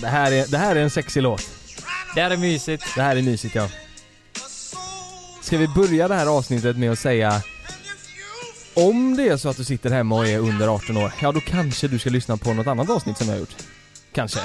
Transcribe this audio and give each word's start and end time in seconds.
det 0.00 0.08
här 0.08 0.32
är, 0.32 0.46
det 0.46 0.58
här 0.58 0.76
är 0.76 0.80
en 0.80 0.90
sexig 0.90 1.22
låt. 1.22 1.50
Det 2.14 2.22
här 2.22 2.30
är 2.30 2.36
mysigt. 2.36 2.84
Det 2.94 3.02
här 3.02 3.16
är 3.16 3.22
mysigt 3.22 3.54
ja. 3.54 3.68
Ska 5.42 5.58
vi 5.58 5.68
börja 5.68 6.08
det 6.08 6.14
här 6.14 6.26
avsnittet 6.26 6.76
med 6.76 6.92
att 6.92 6.98
säga 6.98 7.42
Om 8.74 9.16
det 9.16 9.28
är 9.28 9.36
så 9.36 9.48
att 9.48 9.56
du 9.56 9.64
sitter 9.64 9.90
hemma 9.90 10.16
och 10.16 10.26
är 10.26 10.38
under 10.38 10.68
18 10.68 10.96
år, 10.96 11.12
ja 11.22 11.32
då 11.32 11.40
kanske 11.40 11.88
du 11.88 11.98
ska 11.98 12.10
lyssna 12.10 12.36
på 12.36 12.54
något 12.54 12.66
annat 12.66 12.90
avsnitt 12.90 13.18
som 13.18 13.26
jag 13.26 13.34
har 13.34 13.40
gjort. 13.40 13.56
Kanske. 14.12 14.40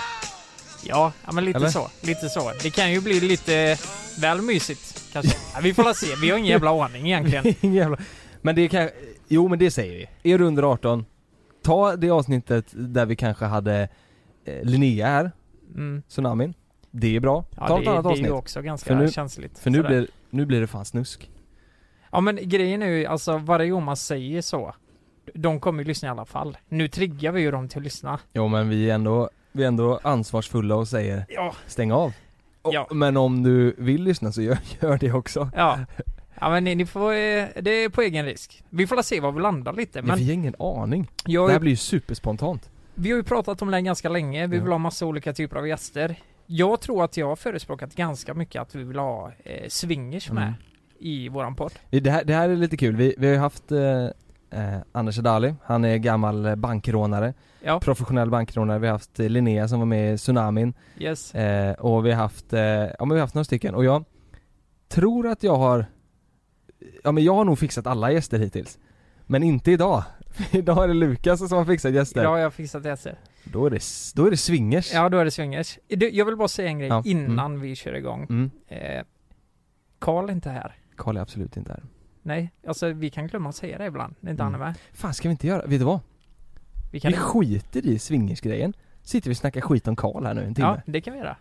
Ja, 0.83 1.11
ja 1.25 1.31
men 1.31 1.45
lite 1.45 1.57
Eller? 1.57 1.69
så. 1.69 1.89
Lite 2.01 2.29
så. 2.29 2.51
Det 2.63 2.69
kan 2.69 2.91
ju 2.91 3.01
bli 3.01 3.19
lite 3.19 3.77
väl 4.19 4.41
mysigt 4.41 5.03
kanske. 5.13 5.37
Ja, 5.53 5.59
vi 5.63 5.73
får 5.73 5.93
se. 5.93 6.15
Vi 6.21 6.29
har 6.29 6.37
ingen 6.37 6.49
jävla 6.49 6.83
aning 6.85 7.05
egentligen. 7.07 7.55
Ingen 7.61 7.75
jävla... 7.75 7.97
Men 8.41 8.55
det 8.55 8.69
kan, 8.69 8.89
jo 9.27 9.47
men 9.47 9.59
det 9.59 9.71
säger 9.71 10.07
vi. 10.23 10.31
Är 10.33 10.37
du 10.37 10.45
under 10.45 10.63
18, 10.63 11.05
ta 11.63 11.95
det 11.95 12.09
avsnittet 12.09 12.65
där 12.71 13.05
vi 13.05 13.15
kanske 13.15 13.45
hade 13.45 13.89
eh, 14.45 14.63
Linnea 14.63 15.07
här, 15.07 15.31
Mm. 15.75 16.01
Tsunamin. 16.09 16.53
Det 16.91 17.15
är 17.15 17.19
bra. 17.19 17.45
Ja, 17.57 17.67
ta 17.67 17.75
det, 17.75 17.81
ett 17.81 17.87
annat 17.87 18.03
det 18.03 18.21
är 18.21 18.25
ju 18.25 18.31
också 18.31 18.61
ganska 18.61 18.87
För 18.87 18.95
nu- 18.95 19.11
känsligt. 19.11 19.59
För 19.59 19.69
nu 19.69 19.77
Sådär. 19.77 19.89
blir, 19.89 20.07
nu 20.29 20.45
blir 20.45 20.61
det 20.61 20.67
fan 20.67 20.85
snusk. 20.85 21.29
Ja 22.11 22.21
men 22.21 22.39
grejen 22.41 22.81
är 22.83 22.87
ju, 22.87 23.05
alltså 23.05 23.37
varje 23.37 23.69
gång 23.69 23.83
man 23.83 23.97
säger 23.97 24.41
så, 24.41 24.75
de 25.33 25.59
kommer 25.59 25.83
ju 25.83 25.87
lyssna 25.87 26.07
i 26.07 26.11
alla 26.11 26.25
fall. 26.25 26.57
Nu 26.69 26.87
triggar 26.87 27.31
vi 27.31 27.41
ju 27.41 27.51
dem 27.51 27.67
till 27.69 27.77
att 27.77 27.83
lyssna. 27.83 28.19
Jo 28.33 28.47
men 28.47 28.69
vi 28.69 28.89
är 28.89 28.95
ändå, 28.95 29.29
vi 29.51 29.63
är 29.63 29.67
ändå 29.67 29.99
ansvarsfulla 30.03 30.75
och 30.75 30.87
säger 30.87 31.25
Ja. 31.29 31.55
stäng 31.67 31.91
av. 31.91 32.13
Och, 32.61 32.73
Ja. 32.73 32.87
Men 32.91 33.17
om 33.17 33.43
du 33.43 33.75
vill 33.77 34.03
lyssna 34.03 34.31
så 34.31 34.41
gör, 34.41 34.57
gör 34.81 34.97
det 34.97 35.11
också. 35.11 35.49
Ja. 35.55 35.79
Ja 36.39 36.49
men 36.49 36.63
ni, 36.63 36.75
ni 36.75 36.85
får, 36.85 37.11
eh, 37.11 37.45
det 37.61 37.71
är 37.71 37.89
på 37.89 38.01
egen 38.01 38.25
risk. 38.25 38.63
Vi 38.69 38.87
får 38.87 39.01
se 39.01 39.19
var 39.19 39.31
vi 39.31 39.41
landar 39.41 39.73
lite. 39.73 40.01
Men 40.01 40.07
Men 40.07 40.17
vi 40.17 40.25
har 40.25 40.33
ingen 40.33 40.55
aning. 40.59 41.11
jag, 41.25 41.49
Det 41.49 41.53
här 41.53 41.59
blir 41.59 41.71
ju 41.71 41.75
superspontant. 41.77 42.69
Vi 42.95 43.09
har 43.11 43.17
ju 43.17 43.23
pratat 43.23 43.61
om 43.61 43.71
det 43.71 43.77
här 43.77 43.81
ganska 43.81 44.09
länge, 44.09 44.47
vi 44.47 44.59
vill 44.59 44.71
ha 44.71 44.77
massa 44.77 45.05
olika 45.05 45.33
typer 45.33 45.55
av 45.57 45.67
gäster. 45.67 46.15
Jag 46.45 46.81
tror 46.81 47.03
att 47.03 47.17
jag 47.17 47.27
har 47.27 47.35
förespråkat 47.35 47.95
ganska 47.95 48.33
mycket 48.33 48.61
att 48.61 48.75
vi 48.75 48.83
vill 48.83 48.99
ha 48.99 49.31
eh, 49.43 49.67
swingers 49.69 50.31
med 50.31 50.43
Mm. 50.43 50.53
i 50.99 51.29
våran 51.29 51.55
podd. 51.55 51.73
Det 51.89 52.09
här, 52.09 52.23
det 52.23 52.33
här 52.33 52.49
är 52.49 52.55
lite 52.55 52.77
kul. 52.77 52.95
Vi, 52.95 53.15
vi 53.17 53.27
har 53.27 53.33
ju 53.33 53.39
haft 53.39 53.71
eh, 53.71 54.03
eh, 54.49 54.77
Anders 54.91 55.19
Adali, 55.19 55.55
han 55.63 55.85
är 55.85 55.97
gammal 55.97 56.55
bankrånare. 56.55 57.33
Ja, 57.65 57.79
Professionell 57.79 58.29
bankrånare. 58.29 58.79
Vi 58.79 58.87
har 58.87 58.91
haft 58.93 59.19
eh, 59.19 59.29
Linnea 59.29 59.67
som 59.67 59.79
var 59.79 59.85
med 59.85 60.13
i 60.13 60.17
Tsunamin. 60.17 60.73
yes. 60.97 61.35
Eh, 61.35 61.73
och 61.73 62.05
vi 62.05 62.11
har 62.11 62.17
haft, 62.21 62.53
eh, 62.53 62.59
ja 62.61 62.95
men 62.99 63.09
vi 63.09 63.15
har 63.15 63.21
haft 63.21 63.35
några 63.35 63.43
stycken. 63.45 63.75
Och 63.75 63.85
jag 63.85 64.03
tror 64.89 65.27
att 65.27 65.43
jag 65.43 65.55
har, 65.55 65.85
ja 67.03 67.11
men 67.11 67.23
jag 67.23 67.33
har 67.35 67.45
nog 67.45 67.59
fixat 67.59 67.87
alla 67.87 68.11
gäster 68.11 68.39
hittills. 68.39 68.79
Men 69.25 69.43
inte 69.43 69.71
idag. 69.71 70.03
idag 70.51 70.83
är 70.83 70.87
det 70.87 70.93
Lukas 70.93 71.49
som 71.49 71.57
har 71.57 71.65
fixat 71.65 71.93
gäster. 71.93 72.21
Idag 72.21 72.31
har 72.31 72.37
jag 72.37 72.53
fixat 72.53 72.85
gäster. 72.85 73.19
Då 73.43 73.65
är 73.65 73.69
det, 73.69 73.81
då 74.15 74.25
är 74.25 74.31
det 74.31 74.37
swingers. 74.37 74.93
Ja, 74.93 75.09
då 75.09 75.17
är 75.17 75.25
det 75.25 75.31
swingers. 75.31 75.79
Du, 75.87 76.09
jag 76.09 76.25
vill 76.25 76.35
bara 76.35 76.47
säga 76.47 76.67
en 76.67 76.79
grej 76.79 76.89
Ja, 76.89 77.03
innan 77.05 77.61
vi 77.61 77.75
kör 77.75 77.93
igång. 77.93 78.23
Mm. 78.23 78.51
Eh, 78.67 79.03
Karl 79.99 80.29
är 80.29 80.33
inte 80.33 80.49
här. 80.49 80.75
Karl 80.95 81.17
är 81.17 81.21
absolut 81.21 81.57
inte 81.57 81.71
här. 81.71 81.83
Nej, 82.21 82.51
alltså 82.67 82.87
vi 82.89 83.09
kan 83.09 83.27
glömma 83.27 83.49
att 83.49 83.55
säga 83.55 83.77
det 83.77 83.85
ibland 83.85 84.15
när 84.19 84.31
inte 84.31 84.43
Mm. 84.43 84.53
han 84.53 84.61
är 84.61 84.65
med. 84.67 84.75
Fan 84.93 85.13
ska 85.13 85.27
vi 85.27 85.31
inte 85.31 85.47
göra, 85.47 85.65
vet 85.65 85.79
du 85.79 85.85
vad? 85.85 85.99
Vi 86.91 86.99
kan 86.99 87.11
Vi 87.11 87.17
skiter 87.17 87.85
i 87.85 87.99
swingersgrejen. 87.99 88.73
Sitter 89.01 89.29
vi 89.29 89.33
och 89.33 89.37
snackar 89.37 89.61
skit 89.61 89.87
om 89.87 89.95
Karl 89.95 90.25
här 90.25 90.33
nu 90.33 90.43
en 90.43 90.55
timme. 90.55 90.67
Ja, 90.67 90.81
det 90.91 91.01
kan 91.01 91.13
vi 91.13 91.19
göra. 91.19 91.37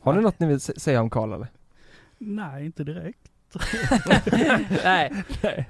Har 0.00 0.14
ni 0.14 0.22
något 0.22 0.38
ni 0.40 0.46
vill 0.46 0.60
säga 0.60 1.00
om 1.02 1.10
Karl 1.10 1.32
eller? 1.32 1.48
Nej, 2.18 2.64
inte 2.66 2.84
direkt. 2.84 3.30
Nej. 4.84 5.12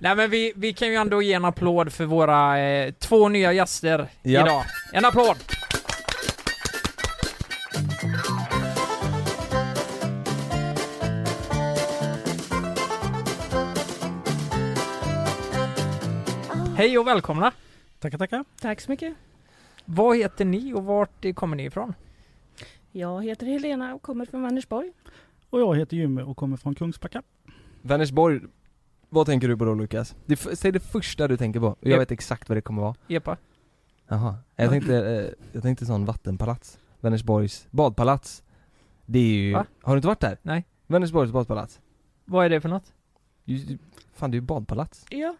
Nej 0.00 0.16
men 0.16 0.30
vi, 0.30 0.52
vi 0.56 0.72
kan 0.72 0.88
ju 0.88 0.94
ändå 0.94 1.22
ge 1.22 1.32
en 1.32 1.44
applåd 1.44 1.92
för 1.92 2.04
våra 2.04 2.58
eh, 2.60 2.92
två 2.92 3.28
nya 3.28 3.52
gäster 3.52 4.08
Ja. 4.22 4.40
idag. 4.46 4.64
En 4.92 5.04
applåd! 5.04 5.36
Hej 16.76 16.98
och 16.98 17.06
välkomna! 17.06 17.52
Tackar, 17.98 18.18
tackar. 18.18 18.44
Tack 18.60 18.80
så 18.80 18.90
mycket. 18.90 19.14
Vad 19.84 20.16
heter 20.16 20.44
ni 20.44 20.72
och 20.74 20.84
vart 20.84 21.34
kommer 21.34 21.56
ni 21.56 21.64
ifrån? 21.64 21.94
Jag 22.92 23.24
heter 23.24 23.46
Helena 23.46 23.94
och 23.94 24.02
kommer 24.02 24.26
från 24.26 24.42
Vänersborg. 24.42 24.92
Och 25.50 25.60
jag 25.60 25.76
heter 25.76 25.96
Jimmy 25.96 26.22
och 26.22 26.36
kommer 26.36 26.56
från 26.56 26.74
Kungsbacka. 26.74 27.22
Vänersborg, 27.86 28.40
vad 29.08 29.26
tänker 29.26 29.48
du 29.48 29.56
på 29.56 29.64
då 29.64 29.74
Lukas? 29.74 30.16
Det, 30.26 30.36
säg 30.36 30.72
det 30.72 30.80
första 30.80 31.28
du 31.28 31.36
tänker 31.36 31.60
på, 31.60 31.76
jag 31.80 31.92
Ja. 31.92 31.98
vet 31.98 32.10
exakt 32.10 32.48
vad 32.48 32.56
det 32.56 32.62
kommer 32.62 32.82
vara. 32.82 32.94
Epa? 33.08 33.36
Jaha, 34.08 34.36
jag 34.56 34.70
tänkte, 34.70 34.96
eh, 34.96 35.30
jag 35.52 35.62
tänkte 35.62 35.86
sån 35.86 36.04
vattenpalats. 36.04 36.78
Vänersborgs 37.00 37.66
badpalats. 37.70 38.42
Det 39.06 39.18
är 39.18 39.22
ju, 39.22 39.52
Va? 39.52 39.66
har 39.82 39.94
du 39.94 39.98
inte 39.98 40.08
varit 40.08 40.20
där? 40.20 40.38
Nej. 40.42 40.64
Vänersborgs 40.86 41.32
badpalats. 41.32 41.80
Vad 42.24 42.44
är 42.44 42.50
det 42.50 42.60
för 42.60 42.68
något? 42.68 42.92
Ju- 43.44 43.78
Fan 44.12 44.30
det 44.30 44.34
är 44.34 44.40
ju 44.40 44.46
badpalats. 44.46 45.06
Ja, 45.10 45.36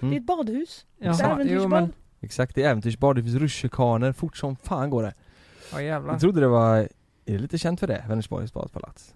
Mm. 0.00 0.10
det 0.10 0.16
är 0.16 0.20
ett 0.20 0.26
badhus. 0.26 0.86
Jaha, 0.98 1.12
Ett 1.14 1.20
jo 1.20 1.26
äventyrsbad. 1.34 1.70
men, 1.70 1.92
Exakt, 2.20 2.54
det 2.54 2.62
är 2.62 2.70
äventyrsbad, 2.70 3.16
det 3.16 3.22
finns 3.22 3.34
rutschkanor, 3.36 4.12
fort 4.12 4.36
som 4.36 4.56
fan 4.56 4.90
går 4.90 5.02
det. 5.02 5.14
ja 5.72 5.82
jävlar. 5.82 6.12
Jag 6.14 6.20
trodde 6.20 6.40
det 6.40 6.48
var, 6.48 6.76
är 6.76 6.88
det 7.24 7.38
lite 7.38 7.58
känt 7.58 7.80
för 7.80 7.86
det? 7.86 8.04
Vänersborgs 8.08 8.52
badpalats? 8.52 9.14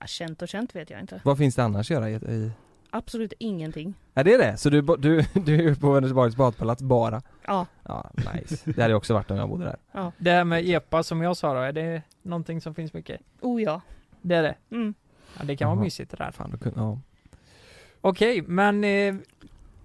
Ja, 0.00 0.06
känt 0.06 0.42
och 0.42 0.48
känt 0.48 0.76
vet 0.76 0.90
jag 0.90 1.00
inte. 1.00 1.20
Vad 1.24 1.38
finns 1.38 1.54
det 1.54 1.64
annars 1.64 1.90
att 1.90 1.94
göra 1.94 2.10
i, 2.10 2.14
i 2.14 2.50
Absolut 2.90 3.32
ingenting. 3.38 3.94
Ja 4.14 4.22
det 4.22 4.34
är 4.34 4.38
det, 4.38 4.56
så 4.56 4.70
du, 4.70 4.82
du, 4.82 5.24
du 5.44 5.68
är 5.70 5.74
på 5.74 5.92
Vänersborgs 5.92 6.36
badpalats 6.36 6.82
bara? 6.82 7.22
Ja, 7.46 7.66
Ja, 7.82 8.10
nice. 8.34 8.72
Det 8.72 8.82
hade 8.82 8.94
också 8.94 9.14
varit 9.14 9.30
om 9.30 9.36
jag 9.36 9.48
bodde 9.48 9.64
där. 9.64 9.76
ja. 9.92 10.12
Det 10.18 10.30
här 10.30 10.44
med 10.44 10.68
epa 10.68 11.02
som 11.02 11.22
jag 11.22 11.36
sa 11.36 11.54
då, 11.54 11.60
är 11.60 11.72
det 11.72 12.02
någonting 12.22 12.60
som 12.60 12.74
finns 12.74 12.92
mycket? 12.92 13.20
Oh 13.40 13.62
ja. 13.62 13.80
Det 14.22 14.34
är 14.34 14.42
det? 14.42 14.54
Mm. 14.70 14.94
Ja, 15.38 15.44
det 15.44 15.56
kan 15.56 15.68
vara 15.68 15.76
Jaha. 15.76 15.84
mysigt 15.84 16.10
det 16.10 16.16
där. 16.16 16.30
Fan, 16.30 16.50
då 16.50 16.58
kunde, 16.58 16.80
ja. 16.80 16.98
Okej, 18.00 18.42
men 18.42 18.84
eh, 18.84 19.14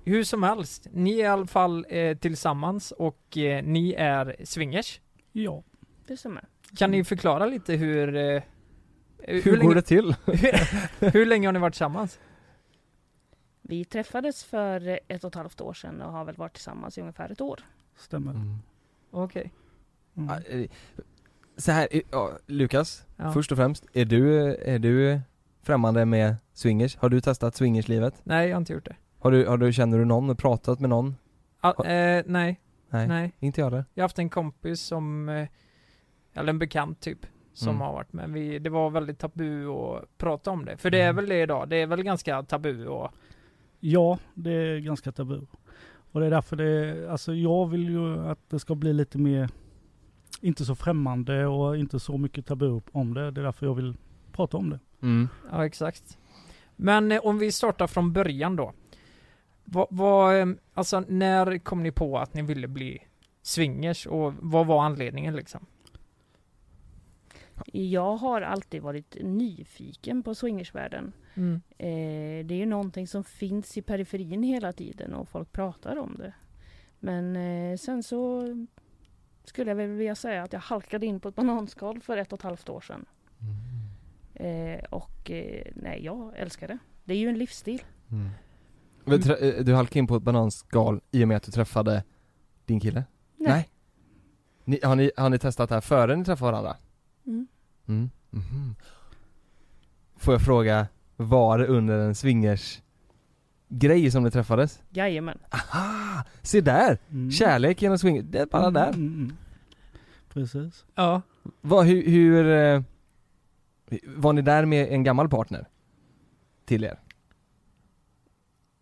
hur 0.03 0.23
som 0.23 0.43
helst. 0.43 0.87
Ni 0.91 1.19
är 1.19 1.23
i 1.23 1.27
alla 1.27 1.47
fall 1.47 1.85
eh, 1.89 2.17
tillsammans 2.17 2.91
och 2.91 3.37
eh, 3.37 3.63
ni 3.63 3.93
är 3.93 4.35
swingers. 4.43 5.01
Ja. 5.31 5.63
Det 6.07 6.17
stämmer. 6.17 6.43
Kan 6.77 6.91
ni 6.91 7.03
förklara 7.03 7.45
lite 7.45 7.73
hur... 7.73 8.41
Eh, 9.23 9.43
Hur, 9.43 9.51
länge, 9.57 9.63
går 9.67 9.75
det 9.75 9.81
till? 9.81 10.15
hur 11.13 11.25
länge 11.25 11.47
har 11.47 11.53
ni 11.53 11.59
varit 11.59 11.73
tillsammans? 11.73 12.19
Vi 13.61 13.85
träffades 13.85 14.43
för 14.43 14.99
ett 15.07 15.23
och 15.23 15.27
ett 15.27 15.35
halvt 15.35 15.61
år 15.61 15.73
sedan 15.73 16.01
och 16.01 16.11
har 16.11 16.25
väl 16.25 16.35
varit 16.35 16.53
tillsammans 16.53 16.97
i 16.97 17.01
ungefär 17.01 17.29
ett 17.31 17.41
år. 17.41 17.59
Stämmer. 17.97 18.31
Mm. 18.31 18.57
Okej. 19.11 19.51
Mm. 20.17 20.29
Ja, 20.29 20.41
eh, 20.55 20.69
Så 21.57 21.71
här, 21.71 21.87
eh, 21.91 22.01
ja, 22.11 22.31
Lukas, 22.45 23.05
Ja. 23.15 23.31
först 23.31 23.51
och 23.51 23.57
främst, 23.57 23.85
är 23.93 24.05
du, 24.05 24.55
är 24.55 24.79
du 24.79 25.19
främmande 25.61 26.05
med 26.05 26.35
swingers? 26.53 26.97
Har 26.97 27.09
du 27.09 27.21
testat 27.21 27.55
swingerslivet? 27.55 28.21
Nej, 28.23 28.47
jag 28.49 28.55
har 28.55 28.61
inte 28.61 28.73
gjort 28.73 28.85
det. 28.85 28.95
Har 29.19 29.31
du, 29.31 29.45
har 29.45 29.57
du, 29.57 29.73
känner 29.73 29.97
du 29.99 30.05
någon 30.05 30.29
och 30.29 30.37
pratat 30.37 30.79
med 30.79 30.89
någon? 30.89 31.15
Ah, 31.59 31.83
eh, 31.83 32.23
nej, 32.25 32.59
Nej, 32.89 33.07
nej. 33.07 33.31
inte 33.39 33.61
jag 33.61 33.65
heller. 33.65 33.85
Jag 33.93 34.01
har 34.01 34.05
haft 34.05 34.19
en 34.19 34.29
kompis 34.29 34.81
som, 34.81 35.29
eh, 35.29 35.47
eller 36.33 36.49
en 36.49 36.59
bekant 36.59 36.99
typ, 36.99 37.25
som 37.53 37.69
Mm. 37.69 37.81
har 37.81 37.93
varit 37.93 38.13
med. 38.13 38.29
Vi, 38.29 38.59
det 38.59 38.69
var 38.69 38.89
väldigt 38.89 39.19
tabu 39.19 39.67
att 39.67 40.17
prata 40.17 40.51
om 40.51 40.65
det. 40.65 40.77
För 40.77 40.89
det 40.89 40.97
är 40.99 41.03
Mm. 41.09 41.15
väl 41.15 41.29
det 41.29 41.41
idag, 41.41 41.69
det 41.69 41.75
är 41.75 41.87
väl 41.87 42.03
ganska 42.03 42.43
tabu 42.43 42.85
och 42.87 43.11
Ja, 43.79 44.17
det 44.33 44.51
är 44.51 44.79
ganska 44.79 45.11
tabu. 45.11 45.41
Och 46.11 46.19
det 46.19 46.25
är 46.25 46.29
därför 46.31 46.55
det, 46.55 47.09
alltså 47.11 47.33
jag 47.33 47.67
vill 47.69 47.89
ju 47.89 48.19
att 48.27 48.49
det 48.49 48.59
ska 48.59 48.75
bli 48.75 48.93
lite 48.93 49.17
mer, 49.17 49.49
inte 50.41 50.65
så 50.65 50.75
främmande 50.75 51.45
och 51.45 51.77
inte 51.77 51.99
så 51.99 52.17
mycket 52.17 52.45
tabu 52.45 52.81
om 52.91 53.13
det. 53.13 53.31
Det 53.31 53.41
är 53.41 53.45
därför 53.45 53.65
jag 53.65 53.73
vill 53.75 53.95
prata 54.31 54.57
om 54.57 54.69
det. 54.69 54.79
Mm. 55.01 55.27
Ja, 55.51 55.65
exakt. 55.65 56.17
Men 56.75 57.11
eh, 57.11 57.19
om 57.25 57.37
vi 57.39 57.51
startar 57.51 57.87
från 57.87 58.13
början 58.13 58.55
då. 58.55 58.73
Vad, 59.63 59.87
vad, 59.89 60.39
eh, 60.39 60.45
alltså 60.73 60.99
när 61.07 61.57
kom 61.57 61.83
ni 61.83 61.91
på 61.91 62.17
att 62.17 62.33
ni 62.33 62.41
ville 62.41 62.67
bli 62.67 62.99
swingers 63.41 64.07
och 64.07 64.33
vad 64.39 64.67
var 64.67 64.83
anledningen 64.83 65.35
liksom? 65.35 65.65
Jag 67.65 68.15
har 68.17 68.41
alltid 68.41 68.81
varit 68.81 69.17
nyfiken 69.21 70.23
på 70.23 70.35
swingersvärlden. 70.35 71.13
Mm. 71.33 71.61
Eh, 71.77 72.45
det 72.45 72.53
är 72.53 72.57
ju 72.59 72.65
någonting 72.65 73.07
som 73.07 73.23
finns 73.23 73.77
i 73.77 73.81
periferin 73.81 74.43
hela 74.43 74.73
tiden 74.73 75.13
och 75.13 75.29
folk 75.29 75.51
pratar 75.51 75.95
om 75.97 76.15
det. 76.17 76.33
Men 76.99 77.35
eh, 77.35 77.77
sen 77.77 78.03
så 78.03 78.43
skulle 79.43 79.71
jag 79.71 79.75
väl 79.75 79.89
vilja 79.89 80.15
säga 80.15 80.43
att 80.43 80.53
jag 80.53 80.59
halkade 80.59 81.05
in 81.05 81.19
på 81.19 81.29
ett 81.29 81.35
bananskal 81.35 81.99
för 82.01 82.17
ett 82.17 82.33
och 82.33 82.39
ett 82.39 82.43
halvt 82.43 82.69
år 82.69 82.81
sedan. 82.81 83.05
Eh, 84.33 84.83
och 84.89 85.31
eh, 85.31 85.71
nej, 85.75 86.05
jag 86.05 86.33
älskar 86.37 86.67
det. 86.67 86.77
Det 87.03 87.13
är 87.13 87.17
ju 87.17 87.29
en 87.29 87.37
livsstil. 87.37 87.81
Mm. 88.11 88.29
Trä- 89.19 89.57
eh, 89.57 89.63
Du 89.63 89.73
halkade 89.75 89.99
in 89.99 90.07
på 90.07 90.15
ett 90.15 90.23
bananskal 90.23 91.01
i 91.11 91.23
och 91.23 91.27
med 91.27 91.37
att 91.37 91.43
du 91.43 91.51
träffade 91.51 92.03
din 92.65 92.79
kille? 92.79 93.03
Nej. 93.37 93.69
Ni, 94.65 94.79
har, 94.83 94.95
ni, 94.95 95.11
har 95.17 95.29
ni 95.29 95.39
testat 95.39 95.69
det 95.69 95.75
här 95.75 95.81
före 95.81 96.15
ni 96.15 96.25
träffade 96.25 96.51
varandra? 96.51 96.75
Mm. 97.29 97.47
Mm. 97.87 98.09
Mhm. 98.29 98.75
Får 100.17 100.33
jag 100.33 100.41
fråga, 100.45 100.87
var 101.15 101.57
det 101.59 101.67
under 101.67 101.99
en 101.99 102.15
swingers 102.15 102.81
grej 103.67 104.11
som 104.11 104.23
ni 104.23 104.31
träffades? 104.31 104.81
Jajamän. 104.89 105.37
Aha! 105.51 106.23
Se 106.41 106.61
där! 106.61 106.97
Mm. 107.09 107.31
Kärlek 107.31 107.81
genom 107.81 107.97
swingers, 107.99 108.25
det 108.29 108.39
är 108.39 108.45
bara 108.45 108.61
Mm, 108.61 108.73
där. 108.73 108.87
mm, 108.87 109.13
mm. 109.13 109.35
Precis. 110.33 110.85
Ja. 110.95 111.21
Vad, 111.61 111.85
hur, 111.85 112.03
hur 112.09 112.45
eh, 112.47 112.81
var 114.05 114.33
ni 114.33 114.41
där 114.41 114.65
med 114.65 114.87
en 114.93 115.03
gammal 115.03 115.29
partner? 115.29 115.67
Till 116.65 116.83
er? 116.83 116.99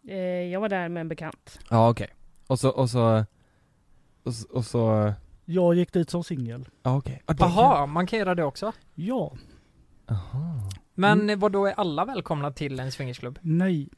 Eh, 0.07 0.17
jag 0.51 0.59
var 0.61 0.69
där 0.69 0.89
med 0.89 1.01
en 1.01 1.07
bekant. 1.09 1.59
Ja 1.69 1.89
okej. 1.89 2.07
Och 2.47 2.59
så, 2.59 2.69
och 2.69 2.89
så, 2.89 3.25
och 4.23 4.33
så, 4.33 4.47
och 4.49 4.65
så 4.65 5.13
Jag 5.49 5.75
gick 5.75 5.93
dit 5.93 6.09
som 6.09 6.23
singel. 6.23 6.67
okej. 6.83 7.21
Ja, 7.27 7.33
det- 7.33 7.43
Jaha, 7.43 7.85
man 7.85 8.07
kan 8.07 8.19
göra 8.19 8.35
det 8.35 8.43
också? 8.43 8.71
Ja. 8.95 9.31
Jaha. 10.07 10.61
Men 10.93 11.21
Mm. 11.21 11.39
vad 11.39 11.51
då 11.51 11.65
är 11.65 11.73
alla 11.73 12.05
välkomna 12.05 12.51
till 12.51 12.79
en 12.79 12.91
swingersklubb? 12.91 13.39
Nej. 13.41 13.89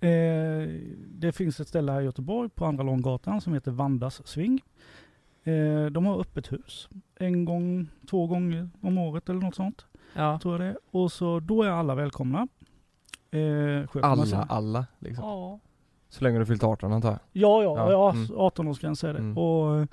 Eh, 0.00 0.68
det 1.08 1.32
finns 1.32 1.60
ett 1.60 1.68
ställe 1.68 1.92
här 1.92 2.00
i 2.00 2.04
Göteborg 2.04 2.48
på 2.50 2.66
Andra 2.66 2.84
Långgatan 2.84 3.40
som 3.40 3.54
heter 3.54 3.70
Vandas 3.70 4.26
Swing. 4.26 4.60
Eh, 5.44 5.86
de 5.86 6.06
har 6.06 6.20
öppet 6.20 6.52
hus. 6.52 6.88
En 7.16 7.44
gång, 7.44 7.88
två 8.10 8.26
gånger 8.26 8.70
om 8.82 8.98
året 8.98 9.28
eller 9.28 9.40
något 9.40 9.54
sånt. 9.54 9.86
Ja. 10.14 10.38
Tror 10.42 10.62
jag 10.62 10.74
det. 10.74 10.78
Och 10.90 11.12
så 11.12 11.40
då 11.40 11.62
är 11.62 11.68
alla 11.70 11.94
välkomna. 11.94 12.48
Eh. 13.30 14.04
Alla, 14.04 14.42
alla 14.48 14.86
liksom. 14.98 15.24
Ja. 15.24 15.60
Så 16.08 16.24
länge 16.24 16.38
du 16.38 16.46
fyllt 16.46 16.64
18 16.64 16.92
antar 16.92 17.10
jag? 17.10 17.18
Ja, 17.32 17.62
ja, 17.62 17.76
Ja, 17.78 17.90
ja, 17.92 18.10
mm. 18.10 18.26
18-årsgräns 18.26 19.04
är 19.08 19.12
det. 19.12 19.18
Mm. 19.18 19.38
Och 19.38 19.88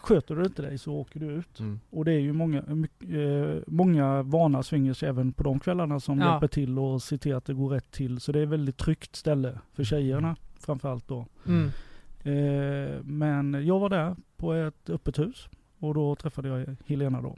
sköter 0.00 0.34
du 0.36 0.44
inte 0.44 0.62
dig 0.62 0.78
så 0.78 0.92
åker 0.92 1.20
du 1.20 1.26
ut. 1.26 1.60
Mm. 1.60 1.80
Och 1.90 2.04
det 2.04 2.12
är 2.12 2.18
ju 2.20 2.32
många, 2.32 2.62
mycket, 2.62 3.10
eh, 3.10 3.62
många 3.66 4.22
vana 4.22 4.62
swingers 4.62 5.02
även 5.02 5.32
på 5.32 5.42
de 5.42 5.58
kvällarna 5.60 6.00
som 6.00 6.18
Ja. 6.20 6.30
hjälper 6.32 6.48
till 6.48 6.78
och 6.78 7.02
ser 7.02 7.18
till 7.18 7.34
att 7.34 7.44
det 7.44 7.54
går 7.54 7.68
rätt 7.70 7.90
till. 7.90 8.20
Så 8.20 8.32
det 8.32 8.38
är 8.38 8.42
ett 8.42 8.48
väldigt 8.48 8.76
tryggt 8.76 9.16
ställe 9.16 9.58
för 9.72 9.84
tjejerna 9.84 10.36
framförallt 10.58 11.08
då. 11.08 11.26
Mm. 11.46 11.70
Eh, 12.24 13.02
men 13.04 13.66
jag 13.66 13.78
var 13.80 13.88
där 13.88 14.16
på 14.36 14.52
ett 14.52 14.90
öppet 14.90 15.18
hus 15.18 15.48
och 15.78 15.94
då 15.94 16.16
träffade 16.16 16.48
jag 16.48 16.76
Helena 16.86 17.22
då. 17.22 17.36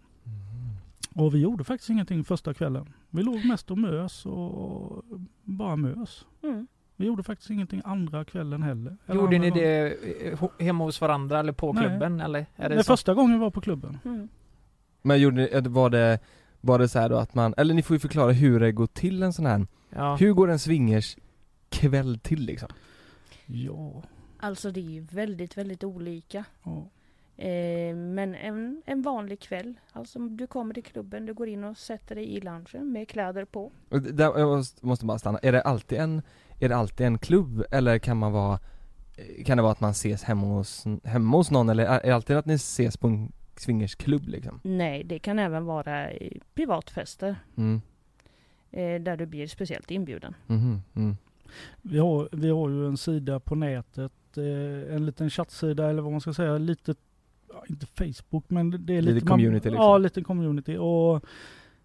Och 1.14 1.34
vi 1.34 1.38
gjorde 1.38 1.64
faktiskt 1.64 1.90
ingenting 1.90 2.24
första 2.24 2.54
kvällen. 2.54 2.92
Vi 3.10 3.22
låg 3.22 3.44
mest 3.44 3.70
och 3.70 3.78
mös 3.78 4.26
och 4.26 5.04
bara 5.42 5.76
mös. 5.76 6.26
Mm. 6.42 6.66
Vi 6.96 7.06
gjorde 7.06 7.22
faktiskt 7.22 7.50
ingenting 7.50 7.82
andra 7.84 8.24
kvällen 8.24 8.62
heller. 8.62 8.96
Eller 9.06 9.20
Gjorde 9.20 9.38
ni 9.38 9.46
andra 9.48 9.60
gången. 9.60 9.96
det 10.00 10.32
eh, 10.32 10.48
hemma 10.66 10.84
hos 10.84 11.00
varandra 11.00 11.38
eller 11.40 11.52
på 11.52 11.72
Nej. 11.72 11.84
klubben 11.84 12.20
eller? 12.20 12.46
Är 12.56 12.68
det 12.68 12.74
Nej, 12.74 12.84
så? 12.84 12.92
första 12.92 13.14
gången 13.14 13.32
vi 13.32 13.38
var 13.38 13.50
på 13.50 13.60
klubben. 13.60 13.98
Mm. 14.04 14.28
Men 15.02 15.20
gjorde 15.20 15.36
ni, 15.36 15.48
eh, 15.52 15.62
var 15.62 15.90
det, 15.90 16.18
var 16.60 16.78
det 16.78 16.88
så 16.88 16.98
här 16.98 17.08
då 17.08 17.16
att 17.16 17.34
man, 17.34 17.54
eller 17.56 17.74
ni 17.74 17.82
får 17.82 17.94
ju 17.94 18.00
förklara 18.00 18.32
hur 18.32 18.60
det 18.60 18.72
går 18.72 18.86
till 18.86 19.22
en 19.22 19.32
sån 19.32 19.46
här, 19.46 19.66
Ja. 19.90 20.16
hur 20.16 20.32
går 20.32 20.50
en 20.50 20.58
swingers 20.58 21.16
kväll 21.68 22.18
till 22.18 22.40
liksom? 22.40 22.68
Ja. 23.46 24.02
Alltså 24.40 24.70
det 24.70 24.80
är 24.80 24.90
ju 24.90 25.00
väldigt, 25.00 25.58
väldigt 25.58 25.84
olika. 25.84 26.44
ja. 26.62 26.86
Eh, 27.36 27.96
men 27.96 28.34
en, 28.34 28.82
en 28.86 29.02
vanlig 29.02 29.40
kväll, 29.40 29.74
alltså 29.92 30.18
du 30.18 30.46
kommer 30.46 30.74
till 30.74 30.82
klubben, 30.84 31.26
du 31.26 31.34
går 31.34 31.48
in 31.48 31.64
och 31.64 31.76
sätter 31.78 32.14
dig 32.14 32.24
i 32.36 32.40
loungen 32.40 32.92
med 32.92 33.08
kläder 33.08 33.44
på. 33.44 33.72
Där, 33.88 34.38
jag 34.38 34.56
måste- 34.56 34.86
måste 34.86 35.04
bara 35.06 35.18
stanna, 35.18 35.38
är 35.38 35.52
det 35.52 35.62
alltid 35.62 35.98
en, 35.98 36.22
är 36.60 36.68
det 36.68 36.76
alltid 36.76 37.06
en 37.06 37.18
klubb 37.18 37.64
eller 37.70 37.98
kan 37.98 38.16
man 38.16 38.32
vara, 38.32 38.58
kan 39.44 39.56
det 39.56 39.62
vara 39.62 39.72
att 39.72 39.80
man 39.80 39.90
ses 39.90 40.22
hemma 40.22 40.46
hos, 40.46 40.84
hemma 41.04 41.36
hos 41.36 41.50
någon 41.50 41.68
eller 41.68 41.84
är 41.84 42.00
det 42.02 42.14
alltid 42.14 42.36
att 42.36 42.46
ni 42.46 42.54
ses 42.54 42.96
på 42.96 43.06
en 43.06 43.32
swingersklubb 43.56 44.28
liksom? 44.28 44.60
Nej, 44.62 45.04
det 45.04 45.18
kan 45.18 45.38
även 45.38 45.64
vara 45.64 46.08
privatfester 46.54 47.36
Mm. 47.56 47.80
eh, 48.70 49.02
där 49.02 49.16
du 49.16 49.26
blir 49.26 49.46
speciellt 49.46 49.90
inbjuden. 49.90 50.34
Mhm, 50.46 50.82
mm. 50.94 51.16
Vi, 51.82 51.98
har, 51.98 52.28
vi 52.32 52.50
har 52.50 52.68
ju 52.68 52.86
en 52.86 52.96
sida 52.96 53.40
på 53.40 53.54
nätet, 53.54 54.12
eh, 54.36 54.94
en 54.96 55.06
liten 55.06 55.30
chattsida 55.30 55.90
eller 55.90 56.02
vad 56.02 56.12
man 56.12 56.20
ska 56.20 56.34
säga, 56.34 56.58
lite, 56.58 56.94
inte 57.68 57.86
Facebook 57.86 58.44
men 58.48 58.70
det 58.86 58.96
är 58.96 59.02
Lite 59.02 59.14
lite, 59.14 59.26
community, 59.26 59.70
liksom. 59.70 59.84
Ja, 59.84 59.98
lite 59.98 60.22
community 60.22 60.76
och 60.76 61.24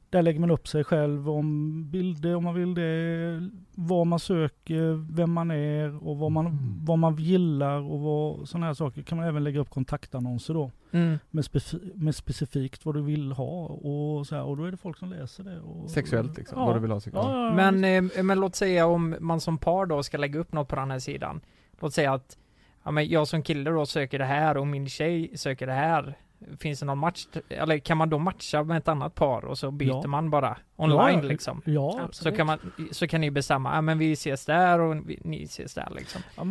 där 0.10 0.22
lägger 0.22 0.40
man 0.40 0.52
upp 0.52 0.68
sig 0.68 0.84
själv 0.84 1.30
om 1.30 1.84
bilder 1.90 2.36
om 2.36 2.44
man 2.44 2.54
vill 2.56 2.74
det, 2.74 3.50
vad 3.76 4.08
man 4.08 4.20
söker, 4.20 5.14
vem 5.16 5.32
man 5.32 5.52
är 5.52 6.08
och 6.08 6.18
vad 6.18 6.32
man, 6.32 6.46
Mm. 6.46 6.86
vad 6.86 7.00
man 7.00 7.16
gillar 7.16 7.80
och 7.92 8.00
vad, 8.00 8.48
sådana 8.50 8.66
här 8.66 8.74
saker. 8.74 9.02
Kan 9.02 9.18
man 9.18 9.28
även 9.28 9.44
lägga 9.44 9.60
upp 9.60 9.70
kontaktannonser 9.70 10.54
då 10.54 10.72
Mm. 10.92 11.20
med, 11.30 11.44
spefi- 11.44 11.92
med 11.96 12.16
specifikt 12.16 12.86
vad 12.86 12.96
du 12.96 13.02
vill 13.02 13.32
ha 13.32 13.66
och 13.66 14.28
så 14.28 14.36
här, 14.36 14.44
och 14.44 14.58
då 14.58 14.64
är 14.64 14.72
det 14.72 14.78
folk 14.78 14.98
som 14.98 15.10
läser 15.10 15.44
det. 15.44 15.60
Och, 15.60 15.90
Sexuellt 15.90 16.38
liksom, 16.38 16.60
ja. 16.60 16.66
vad 16.66 16.76
du 16.76 16.80
vill 16.80 16.92
ha 16.92 17.00
sexuellt? 17.00 17.28
Ja, 17.30 17.36
ja, 17.40 17.62
ja, 17.62 17.72
Men, 17.72 18.10
eh, 18.18 18.24
men 18.24 18.40
låt 18.40 18.56
säga 18.56 18.86
om 18.88 19.16
man 19.20 19.40
som 19.40 19.58
par 19.58 19.86
då 19.86 20.04
ska 20.04 20.18
lägga 20.18 20.40
upp 20.40 20.54
något 20.54 20.68
på 20.68 20.76
den 20.76 20.92
här 20.92 21.00
sidan. 21.00 21.42
Låt 21.80 21.94
säga 21.94 22.14
att 22.14 22.38
ja, 22.84 22.92
men 22.92 23.08
jag 23.10 23.28
som 23.28 23.42
kille 23.44 23.70
då 23.72 23.86
söker 23.86 24.20
det 24.20 24.26
här 24.26 24.58
och 24.58 24.68
min 24.68 24.90
tjej 24.90 25.32
söker 25.38 25.68
det 25.68 25.74
här. 25.74 26.18
Finns 26.60 26.80
det 26.80 26.86
någon 26.86 26.98
match? 26.98 27.28
Eller 27.50 27.78
kan 27.80 27.98
man 27.98 28.10
då 28.10 28.18
matcha 28.18 28.64
med 28.64 28.78
ett 28.78 28.88
annat 28.88 29.16
par 29.16 29.46
och 29.46 29.58
så 29.58 29.72
byter 29.72 29.90
Ja. 30.04 30.08
man 30.08 30.30
bara 30.30 30.58
online 30.76 31.16
Ja, 31.18 31.22
liksom? 31.22 31.62
Ja, 31.66 32.00
Absolut. 32.04 32.16
Så 32.34 32.38
kan, 32.38 32.48
man, 32.48 32.60
så 32.92 33.08
kan 33.08 33.22
ni 33.22 33.32
bestämma, 33.32 33.76
ja 33.76 33.82
men 33.82 33.98
vi 33.98 34.12
ses 34.12 34.46
där 34.46 34.80
och 34.80 35.10
vi, 35.10 35.20
ni 35.24 35.44
ses 35.44 35.74
där 35.74 35.88
liksom. 35.96 36.22
Ja, 36.38 36.44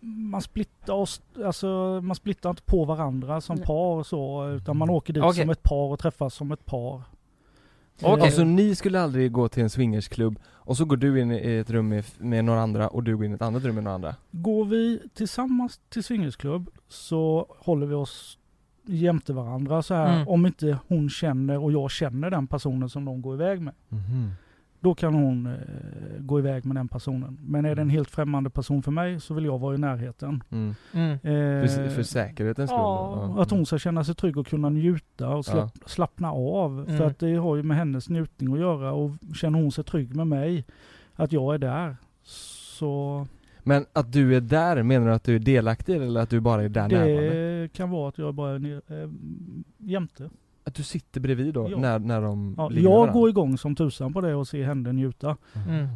man 0.00 0.42
splittar 0.42 0.94
oss, 0.94 1.22
alltså 1.44 2.00
man 2.02 2.16
splittar 2.16 2.50
inte 2.50 2.62
på 2.62 2.84
varandra 2.84 3.40
som 3.40 3.56
Nej. 3.56 3.64
par 3.66 3.96
och 3.98 4.06
så, 4.06 4.48
utan 4.48 4.76
man 4.76 4.90
åker 4.90 5.12
dit 5.12 5.22
Okej. 5.22 5.42
som 5.42 5.50
ett 5.50 5.62
par 5.62 5.92
och 5.92 5.98
träffas 5.98 6.34
som 6.34 6.52
ett 6.52 6.66
par. 6.66 7.02
Okej. 8.02 8.22
Alltså 8.22 8.44
ni 8.44 8.74
skulle 8.74 9.00
aldrig 9.00 9.32
gå 9.32 9.48
till 9.48 9.62
en 9.62 9.70
swingersklubb 9.70 10.38
och 10.46 10.76
så 10.76 10.84
går 10.84 10.96
du 10.96 11.20
in 11.20 11.30
i 11.32 11.56
ett 11.56 11.70
rum 11.70 11.88
med, 11.88 12.04
med 12.18 12.44
några 12.44 12.60
andra 12.60 12.88
och 12.88 13.02
du 13.02 13.16
går 13.16 13.24
in 13.26 13.32
i 13.32 13.34
ett 13.34 13.42
annat 13.42 13.64
rum 13.64 13.74
med 13.74 13.84
några 13.84 13.94
andra? 13.94 14.14
Går 14.30 14.64
vi 14.64 15.00
tillsammans 15.14 15.80
till 15.88 16.04
swingersklubb 16.04 16.70
så 16.88 17.46
håller 17.58 17.86
vi 17.86 17.94
oss 17.94 18.38
jämte 18.86 19.32
varandra 19.32 19.82
så 19.82 19.94
här, 19.94 20.14
Mm. 20.16 20.28
om 20.28 20.46
inte 20.46 20.78
hon 20.88 21.08
känner 21.10 21.58
och 21.58 21.72
jag 21.72 21.90
känner 21.90 22.30
den 22.30 22.46
personen 22.46 22.88
som 22.88 23.04
de 23.04 23.22
går 23.22 23.34
iväg 23.34 23.60
med. 23.60 23.74
Mhm. 23.88 24.30
Då 24.80 24.94
kan 24.94 25.14
hon 25.14 25.46
eh, 25.46 25.52
gå 26.20 26.38
iväg 26.38 26.64
med 26.64 26.76
den 26.76 26.88
personen. 26.88 27.38
Men 27.42 27.64
är 27.64 27.74
det 27.74 27.82
en 27.82 27.90
helt 27.90 28.10
främmande 28.10 28.50
person 28.50 28.82
för 28.82 28.90
mig 28.90 29.20
så 29.20 29.34
vill 29.34 29.44
jag 29.44 29.58
vara 29.58 29.74
i 29.74 29.78
närheten. 29.78 30.42
Mm. 30.50 30.74
Mm. 30.92 31.12
Eh, 31.12 31.68
För, 31.68 31.88
för 31.88 32.02
säkerhetens 32.02 32.70
skull? 32.70 32.78
Ja, 32.80 33.36
att 33.38 33.50
hon 33.50 33.66
ska 33.66 33.78
känna 33.78 34.04
sig 34.04 34.14
trygg 34.14 34.36
och 34.36 34.46
kunna 34.46 34.68
njuta 34.68 35.28
och 35.28 35.44
slapp, 35.44 35.70
slappna 35.86 36.32
av. 36.32 36.80
Mm. 36.80 36.98
För 36.98 37.06
att 37.06 37.18
det 37.18 37.34
har 37.34 37.56
ju 37.56 37.62
med 37.62 37.76
hennes 37.76 38.08
njutning 38.08 38.52
att 38.54 38.60
göra 38.60 38.92
och 38.92 39.10
känner 39.34 39.58
hon 39.62 39.72
sig 39.72 39.84
trygg 39.84 40.16
med 40.16 40.26
mig, 40.26 40.64
att 41.14 41.32
jag 41.32 41.54
är 41.54 41.58
där, 41.58 41.96
så 42.22 43.26
Men 43.68 43.86
att 43.92 44.12
du 44.12 44.36
är 44.36 44.40
där, 44.40 44.82
menar 44.82 45.06
du 45.06 45.12
att 45.12 45.24
du 45.24 45.34
är 45.34 45.38
delaktig 45.38 45.96
eller 45.96 46.20
att 46.20 46.30
du 46.30 46.40
bara 46.40 46.62
är 46.62 46.68
där 46.68 46.88
närvarande? 46.88 47.60
det 47.62 47.68
kan 47.72 47.90
vara 47.90 48.08
att 48.08 48.18
jag 48.18 48.34
bara 48.34 48.50
är 48.56 49.02
äh, 49.02 49.10
jämte. 49.78 50.30
Att 50.64 50.74
du 50.74 50.82
sitter 50.82 51.20
bredvid 51.20 51.54
då, 51.54 51.68
Ja. 51.70 51.78
när, 51.78 51.98
när 51.98 52.20
de 52.22 52.54
Ja, 52.58 52.68
ligger 52.68 52.82
jag 52.88 52.90
varandra? 52.96 53.12
går 53.12 53.28
igång 53.28 53.58
som 53.58 53.74
tusan 53.76 54.12
på 54.12 54.20
det 54.20 54.34
och 54.34 54.48
ser 54.48 54.64
henne 54.64 54.92
njuta. 54.92 55.36
Mm. 55.68 55.86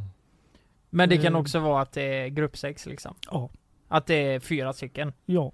Men 0.90 1.08
det 1.08 1.16
kan 1.16 1.34
Eh. 1.34 1.40
också 1.40 1.58
vara 1.60 1.82
att 1.82 1.92
det 1.92 2.02
är 2.02 2.28
gruppsex 2.28 2.86
liksom. 2.86 3.14
Ja. 3.30 3.50
Att 3.88 4.06
det 4.06 4.14
är 4.34 4.40
fyra 4.40 4.72
stycken. 4.72 5.12
Ja. 5.26 5.52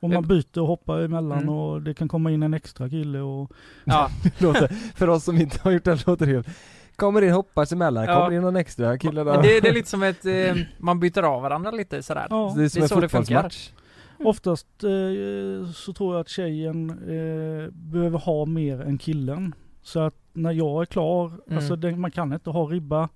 Och 0.00 0.08
man 0.10 0.24
Eh, 0.24 0.28
byter 0.28 0.58
och 0.60 0.66
hoppar 0.66 1.00
emellan 1.00 1.38
Mm. 1.38 1.48
och 1.48 1.82
det 1.82 1.94
kan 1.94 2.08
komma 2.08 2.30
in 2.30 2.42
en 2.42 2.54
extra 2.54 2.88
kille 2.88 3.20
och 3.20 3.52
Ja, 3.84 4.10
låter, 4.38 4.66
för 4.96 5.08
oss 5.08 5.24
som 5.24 5.36
inte 5.40 5.58
har 5.62 5.70
gjort 5.70 5.84
det, 5.84 6.06
låter 6.06 6.26
det 6.26 6.32
helt 6.32 6.48
Kommer 6.98 7.22
in, 7.22 7.32
hoppar 7.32 7.72
emellan, 7.72 8.04
Ja. 8.04 8.14
kommer 8.24 8.36
in 8.36 8.42
någon 8.42 8.56
extra 8.56 8.98
kille 8.98 9.24
där 9.24 9.42
det, 9.42 9.60
det 9.60 9.68
är 9.68 9.72
lite 9.74 9.88
som 9.94 10.02
ett, 10.02 10.26
eh, 10.26 10.54
man 10.78 11.00
byter 11.00 11.22
av 11.22 11.42
varandra 11.42 11.70
lite 11.70 12.02
sådär. 12.02 12.26
ja. 12.30 12.52
Det 12.56 12.64
är 12.64 12.68
som 12.68 12.80
det 12.80 12.92
är 12.92 13.02
en 13.02 13.08
fotbollsmatch 13.08 13.70
Oftast 14.24 14.66
eh, 14.84 15.70
så 15.74 15.92
tror 15.92 16.14
jag 16.14 16.20
att 16.20 16.28
tjejen 16.28 16.90
eh, 16.90 17.70
behöver 17.72 18.18
ha 18.18 18.44
mer 18.46 18.80
än 18.80 18.98
killen. 18.98 19.54
Så 19.82 20.00
att 20.00 20.14
när 20.32 20.52
jag 20.52 20.82
är 20.82 20.86
klar, 20.86 21.26
Mm. 21.46 21.58
alltså 21.58 21.76
det, 21.76 21.96
man 21.96 22.10
kan 22.10 22.32
inte 22.32 22.50
ha 22.50 22.64
ribba 22.64 23.08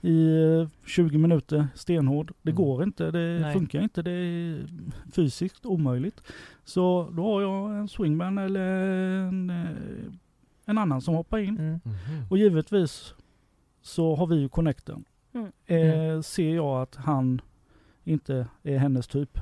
i 0.00 0.42
eh, 0.44 0.68
20 0.86 1.18
minuter 1.18 1.66
stenhård. 1.74 2.32
Det 2.42 2.50
Mm. 2.50 2.62
går 2.64 2.82
inte, 2.82 3.10
det 3.10 3.38
Nej. 3.40 3.52
funkar 3.52 3.80
inte, 3.82 4.02
det 4.02 4.10
är 4.10 4.66
fysiskt 5.12 5.66
omöjligt. 5.66 6.22
Så 6.64 7.08
då 7.12 7.22
har 7.34 7.42
jag 7.42 7.70
en 7.78 7.88
swingman 7.88 8.38
eller 8.38 8.60
en, 9.28 9.50
eh, 9.50 9.66
en 10.66 10.78
annan 10.78 11.00
som 11.00 11.14
hoppar 11.14 11.38
in. 11.38 11.58
Mm. 11.58 11.80
Och 12.30 12.38
givetvis 12.38 13.14
så 13.82 14.14
har 14.16 14.26
vi 14.26 14.36
ju 14.36 14.48
connecten. 14.48 15.04
Mm. 15.34 15.52
Eh, 15.66 16.20
Ser 16.22 16.54
jag 16.54 16.82
att 16.82 16.96
han 16.96 17.40
inte 18.04 18.46
är 18.62 18.78
hennes 18.78 19.06
typ 19.08 19.38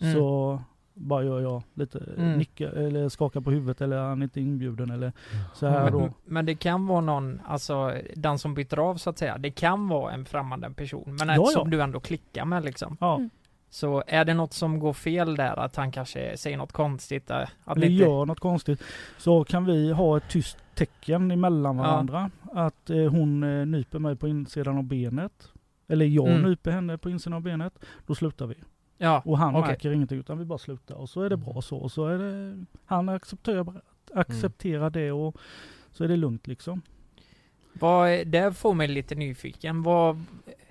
Mm. 0.00 0.14
så 0.14 0.60
bara 0.94 1.24
gör 1.24 1.40
jag 1.40 1.62
lite 1.74 1.98
Mm. 2.16 2.38
nicka 2.38 2.68
eller 2.70 3.08
skakar 3.08 3.40
på 3.40 3.50
huvudet 3.50 3.80
eller 3.80 3.98
han 4.02 4.22
är 4.22 4.24
inte 4.24 4.40
inbjuden 4.40 4.90
eller 4.90 5.12
så 5.54 5.66
här 5.66 5.90
då. 5.90 6.00
Men, 6.00 6.12
men 6.24 6.46
det 6.46 6.54
kan 6.54 6.86
vara 6.86 7.00
någon, 7.00 7.40
alltså 7.46 7.94
den 8.16 8.38
som 8.38 8.54
byter 8.54 8.78
av 8.78 8.96
så 8.96 9.10
att 9.10 9.18
säga, 9.18 9.38
det 9.38 9.50
kan 9.50 9.88
vara 9.88 10.12
en 10.12 10.24
främmande 10.24 10.70
person, 10.70 11.16
men 11.18 11.28
Ja, 11.28 11.34
ja. 11.34 11.44
som 11.46 11.70
du 11.70 11.82
ändå 11.82 12.00
klickar 12.00 12.44
med 12.44 12.64
liksom. 12.64 12.96
Ja, 13.00 13.16
Mm. 13.16 13.30
Så 13.70 14.02
är 14.06 14.24
det 14.24 14.34
något 14.34 14.52
som 14.52 14.78
går 14.78 14.92
fel 14.92 15.36
där, 15.36 15.56
att 15.58 15.76
han 15.76 15.92
kanske 15.92 16.36
säger 16.36 16.56
något 16.56 16.72
konstigt, 16.72 17.30
eh, 17.30 17.36
att 17.64 17.76
eller 17.76 17.86
inte... 17.90 18.04
gör 18.04 18.26
något 18.26 18.40
konstigt. 18.40 18.82
Så 19.18 19.44
kan 19.44 19.64
vi 19.64 19.92
ha 19.92 20.16
ett 20.16 20.28
tyst 20.28 20.58
tecken 20.74 21.30
emellan 21.30 21.76
Ja. 21.76 21.82
varandra. 21.82 22.30
Att 22.52 22.90
eh, 22.90 22.96
hon 23.10 23.42
eh, 23.42 23.66
nyper 23.66 23.98
mig 23.98 24.16
på 24.16 24.28
insidan 24.28 24.76
av 24.78 24.84
benet. 24.84 25.48
Eller 25.88 26.06
jag 26.06 26.28
Mm. 26.28 26.42
nyper 26.42 26.70
henne 26.70 26.98
på 26.98 27.10
insidan 27.10 27.32
av 27.36 27.42
benet. 27.42 27.78
Då 28.06 28.14
slutar 28.14 28.46
vi. 28.46 28.54
Ja, 28.98 29.22
Och 29.24 29.38
han 29.38 29.56
Okej. 29.56 29.68
märker 29.70 29.92
ingenting 29.92 30.18
utan 30.18 30.38
vi 30.38 30.44
bara 30.44 30.58
slutar 30.58 30.94
och 30.94 31.08
så 31.08 31.22
är 31.22 31.30
det 31.30 31.36
bra 31.36 31.62
så. 31.62 31.76
Och 31.76 31.92
så 31.92 32.06
är 32.06 32.18
det, 32.18 32.64
han 32.84 33.08
accepterar, 33.08 33.66
Acceptera 34.14 34.90
det 34.90 35.12
och 35.12 35.36
så 35.92 36.04
är 36.04 36.08
det 36.08 36.16
lugnt 36.16 36.46
liksom. 36.46 36.82
Vad, 37.72 38.26
det 38.26 38.56
får 38.56 38.74
mig 38.74 38.88
lite 38.88 39.14
nyfiken. 39.14 39.82
Vad, 39.82 40.24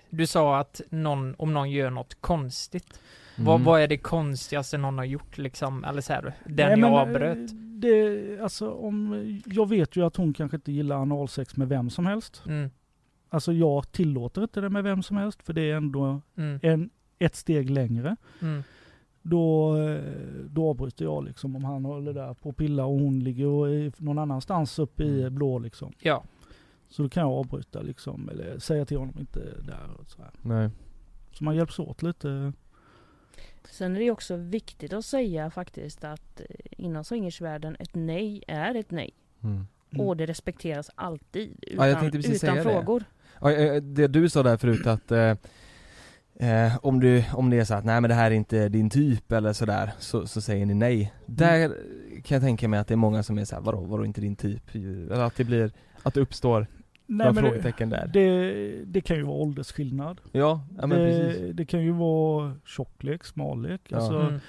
du 0.10 0.28
sa 0.28 0.60
att 0.60 0.82
någon, 0.90 1.36
om 1.38 1.54
någon 1.54 1.72
gör 1.72 1.90
något 1.90 2.22
konstigt. 2.22 3.00
Vad, 3.38 3.56
Mm. 3.56 3.66
vad 3.66 3.82
är 3.82 3.88
det 3.88 3.98
konstigaste 3.98 4.78
någon 4.78 4.98
har 4.98 5.06
gjort 5.06 5.38
liksom? 5.38 5.84
Eller 5.84 6.02
så 6.02 6.14
här, 6.14 6.34
den 6.46 6.80
Nej, 6.80 6.90
jag 6.90 7.00
avbröt? 7.00 7.50
Det, 7.82 8.40
alltså, 8.42 8.72
om, 8.72 9.16
jag 9.46 9.70
vet 9.70 9.96
ju 9.96 10.06
att 10.06 10.16
hon 10.16 10.34
kanske 10.34 10.58
inte 10.58 10.72
gillar 10.72 10.96
analsex 10.96 11.58
med 11.58 11.70
vem 11.70 11.90
som 11.90 12.06
helst. 12.06 12.44
Mm, 12.48 12.70
Alltså 13.30 13.54
jag 13.54 13.92
tillåter 13.92 14.42
inte 14.42 14.62
det 14.62 14.70
med 14.70 14.84
vem 14.84 15.04
som 15.04 15.18
helst 15.18 15.44
för 15.44 15.54
det 15.54 15.72
är 15.72 15.76
ändå 15.76 16.22
mm, 16.36 16.60
en, 16.64 16.90
ett 17.20 17.36
steg 17.36 17.70
längre. 17.70 18.16
mm, 18.42 18.64
Då, 19.22 19.76
då 20.50 20.70
avbryter 20.70 21.06
jag 21.06 21.24
liksom 21.24 21.56
om 21.56 21.64
han 21.64 21.86
håller 21.86 22.14
där 22.14 22.34
på 22.34 22.52
pilla 22.54 22.86
och 22.86 23.00
hon 23.00 23.20
ligger 23.20 23.46
och 23.48 23.68
någon 24.02 24.20
annanstans 24.20 24.80
uppe 24.80 25.04
i 25.04 25.22
Mm. 25.22 25.36
blå 25.36 25.60
liksom. 25.60 25.92
ja. 26.02 26.24
Så 26.90 27.04
då 27.04 27.10
kan 27.10 27.22
jag 27.24 27.32
avbryta 27.32 27.82
liksom 27.82 28.30
eller 28.30 28.60
säga 28.60 28.86
till 28.86 28.98
honom 28.98 29.16
inte 29.20 29.40
där 29.62 29.90
och 30.00 30.10
så 30.10 30.22
här. 30.22 30.32
Nej. 30.42 30.70
Så 31.32 31.44
man 31.44 31.56
hjälps 31.56 31.80
åt 31.80 32.04
lite. 32.04 32.54
Sen 33.70 33.96
är 33.96 34.00
det 34.00 34.12
också 34.12 34.36
viktigt 34.36 34.94
att 34.94 35.06
säga 35.06 35.50
faktiskt 35.50 36.04
att 36.04 36.40
eh, 36.40 36.46
inom 36.72 37.04
swingersvärlden 37.04 37.76
ett 37.80 37.96
nej 37.96 38.44
är 38.48 38.76
ett 38.76 38.92
nej. 38.92 39.14
Mm. 39.44 39.68
Mm. 39.94 40.08
Och 40.08 40.18
det 40.18 40.26
respekteras 40.26 40.90
alltid 40.96 41.58
Ja, 41.62 41.74
utan, 41.74 41.90
jag 41.90 42.00
tänkte 42.00 42.18
precis 42.18 42.44
utan 42.44 42.56
säga 42.56 42.64
det. 42.64 42.72
frågor. 42.74 43.04
Ja, 43.42 43.80
det 43.80 44.08
du 44.08 44.30
sa 44.30 44.44
där 44.44 44.58
förut 44.58 44.88
att 44.88 45.12
eh, 45.12 45.36
eh, 46.50 46.78
om, 46.82 47.00
du, 47.00 47.24
om 47.34 47.50
det 47.50 47.60
är 47.60 47.64
så 47.66 47.74
att 47.74 47.86
nej 47.86 48.02
men 48.02 48.10
det 48.10 48.16
här 48.16 48.32
är 48.32 48.36
inte 48.36 48.70
din 48.70 48.90
typ 48.90 49.32
eller 49.32 49.54
sådär 49.54 49.92
så, 50.00 50.28
så 50.28 50.42
säger 50.42 50.66
ni 50.66 50.74
nej. 50.74 51.14
Där 51.26 51.70
kan 52.24 52.36
jag 52.36 52.42
tänka 52.42 52.68
mig 52.68 52.80
att 52.80 52.88
det 52.88 52.94
är 52.94 52.96
många 52.96 53.24
som 53.24 53.38
är 53.38 53.46
såhär, 53.46 53.62
vadå, 53.62 53.80
vadå 53.82 54.06
inte 54.06 54.22
din 54.22 54.36
typ? 54.36 54.76
Eller 54.76 55.20
att 55.24 55.36
det 55.36 55.44
blir, 55.44 55.72
att 56.04 56.14
det 56.14 56.22
uppstår 56.22 56.68
några 57.12 57.32
men 57.34 57.44
det, 57.44 57.50
frågetecken 57.50 57.90
där. 57.90 58.10
det, 58.14 58.86
det 58.86 59.02
kan 59.02 59.18
ju 59.18 59.24
vara 59.24 59.38
åldersskillnad. 59.38 60.22
ja, 60.32 60.62
ja 60.78 60.88
men 60.88 60.98
precis. 60.98 61.42
det, 61.42 61.54
det 61.54 61.66
kan 61.66 61.84
ju 61.84 61.92
vara 61.92 62.54
tjocklek, 62.66 63.24
smallek. 63.24 63.82
Ja. 63.88 63.98
Alltså, 63.98 64.20
Mm, 64.20 64.40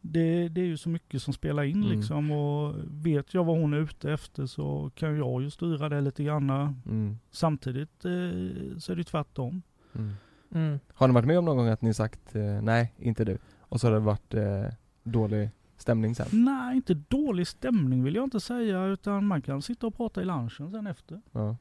det, 0.00 0.48
det 0.48 0.60
är 0.60 0.64
ju 0.64 0.76
så 0.76 0.88
mycket 0.88 1.22
som 1.22 1.32
spelar 1.34 1.62
in 1.62 1.76
Mm. 1.82 1.96
liksom 1.96 2.30
och 2.30 2.74
vet 2.86 3.34
jag 3.34 3.44
vad 3.44 3.58
hon 3.60 3.72
är 3.74 3.78
ute 3.78 4.12
efter 4.12 4.46
så 4.46 4.90
kan 4.94 5.16
jag 5.16 5.42
ju 5.42 5.50
styra 5.50 5.88
det 5.88 6.00
lite 6.00 6.24
grann. 6.24 6.50
Mm. 6.86 7.18
Samtidigt 7.30 8.04
eh, 8.04 8.78
så 8.78 8.92
är 8.92 8.96
det 8.96 9.00
ju 9.00 9.04
tvärtom. 9.04 9.62
Mm. 9.94 10.12
mm. 10.54 10.78
Har 10.94 11.08
ni 11.08 11.14
varit 11.14 11.26
med 11.26 11.38
om 11.38 11.44
någon 11.44 11.56
gång 11.56 11.68
att 11.68 11.82
ni 11.82 11.94
sagt 11.94 12.34
eh, 12.36 12.62
nej, 12.62 12.92
inte 12.98 13.24
du? 13.24 13.38
Och 13.60 13.80
så 13.80 13.86
har 13.86 13.94
det 13.94 14.00
varit 14.00 14.34
eh, 14.34 14.64
dålig 15.02 15.50
stämning 15.76 16.14
sen? 16.14 16.26
Nej, 16.32 16.76
inte 16.76 16.94
dålig 16.94 17.46
stämning 17.46 18.04
vill 18.04 18.14
jag 18.14 18.24
inte 18.24 18.40
säga 18.40 18.84
utan 18.86 19.26
man 19.26 19.42
kan 19.42 19.62
sitta 19.62 19.86
och 19.86 19.96
prata 19.96 20.22
i 20.22 20.24
lunchen 20.24 20.70
sen 20.70 20.86
efter. 20.86 21.20
Ja. 21.32 21.56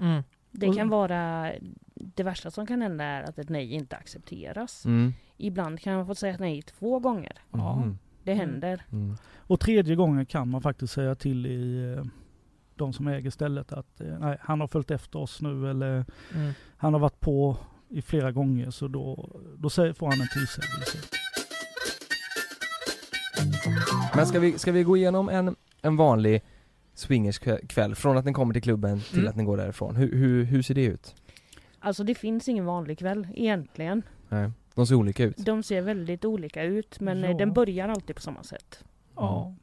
Mm. 0.00 0.22
Det 0.50 0.72
kan 0.74 0.88
vara 0.88 1.52
det 1.94 2.22
värsta 2.22 2.50
som 2.50 2.66
kan 2.66 2.82
hända 2.82 3.04
är 3.04 3.22
att 3.22 3.38
ett 3.38 3.48
nej 3.48 3.72
inte 3.72 3.96
accepteras. 3.96 4.84
Mm. 4.84 5.12
Ibland 5.36 5.80
kan 5.80 5.96
man 5.96 6.06
få 6.06 6.14
säga 6.14 6.36
nej 6.40 6.62
två 6.62 6.98
gånger. 6.98 7.32
Ja. 7.52 7.76
Mhm. 7.76 7.98
Det 8.22 8.32
Mm. 8.32 8.48
händer. 8.50 8.84
Mm. 8.92 9.16
Och 9.36 9.60
tredje 9.60 9.96
gången 9.96 10.26
kan 10.26 10.48
man 10.48 10.62
faktiskt 10.62 10.92
säga 10.92 11.14
till 11.14 11.46
i 11.46 11.94
eh, 11.98 12.04
de 12.74 12.92
som 12.92 13.08
äger 13.08 13.30
stället 13.30 13.72
att 13.72 14.00
eh, 14.00 14.18
nej, 14.18 14.38
han 14.40 14.60
har 14.60 14.66
följt 14.68 14.90
efter 14.90 15.18
oss 15.18 15.42
nu 15.42 15.70
eller 15.70 16.04
Mm. 16.34 16.52
han 16.76 16.92
har 16.92 17.00
varit 17.00 17.20
på 17.20 17.56
i 17.88 18.02
flera 18.02 18.32
gånger 18.32 18.70
så 18.70 18.88
då, 18.88 19.30
då 19.58 19.70
får 19.70 20.10
han 20.10 20.20
en 20.20 20.28
tillsägelse. 20.28 20.98
Men 24.16 24.26
ska 24.26 24.40
vi, 24.40 24.58
ska 24.58 24.72
vi 24.72 24.82
gå 24.82 24.96
igenom 24.96 25.28
en, 25.28 25.56
en 25.82 25.96
vanlig 25.96 26.42
swingerskväll? 26.98 27.94
Från 27.94 28.18
att 28.18 28.24
ni 28.24 28.32
kommer 28.32 28.52
till 28.52 28.62
klubben 28.62 29.00
till 29.00 29.18
Mm. 29.18 29.30
att 29.30 29.36
ni 29.36 29.44
går 29.44 29.56
därifrån. 29.56 29.96
Hur, 29.96 30.12
hur, 30.12 30.44
hur 30.44 30.62
ser 30.62 30.74
det 30.74 30.84
ut? 30.84 31.14
Alltså 31.78 32.04
det 32.04 32.14
finns 32.14 32.48
ingen 32.48 32.64
vanlig 32.64 32.98
kväll 32.98 33.28
egentligen. 33.34 34.02
Nej. 34.28 34.50
De 34.74 34.86
ser 34.86 34.94
olika 34.94 35.24
ut. 35.24 35.36
De 35.36 35.62
ser 35.62 35.80
väldigt 35.82 36.24
olika 36.24 36.62
ut 36.62 37.00
men 37.00 37.24
eh, 37.24 37.30
Ja. 37.30 37.36
den 37.36 37.52
börjar 37.52 37.88
alltid 37.88 38.16
på 38.16 38.22
samma 38.22 38.42
sätt. 38.42 38.84
Ja. 39.16 39.54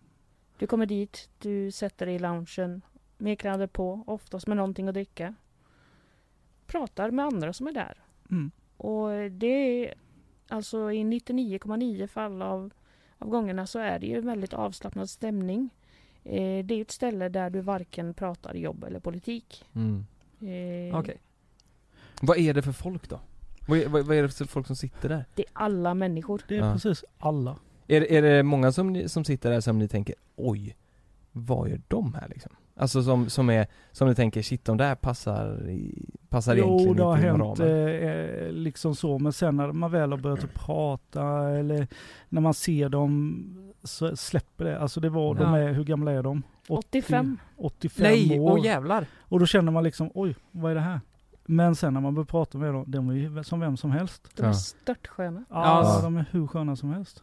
Du 0.57 0.67
kommer 0.67 0.85
dit, 0.85 1.29
du 1.39 1.71
sätter 1.71 2.05
dig 2.05 2.15
i 2.15 2.19
loungen, 2.19 2.81
med 3.17 3.39
kläder 3.39 3.67
på, 3.67 4.03
oftast 4.07 4.47
med 4.47 4.57
någonting 4.57 4.87
att 4.87 4.93
dricka. 4.93 5.35
Pratar 6.67 7.11
med 7.11 7.25
andra 7.25 7.53
som 7.53 7.67
är 7.67 7.71
där. 7.71 8.03
Mm. 8.31 8.51
Och 8.77 9.31
det 9.31 9.47
är 9.87 9.93
alltså 10.49 10.91
i 10.91 11.03
99,9 11.03 12.07
fall 12.07 12.41
av, 12.41 12.73
av 13.17 13.29
gångerna 13.29 13.67
så 13.67 13.79
är 13.79 13.99
det 13.99 14.07
ju 14.07 14.17
en 14.17 14.25
väldigt 14.25 14.53
avslappnad 14.53 15.09
stämning. 15.09 15.69
Eh, 16.25 16.65
det 16.65 16.73
är 16.73 16.81
ett 16.81 16.91
ställe 16.91 17.29
där 17.29 17.49
du 17.49 17.61
varken 17.61 18.13
pratar 18.13 18.53
jobb 18.53 18.83
eller 18.83 18.99
politik. 18.99 19.65
Mm. 19.73 20.05
Eh, 20.41 20.99
Okej. 20.99 21.17
Vad 22.21 22.37
är 22.37 22.53
det 22.53 22.61
för 22.61 22.71
folk 22.71 23.09
då? 23.09 23.19
Vad 23.67 23.79
är, 23.79 23.87
vad, 23.87 24.11
är 24.17 24.21
det 24.23 24.29
för 24.29 24.45
folk 24.45 24.67
som 24.67 24.75
sitter 24.75 25.09
där? 25.09 25.25
Det 25.35 25.41
är 25.41 25.47
alla 25.53 25.93
människor. 25.93 26.41
Det 26.47 26.55
är 26.57 26.59
Ja. 26.65 26.73
precis 26.73 27.03
alla. 27.17 27.55
Är, 27.87 27.99
det- 28.01 28.15
är 28.17 28.21
det 28.21 28.43
många 28.43 28.71
som, 28.71 28.93
ni- 28.93 29.09
som 29.09 29.25
sitter 29.25 29.49
där 29.51 29.61
som 29.61 29.79
ni 29.79 29.87
tänker 29.87 30.15
oj, 30.35 30.75
vad 31.31 31.69
gör 31.69 31.81
de 31.87 32.13
här 32.13 32.27
liksom? 32.29 32.51
Alltså 32.77 33.03
som, 33.03 33.29
som 33.29 33.49
är, 33.49 33.67
som 33.91 34.07
ni 34.07 34.15
tänker 34.15 34.41
shit 34.41 34.65
de 34.65 34.77
där 34.77 34.95
passar, 34.95 35.69
i, 35.69 36.05
passar 36.29 36.55
Jo, 36.55 36.65
egentligen 36.65 36.95
det 36.97 37.03
har 37.03 37.15
inte 37.15 37.27
inom 37.27 37.41
hänt 37.41 37.59
ramen. 37.59 38.43
eh, 38.45 38.51
liksom 38.51 38.95
så. 38.95 39.19
Men 39.19 39.33
sen 39.33 39.55
när 39.57 39.71
man 39.71 39.91
väl 39.91 40.11
har 40.11 40.17
börjat 40.19 40.53
prata 40.53 41.49
eller 41.49 41.87
när 42.29 42.41
man 42.41 42.53
ser 42.53 42.89
dem 42.89 43.73
så 43.85 44.15
släpper 44.15 44.65
det. 44.65 44.79
Alltså 44.79 44.99
det 44.99 45.09
var, 45.09 45.35
de 45.35 45.53
Ja. 45.53 45.57
är, 45.59 45.73
hur 45.73 45.83
gamla 45.83 46.11
är 46.11 46.23
de? 46.23 46.43
80, 46.69 46.87
85. 46.99 47.37
85 47.57 48.03
Nej, 48.03 48.39
år. 48.39 48.51
åh 48.51 48.65
jävlar! 48.65 49.05
Och 49.19 49.39
då 49.39 49.45
känner 49.45 49.71
man 49.71 49.83
liksom, 49.83 50.11
oj, 50.13 50.35
vad 50.51 50.71
är 50.71 50.75
det 50.75 50.81
här? 50.81 50.99
Men 51.45 51.75
sen 51.75 51.93
när 51.93 52.01
man 52.01 52.15
börjar 52.15 52.25
prata 52.25 52.57
med 52.57 52.73
dem, 52.73 52.83
de 52.87 53.09
är 53.09 53.13
ju 53.13 53.43
som 53.43 53.59
vem 53.59 53.77
som 53.77 53.91
helst. 53.91 54.29
De 54.35 54.43
är 54.43 54.47
Ja. 54.47 54.53
störtsköna. 54.53 55.45
Ja, 55.49 55.81
Ja. 55.95 55.99
de 56.03 56.17
är 56.17 56.25
hur 56.31 56.47
sköna 56.47 56.75
som 56.75 56.89
helst. 56.93 57.21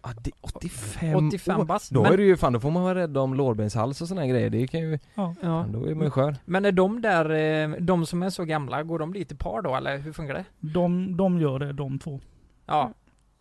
Ah, 0.00 0.12
det, 0.22 0.30
85, 0.40 1.26
85 1.26 1.60
år? 1.60 1.64
bast. 1.64 1.90
Då 1.90 2.02
Men- 2.02 2.12
är 2.12 2.16
det 2.16 2.22
ju 2.22 2.36
fan, 2.36 2.52
då 2.52 2.60
får 2.60 2.70
man 2.70 2.82
vara 2.82 2.94
rädd 2.94 3.16
om 3.16 3.34
lårbenshals 3.34 4.00
och 4.00 4.08
här 4.08 4.26
grejer. 4.26 4.50
Det 4.50 4.66
kan 4.66 4.80
ju, 4.80 4.98
Ja. 5.14 5.34
Ja. 5.42 5.66
då 5.72 5.84
är 5.86 5.94
man 5.94 6.04
ju 6.04 6.10
skör. 6.10 6.36
Men 6.44 6.64
är 6.64 6.72
de 6.72 7.02
där, 7.02 7.30
eh, 7.30 7.76
de 7.80 8.06
som 8.06 8.22
är 8.22 8.30
så 8.30 8.44
gamla, 8.44 8.82
går 8.82 8.98
de 8.98 9.12
lite 9.12 9.36
par 9.36 9.62
då 9.62 9.74
eller 9.76 9.98
hur 9.98 10.12
funkar 10.12 10.34
det? 10.34 10.44
De, 10.60 11.16
de 11.16 11.40
gör 11.40 11.58
det, 11.58 11.72
de 11.72 11.98
två. 11.98 12.20
Ja, 12.66 12.92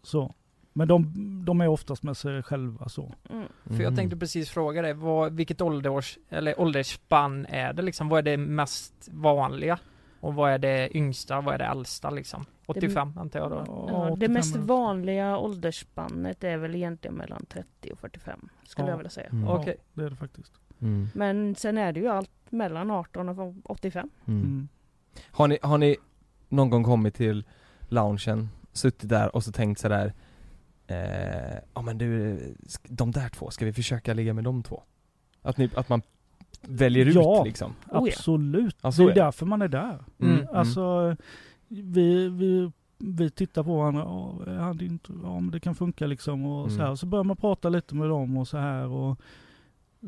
Så. 0.03 0.33
Men 0.77 0.87
de, 0.87 1.13
de 1.45 1.61
är 1.61 1.67
oftast 1.67 2.03
med 2.03 2.17
sig 2.17 2.43
själva 2.43 2.89
så. 2.89 3.13
Mm. 3.29 3.47
för 3.65 3.73
jag 3.83 3.91
Mhm. 3.91 3.95
tänkte 3.95 4.17
precis 4.17 4.49
fråga 4.49 4.81
dig, 4.81 4.93
vad, 4.93 5.33
vilket 5.33 5.61
ålders, 5.61 6.17
eller 6.29 6.59
åldersspann 6.59 7.45
är 7.45 7.73
det 7.73 7.81
liksom? 7.81 8.09
Vad 8.09 8.17
är 8.19 8.21
det 8.31 8.37
mest 8.37 9.09
vanliga? 9.11 9.79
Och 10.19 10.33
vad 10.35 10.51
är 10.51 10.57
det 10.57 10.97
yngsta, 10.97 11.41
vad 11.41 11.53
är 11.53 11.57
det 11.57 11.65
äldsta 11.65 12.09
liksom? 12.09 12.45
85 12.65 13.13
antar 13.17 13.39
jag 13.39 13.51
då? 13.51 13.63
Ja, 13.67 14.09
85 14.11 14.19
det 14.19 14.27
mest 14.27 14.55
vanliga 14.55 15.37
åldersspannet 15.37 16.43
är 16.43 16.57
väl 16.57 16.75
egentligen 16.75 17.15
mellan 17.15 17.45
30 17.45 17.91
och 17.91 17.99
45 17.99 18.49
skulle 18.67 18.87
Ja. 18.87 18.91
jag 18.91 18.97
vilja 18.97 19.09
säga. 19.09 19.29
Mm. 19.31 19.43
Ja, 19.45 19.59
Okej. 19.59 19.75
det 19.93 20.03
är 20.03 20.09
det 20.09 20.15
faktiskt. 20.15 20.51
Mm. 20.81 21.07
Men 21.13 21.55
sen 21.55 21.77
är 21.77 21.91
det 21.93 21.99
ju 21.99 22.07
allt 22.07 22.31
mellan 22.49 22.91
18 22.91 23.29
och 23.29 23.53
85. 23.65 24.09
Mm. 24.25 24.41
Mm. 24.41 24.67
Har, 25.31 25.47
ni, 25.47 25.57
har 25.61 25.77
ni 25.77 25.95
någon 26.49 26.69
gång 26.69 26.83
kommit 26.83 27.15
till 27.15 27.43
loungen, 27.89 28.49
suttit 28.73 29.09
där 29.09 29.35
och 29.35 29.43
så 29.43 29.51
tänkt 29.51 29.79
sådär 29.79 30.13
eh, 30.87 31.57
Ja 31.73 31.81
men 31.81 31.97
du, 31.97 32.39
de 32.83 33.11
där 33.11 33.29
två, 33.29 33.49
ska 33.49 33.65
vi 33.65 33.73
försöka 33.73 34.13
ligga 34.13 34.33
med 34.33 34.43
de 34.43 34.63
två? 34.63 34.83
Att, 35.41 35.57
ni, 35.57 35.69
att 35.75 35.89
man 35.89 36.01
väljer 36.61 37.05
Ja. 37.15 37.39
ut 37.41 37.45
liksom? 37.47 37.71
Oh 37.71 37.75
ja. 38.09 38.13
Absolut. 38.17 38.77
Ja, 38.81 38.91
så 38.91 39.01
det 39.01 39.07
är 39.07 39.11
är 39.11 39.15
det. 39.15 39.21
därför 39.21 39.45
man 39.45 39.61
är 39.61 39.67
där. 39.67 40.03
Mm. 40.19 40.47
Alltså, 40.53 41.15
vi, 41.67 42.29
vi, 42.29 42.71
vi 42.97 43.29
tittar 43.29 43.63
på 43.63 43.77
varandra, 43.77 44.01
är 44.53 44.57
han 44.57 44.99
men 45.13 45.51
det 45.51 45.59
kan 45.59 45.75
funka 45.75 46.07
liksom 46.07 46.45
och 46.45 46.71
så 46.71 46.75
Mm. 46.75 46.87
här. 46.87 46.95
Så 46.95 47.05
börjar 47.05 47.23
man 47.23 47.37
prata 47.37 47.69
lite 47.69 47.95
med 47.95 48.09
dem 48.09 48.37
och 48.37 48.47
så 48.47 48.57
här 48.57 48.87
och 48.87 49.19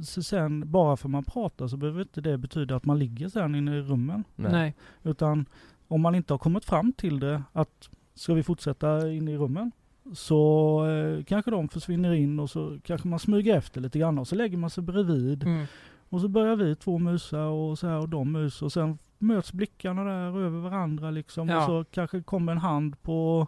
så 0.03 0.23
sen, 0.23 0.71
bara 0.71 0.97
för 0.97 1.09
man 1.09 1.23
pratar 1.23 1.67
så 1.67 1.77
behöver 1.77 2.01
inte 2.01 2.21
det 2.21 2.37
betyda 2.37 2.75
att 2.75 2.85
man 2.85 2.99
ligger 2.99 3.29
sen 3.29 3.55
inne 3.55 3.77
i 3.77 3.81
rummen. 3.81 4.23
Nej. 4.35 4.51
Nej. 4.51 4.75
Utan 5.03 5.45
om 5.87 6.01
man 6.01 6.15
inte 6.15 6.33
har 6.33 6.37
kommit 6.37 6.65
fram 6.65 6.93
till 6.93 7.19
det, 7.19 7.43
att 7.53 7.89
ska 8.13 8.33
vi 8.33 8.43
fortsätta 8.43 9.11
in 9.11 9.27
i 9.27 9.37
rummen? 9.37 9.71
Så 10.13 10.85
eh, 10.87 11.23
kanske 11.23 11.51
de 11.51 11.69
försvinner 11.69 12.13
in 12.13 12.39
och 12.39 12.49
så 12.49 12.79
kanske 12.83 13.07
man 13.07 13.19
smyger 13.19 13.57
efter 13.57 13.81
lite 13.81 13.99
grann 13.99 14.19
och 14.19 14.27
så 14.27 14.35
lägger 14.35 14.57
man 14.57 14.69
sig 14.69 14.83
bredvid. 14.83 15.43
Mm. 15.43 15.65
Och 16.09 16.21
så 16.21 16.27
börjar 16.27 16.55
vi 16.55 16.75
två 16.75 16.97
musa 16.97 17.45
och 17.45 17.79
så 17.79 17.87
här 17.87 17.99
och 17.99 18.09
de 18.09 18.31
mus 18.31 18.61
och 18.61 18.73
sen 18.73 18.97
möts 19.17 19.53
blickarna 19.53 20.03
där 20.03 20.39
över 20.39 20.59
varandra 20.59 21.11
liksom. 21.11 21.49
Ja. 21.49 21.57
Och 21.57 21.63
så 21.65 21.85
kanske 21.91 22.21
kommer 22.21 22.51
en 22.51 22.57
hand 22.57 23.01
på 23.01 23.47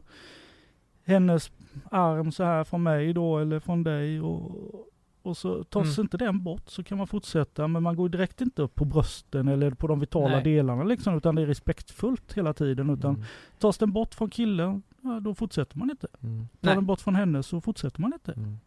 hennes 1.05 1.51
arm 1.91 2.31
så 2.31 2.43
här 2.43 2.63
från 2.63 2.83
mig 2.83 3.13
då 3.13 3.39
eller 3.39 3.59
från 3.59 3.83
dig 3.83 4.21
och, 4.21 4.85
och 5.21 5.37
så 5.37 5.63
tas 5.63 5.97
Mm. 5.97 6.05
inte 6.05 6.17
den 6.17 6.43
bort 6.43 6.69
så 6.69 6.83
kan 6.83 6.97
man 6.97 7.07
fortsätta 7.07 7.67
men 7.67 7.83
man 7.83 7.95
går 7.95 8.09
direkt 8.09 8.41
inte 8.41 8.61
upp 8.61 8.75
på 8.75 8.85
brösten 8.85 9.47
eller 9.47 9.71
på 9.71 9.87
de 9.87 9.99
vitala 9.99 10.29
Nej. 10.35 10.43
delarna 10.43 10.83
liksom 10.83 11.17
utan 11.17 11.35
det 11.35 11.41
är 11.41 11.45
respektfullt 11.45 12.33
hela 12.33 12.53
tiden 12.53 12.89
utan 12.89 13.15
Mm. 13.15 13.25
tas 13.59 13.77
den 13.77 13.91
bort 13.91 14.15
från 14.15 14.29
killen, 14.29 14.83
ja, 15.01 15.19
då 15.19 15.33
fortsätter 15.35 15.77
man 15.77 15.89
inte. 15.89 16.07
Mm. 16.23 16.39
Tar 16.61 16.67
Nej. 16.67 16.75
den 16.75 16.85
bort 16.85 17.01
från 17.01 17.15
henne 17.15 17.43
så 17.43 17.61
fortsätter 17.61 18.01
man 18.01 18.13
inte. 18.13 18.31
Mm. 18.31 18.59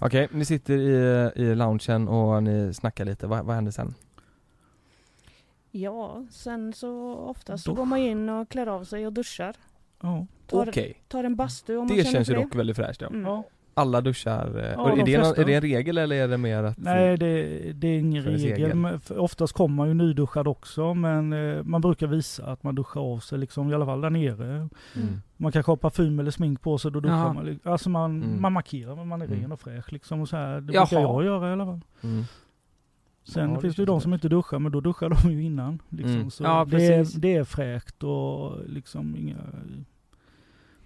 Okej, 0.00 0.28
ni 0.32 0.44
sitter 0.44 0.78
i, 0.78 1.32
i 1.42 1.54
loungen 1.54 2.08
och 2.08 2.42
ni 2.42 2.74
snackar 2.74 3.04
lite, 3.04 3.26
vad, 3.26 3.44
vad 3.44 3.54
händer 3.54 3.72
sen? 3.72 3.94
Ja, 5.70 6.24
sen 6.30 6.72
så 6.72 7.14
ofta 7.14 7.58
så 7.58 7.74
går 7.74 7.84
man 7.84 7.98
in 7.98 8.28
och 8.28 8.48
klär 8.48 8.66
av 8.66 8.84
sig 8.84 9.06
och 9.06 9.12
duschar. 9.12 9.56
Ja. 10.02 10.26
Tar, 10.46 10.68
Okej, 10.68 11.02
tar 11.08 11.24
en 11.24 11.36
bastu 11.36 11.76
om 11.76 11.86
man 11.86 11.96
det 11.96 12.02
känner 12.02 12.12
känns 12.12 12.30
ju 12.30 12.34
dock 12.34 12.54
väldigt 12.54 12.76
fräscht 12.76 13.00
ja. 13.00 13.06
Mm. 13.08 13.22
ja. 13.22 13.44
Alla 13.78 14.00
duschar, 14.00 14.58
eh, 14.58 14.72
Ja, 14.72 14.92
är, 14.92 14.96
de 14.96 15.02
det 15.12 15.18
någon, 15.18 15.26
är 15.38 15.44
det 15.44 15.54
en 15.54 15.60
regel 15.60 15.98
eller 15.98 16.16
är 16.16 16.28
det 16.28 16.38
mer 16.38 16.62
att... 16.62 16.78
Nej 16.78 17.16
det, 17.16 17.32
det 17.72 17.88
är 17.88 17.98
ingen 17.98 18.22
regel. 18.24 18.98
Oftast 19.16 19.52
kommer 19.52 19.76
man 19.76 19.88
ju 19.88 19.94
nyduschad 19.94 20.48
också 20.48 20.94
men 20.94 21.32
eh, 21.32 21.62
man 21.62 21.80
brukar 21.80 22.06
visa 22.06 22.46
att 22.46 22.62
man 22.62 22.74
duschar 22.74 23.00
av 23.00 23.18
sig 23.18 23.38
liksom 23.38 23.70
i 23.70 23.74
alla 23.74 23.86
fall 23.86 24.00
där 24.00 24.10
nere. 24.10 24.54
Mm. 24.96 25.20
Man 25.36 25.52
kanske 25.52 25.72
har 25.72 25.76
parfym 25.76 26.18
eller 26.20 26.30
smink 26.30 26.62
på 26.62 26.78
sig, 26.78 26.90
då 26.92 27.00
duschar 27.00 27.16
Jaha. 27.16 27.32
man. 27.32 27.60
Alltså 27.64 27.90
man, 27.90 28.22
Mm. 28.22 28.40
man 28.42 28.52
markerar 28.52 28.96
men 28.96 29.08
man 29.08 29.22
är 29.22 29.26
Mm. 29.26 29.40
ren 29.40 29.52
och 29.52 29.60
fräsch 29.60 29.92
liksom 29.92 30.20
och 30.20 30.28
så 30.28 30.36
här. 30.36 30.60
Det 30.60 30.72
Jaha. 30.72 30.84
brukar 30.86 31.00
jag 31.02 31.24
göra 31.24 31.48
i 31.48 31.52
alla 31.52 31.64
fall. 31.64 31.80
Mm. 32.02 32.24
Sen 33.24 33.50
Ja, 33.52 33.60
finns 33.60 33.76
det 33.76 33.82
ju 33.82 33.86
de 33.86 34.00
som 34.00 34.14
inte 34.14 34.28
duschar 34.28 34.58
men 34.58 34.72
då 34.72 34.80
duschar 34.80 35.08
de 35.22 35.30
ju 35.32 35.42
innan. 35.44 35.82
Liksom. 35.88 36.14
Mm. 36.16 36.30
Så 36.30 36.44
Ja, 36.44 36.64
det, 36.64 36.70
precis. 36.70 37.16
är, 37.16 37.20
det 37.20 37.34
är 37.36 37.44
fräscht 37.44 38.02
och 38.04 38.52
liksom 38.68 39.16
inga 39.16 39.36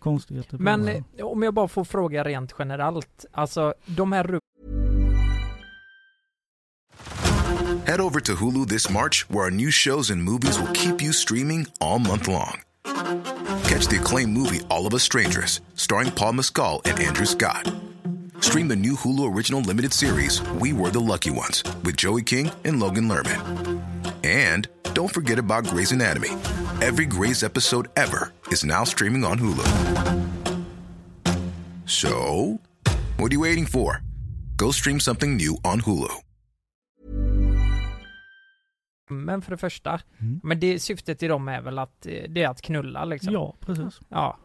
konstigheter. 0.03 0.57
på 0.57 0.63
Men 0.63 0.89
eh, 0.89 1.03
om 1.27 1.43
jag 1.43 1.55
bara 1.55 1.69
får 1.69 1.85
fråga 1.85 2.25
rent 2.25 2.55
generellt, 2.59 3.25
alltså 3.33 3.75
de 3.87 4.13
här 4.13 4.39
Head 7.87 8.01
over 8.01 8.21
to 8.21 8.35
Hulu 8.35 8.67
this 8.67 8.89
March, 8.91 9.27
where 9.29 9.45
our 9.45 9.51
new 9.51 9.71
shows 9.71 10.11
and 10.11 10.23
movies 10.23 10.59
will 10.59 10.73
keep 10.73 11.03
you 11.03 11.13
streaming 11.13 11.67
all 11.81 11.99
month 11.99 12.29
long. 12.29 12.61
Catch 13.65 13.89
the 13.89 13.99
acclaimed 14.01 14.33
movie 14.33 14.61
All 14.69 14.87
of 14.87 14.95
Us 14.95 15.03
Strangers, 15.03 15.61
starring 15.75 16.11
Paul 16.13 16.35
Mescal 16.35 16.81
and 16.85 17.01
Andrew 17.01 17.27
Scott. 17.27 17.73
Stream 18.41 18.69
the 18.69 18.77
new 18.77 18.95
Hulu 18.95 19.35
original 19.35 19.61
limited 19.61 19.93
series 19.93 20.43
We 20.61 20.73
Were 20.73 20.91
the 20.91 21.01
Lucky 21.01 21.31
Ones 21.31 21.65
with 21.85 21.97
Joey 21.97 22.23
King 22.23 22.51
and 22.65 22.79
Logan 22.79 23.09
Lerman. 23.09 23.83
And 24.25 24.69
don't 24.95 25.13
forget 25.13 25.39
about 25.39 25.67
Grey's 25.67 25.93
Anatomy. 25.93 26.31
Every 26.81 27.07
Grey's 27.07 27.43
episode 27.43 27.89
ever 27.97 28.33
is 28.53 28.65
now 28.65 28.85
streaming 28.85 29.25
on 29.25 29.39
Hulu. 29.39 29.63
So, 31.87 32.09
what 33.19 33.31
are 33.31 33.35
you 33.35 33.43
waiting 33.43 33.67
for? 33.67 34.01
Go 34.57 34.73
stream 34.73 35.01
something 35.01 35.37
new 35.37 35.53
on 35.65 35.81
Hulu. 35.81 36.09
rummen 39.11 39.43
för 39.43 39.51
det 39.51 39.57
första, 39.57 40.01
Mm. 40.21 40.41
men 40.43 40.61
det 40.61 40.79
syftet 40.79 41.23
i 41.23 41.29
dem 41.29 41.49
är 41.49 41.61
väl 41.61 41.79
att 41.79 42.07
eh, 42.07 42.13
det 42.29 42.43
är 42.43 42.49
att 42.49 42.63
knulla 42.63 43.05
liksom? 43.05 43.33
Ja, 43.33 43.57
precis. 43.61 44.01
Ja. 44.09 44.39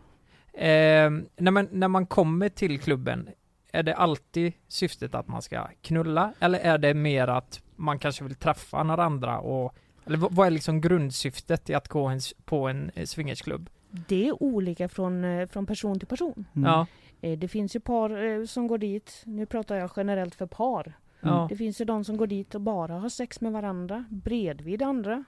Eh, 0.54 1.10
när, 1.38 1.52
man, 1.52 1.68
när 1.72 1.88
man 1.88 2.06
kommer 2.06 2.50
till 2.50 2.80
klubben, 2.80 3.30
är 3.72 3.84
det 3.84 3.96
alltid 3.96 4.54
syftet 4.68 5.16
att 5.16 5.28
man 5.28 5.42
ska 5.42 5.68
knulla? 5.82 6.34
Eller 6.40 6.60
är 6.60 6.78
det 6.78 6.94
mer 6.94 7.28
att 7.28 7.62
man 7.76 8.00
kanske 8.00 8.24
vill 8.24 8.36
träffa 8.36 8.84
några 8.84 9.04
andra 9.04 9.40
och 9.40 9.76
eller 10.06 10.18
vad 10.18 10.48
är 10.48 10.52
liksom 10.52 10.82
grundsyftet 10.82 11.70
i 11.70 11.74
att 11.74 11.88
gå 11.88 12.20
på 12.46 12.68
en 12.68 12.92
eh, 12.96 13.06
swingersklubb? 13.06 13.70
Det 13.90 14.28
är 14.28 14.44
olika 14.44 14.90
från, 14.90 15.24
eh, 15.24 15.48
från 15.48 15.66
person 15.66 16.00
till 16.00 16.08
person. 16.08 16.46
Mm. 16.56 16.70
Ja, 16.70 16.86
Eh, 17.22 17.40
Det 17.40 17.48
finns 17.48 17.76
ju 17.76 17.80
par 17.80 18.24
eh, 18.40 18.46
som 18.46 18.68
går 18.68 18.78
dit, 18.78 19.22
nu 19.26 19.46
pratar 19.46 19.76
jag 19.76 19.90
generellt 19.96 20.36
för 20.36 20.46
par. 20.46 20.94
ja, 21.22 21.48
Det 21.50 21.56
finns 21.56 21.82
ju 21.82 21.86
de 21.86 22.04
som 22.04 22.18
går 22.18 22.28
dit 22.28 22.56
och 22.56 22.62
bara 22.62 22.94
har 22.94 23.10
sex 23.10 23.42
med 23.42 23.52
varandra 23.52 24.06
bredvid 24.10 24.82
andra. 24.82 25.24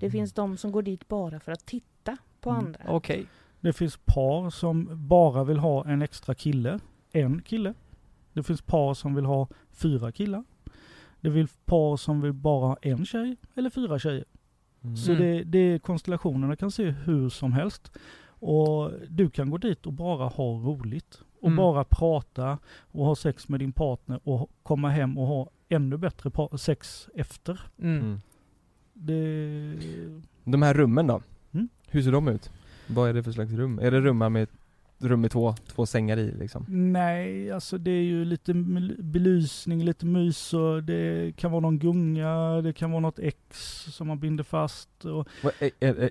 Det 0.00 0.10
finns 0.10 0.32
de 0.32 0.56
som 0.56 0.72
går 0.72 0.82
dit 0.82 1.08
bara 1.08 1.40
för 1.40 1.52
att 1.52 1.66
titta 1.66 2.16
på 2.40 2.50
Mm. 2.50 2.64
andra. 2.66 2.80
okej. 2.88 3.26
Det 3.60 3.72
finns 3.72 3.96
par 4.04 4.50
som 4.50 4.88
bara 5.08 5.44
vill 5.44 5.58
ha 5.58 5.84
en 5.88 6.02
extra 6.02 6.34
kille. 6.34 6.80
En 7.12 7.42
kille. 7.42 7.74
Det 8.32 8.42
finns 8.42 8.62
par 8.62 8.94
som 8.94 9.14
vill 9.14 9.24
ha 9.24 9.48
fyra 9.72 10.12
killar. 10.12 10.44
Det 11.20 11.32
finns 11.32 11.56
par 11.64 11.96
som 11.96 12.20
vill 12.20 12.32
bara 12.32 12.66
ha 12.66 12.76
en 12.82 13.06
tjej 13.06 13.36
eller 13.54 13.70
fyra 13.70 13.98
tjejer. 13.98 14.24
Mm. 14.84 14.96
Så 14.96 15.12
Mm. 15.12 15.22
det, 15.22 15.42
det 15.44 15.78
konstellationerna 15.82 16.56
kan 16.56 16.70
se 16.70 16.90
hur 16.90 17.28
som 17.28 17.52
helst. 17.52 17.92
Och 18.26 18.90
du 19.08 19.30
kan 19.30 19.50
gå 19.50 19.58
dit 19.58 19.86
och 19.86 19.92
bara 19.92 20.26
ha 20.28 20.44
roligt. 20.44 21.22
Och 21.40 21.46
Mm. 21.48 21.56
bara 21.56 21.84
prata 21.84 22.58
och 22.82 23.04
ha 23.06 23.14
sex 23.16 23.48
med 23.48 23.60
din 23.60 23.72
partner 23.72 24.20
och 24.24 24.50
komma 24.62 24.90
hem 24.90 25.18
och 25.18 25.26
ha 25.26 25.50
ännu 25.68 25.96
bättre 25.96 26.58
sex 26.58 27.08
efter. 27.14 27.60
Mm. 27.78 28.00
Mm. 28.02 28.20
Det... 28.92 29.76
De 30.44 30.62
här 30.62 30.74
rummen 30.74 31.06
då? 31.06 31.20
Mm. 31.52 31.68
Hur 31.88 32.02
ser 32.02 32.12
de 32.12 32.28
ut? 32.28 32.50
Vad 32.86 33.08
är 33.08 33.14
det 33.14 33.22
för 33.22 33.32
slags 33.32 33.52
rum? 33.52 33.78
Är 33.78 33.90
det 33.90 34.00
rummar 34.00 34.30
med 34.30 34.48
rum 35.08 35.20
med 35.20 35.30
två, 35.30 35.54
två 35.66 35.86
sängar 35.86 36.16
i 36.16 36.32
liksom? 36.38 36.66
Nej, 36.68 37.52
alltså 37.52 37.78
det 37.78 37.90
är 37.90 38.02
ju 38.02 38.24
lite 38.24 38.54
belysning, 38.98 39.84
lite 39.84 40.06
mys 40.06 40.54
och 40.54 40.82
det 40.82 41.36
kan 41.36 41.50
vara 41.50 41.60
någon 41.60 41.78
gunga, 41.78 42.62
det 42.62 42.72
kan 42.72 42.90
vara 42.90 43.00
något 43.00 43.18
X 43.18 43.36
som 43.90 44.06
man 44.06 44.20
binder 44.20 44.44
fast. 44.44 44.88
Och, 45.04 45.28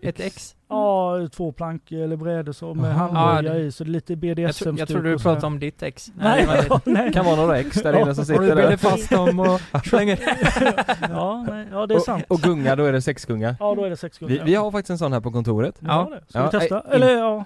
Ett 0.04 0.20
ex? 0.20 0.56
ja, 0.70 1.28
två 1.36 1.52
plankor 1.52 1.98
eller 2.00 2.16
brädor 2.16 2.52
så 2.54 2.74
med 2.74 3.44
det- 3.44 3.60
i, 3.60 3.72
så 3.72 3.84
det 3.84 3.90
är 3.90 3.92
lite 3.92 4.14
Jag, 4.14 4.20
BDSM 4.20 4.64
tro, 4.64 4.76
jag 4.80 4.88
trodde 4.88 5.10
du 5.12 5.18
pratade 5.20 5.48
om 5.48 5.60
ditt 5.60 5.84
ex. 5.84 6.12
Nej, 6.20 6.46
det 6.46 6.70
det. 6.86 6.92
nej. 6.92 7.14
kan 7.14 7.26
vara 7.26 7.36
några 7.36 7.60
ex 7.60 7.82
där 7.82 7.94
inne 8.02 8.16
som 8.16 8.22
Och 8.22 8.28
sitter 8.28 8.42
du 8.42 8.48
binder 8.48 8.70
där. 8.70 8.78
fast 8.78 9.10
dem 9.10 9.40
och 9.40 9.62
slänger... 9.86 10.20
ja, 11.10 11.46
nej, 11.50 11.68
ja, 11.72 11.86
det 11.86 11.96
är 11.96 12.00
sant. 12.00 12.26
Och, 12.28 12.36
och 12.36 12.42
gunga, 12.42 12.76
då 12.76 12.84
är 12.86 12.92
det 12.94 13.02
sexgunga. 13.02 13.56
ja, 13.60 13.76
då 13.76 13.84
är 13.84 13.90
det 13.90 13.98
sex 13.98 14.22
Vi, 14.22 14.42
vi 14.46 14.56
har 14.56 14.72
faktiskt 14.72 14.90
en 14.90 14.98
sån 14.98 15.14
här 15.14 15.20
på 15.20 15.32
kontoret. 15.32 15.76
Ja, 15.80 16.10
det. 16.12 16.22
Ska 16.30 16.44
vi 16.44 16.50
testa? 16.60 16.76
nej, 16.86 16.96
Eller 16.96 17.18
ja. 17.18 17.46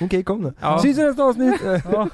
Okej, 0.00 0.22
kom 0.24 0.42
nu. 0.42 0.52
Ja. 0.60 0.78
Syns 0.78 0.98
i 0.98 1.02
nästa 1.02 1.22
avsnitt! 1.24 1.60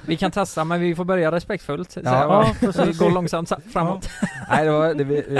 Vi 0.07 0.17
kan 0.17 0.31
testa 0.31 0.65
men 0.65 0.81
vi 0.81 0.95
får 0.95 1.05
börja 1.05 1.33
respektfullt. 1.33 1.91
så 1.91 2.01
Ja, 2.05 2.47
vi 2.61 2.67
precis. 2.67 2.99
går 2.99 3.11
långsamt 3.11 3.49
sa- 3.49 3.61
framåt. 3.73 4.09
Nej 4.51 4.65
det 4.65 4.71
var, 4.71 4.95
det, 4.95 5.05
vi, 5.05 5.15
vi, 5.29 5.35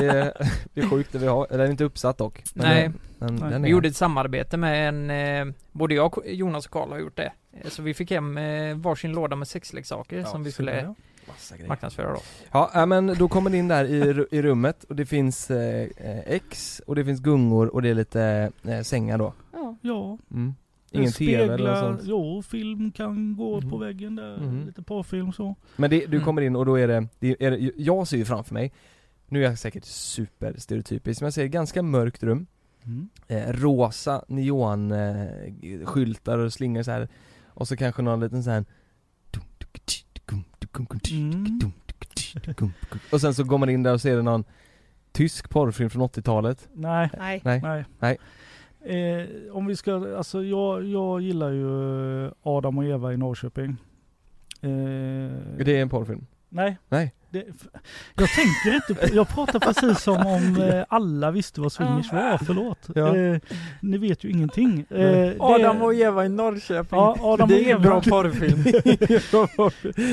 det 0.75 0.81
är 0.81 0.91
sjukt 0.91 1.13
det 1.13 1.19
vi 1.19 1.27
har, 1.27 1.47
eller 1.51 1.59
den 1.59 1.67
är 1.67 1.71
inte 1.71 1.85
uppsatt 1.85 2.19
dock. 2.19 2.30
Men, 2.55 2.67
Nej. 2.69 2.91
Men, 3.19 3.37
Nej. 3.37 3.51
den 3.51 3.63
Vi 3.63 3.69
är. 3.69 3.73
gjorde 3.73 3.89
ett 3.89 3.97
samarbete 3.97 4.57
med 4.57 4.89
en, 4.89 5.11
eh, 5.49 5.55
både 5.73 5.95
jag, 5.95 6.19
och 6.19 6.25
Jonas 6.27 6.67
och 6.67 6.73
Karl 6.73 6.91
har 6.91 6.99
gjort 6.99 7.17
det. 7.17 7.33
Eh, 7.53 7.69
Så 7.71 7.83
vi 7.83 7.95
fick 7.95 8.11
hem 8.11 8.39
eh, 8.39 8.77
varsin 8.77 9.13
låda 9.13 9.37
med 9.37 9.49
sexleksaker 9.49 10.19
Ja, 10.19 10.25
som 10.25 10.43
vi 10.45 10.53
skulle 10.53 10.73
där, 10.73 10.95
Massa 11.29 11.55
grejer. 11.57 11.69
marknadsföra 11.69 12.13
då. 12.13 12.21
Ja, 12.53 12.87
men 12.87 13.07
då 13.19 13.29
kommer 13.29 13.51
ni 13.51 13.59
in 13.59 13.69
där 13.69 13.85
i, 13.85 14.27
i 14.31 14.43
rummet 14.43 14.85
och 14.85 14.97
det 14.97 15.07
finns 15.07 15.51
eh, 15.51 15.89
eh, 15.97 16.19
X 16.27 16.83
och 16.87 16.95
det 16.97 17.05
finns 17.05 17.21
gungor 17.21 17.75
och 17.75 17.83
det 17.83 17.89
är 17.89 17.95
lite 17.95 18.53
eh, 18.69 18.81
sängar 18.83 19.19
då. 19.19 19.33
Ja. 19.53 19.77
Ja. 19.81 20.19
Mm. 20.31 20.55
Ingen 20.93 21.13
TV 21.13 21.55
eller 21.55 21.75
sånt. 21.81 22.01
Jo, 22.05 22.43
film 22.43 22.91
kan 22.93 23.37
gå 23.37 23.61
Mhm. 23.61 23.71
på 23.71 23.77
väggen 23.77 24.17
där. 24.17 24.37
Mhm. 24.37 24.67
Lite 24.67 24.83
porrfilm 24.83 25.33
så. 25.33 25.55
Men 25.77 25.91
det, 25.91 25.99
du 25.99 26.05
Mm. 26.17 26.25
kommer 26.25 26.43
in 26.43 26.57
och 26.57 26.67
då 26.67 26.79
är 26.79 26.89
det, 26.89 27.07
det 27.19 27.37
är, 27.43 27.71
jag 27.77 28.09
ser 28.09 28.17
ju 28.17 28.25
framför 28.25 28.55
mig, 28.55 28.73
nu 29.31 29.41
är 29.45 29.49
jag 29.49 29.59
säkert 29.59 29.85
superstereotypisk, 29.85 31.21
men 31.21 31.27
jag 31.27 31.35
ser 31.35 31.47
ganska 31.47 31.83
mörkt 31.83 32.23
rum, 32.23 32.47
Mm. 32.85 33.09
eh, 33.29 33.53
rosa 33.53 34.25
neonskyltar 34.29 35.81
eh, 35.81 35.87
skyltar 35.87 36.39
och 36.39 36.53
slingor 36.53 36.83
så 36.83 36.91
här 36.91 37.09
och 37.47 37.69
så 37.69 37.77
kanske 37.77 38.03
någon 38.03 38.21
liten 38.21 38.43
sån 38.43 38.53
här 38.53 38.65
Mm. 41.13 41.61
och 43.13 43.21
sen 43.21 43.35
så 43.35 43.45
går 43.45 43.59
man 43.59 43.69
in 43.71 43.83
där 43.83 43.93
och 43.93 44.01
ser 44.01 44.23
någon 44.23 44.45
tysk 45.13 45.51
porrfilm 45.51 45.91
från 45.91 46.03
80-talet. 46.03 46.69
Nej. 46.73 47.11
Nej. 47.19 47.41
Nej. 47.45 47.61
Nej. 47.63 47.85
Nej. 47.99 48.19
Eh, 49.21 49.27
om 49.57 49.67
vi 49.67 49.77
ska, 49.77 50.17
alltså 50.17 50.45
jag, 50.45 50.85
jag 50.85 51.21
gillar 51.21 51.51
ju 51.51 52.25
eh, 52.27 52.33
Adam 52.43 52.79
och 52.79 52.85
Eva 52.85 53.13
i 53.13 53.17
Norrköping. 53.17 53.71
Eh, 54.61 54.71
Det 55.65 55.69
är 55.77 55.83
en 55.83 55.89
porrfilm. 55.89 56.27
Nej. 56.49 56.77
Nej. 56.89 57.15
Det, 57.33 57.45
jag 58.17 58.29
tänker 58.29 58.75
inte 58.75 58.95
på, 58.95 59.15
jag 59.17 59.29
pratar 59.29 59.61
precis 59.61 60.01
som 60.03 60.17
om 60.27 60.57
eh, 60.73 60.85
alla 60.89 61.31
visste 61.31 61.61
vad 61.61 61.73
swingers 61.73 62.13
var, 62.13 62.39
förlåt. 62.39 62.89
Ja. 62.95 63.17
Eh, 63.17 63.39
ni 63.83 63.99
vet 63.99 64.25
ju 64.25 64.31
ingenting. 64.31 64.79
Eh, 64.91 64.97
det- 64.99 65.37
Adam 65.41 65.83
och 65.83 65.95
Eva 65.95 66.25
i 66.27 66.29
Norrköping. 66.29 66.99
Ja, 66.99 67.17
Adam 67.21 67.49
det 67.49 67.55
är 67.61 67.63
ingen 67.65 67.83
bra 67.89 68.01
porrfilm. 68.03 68.65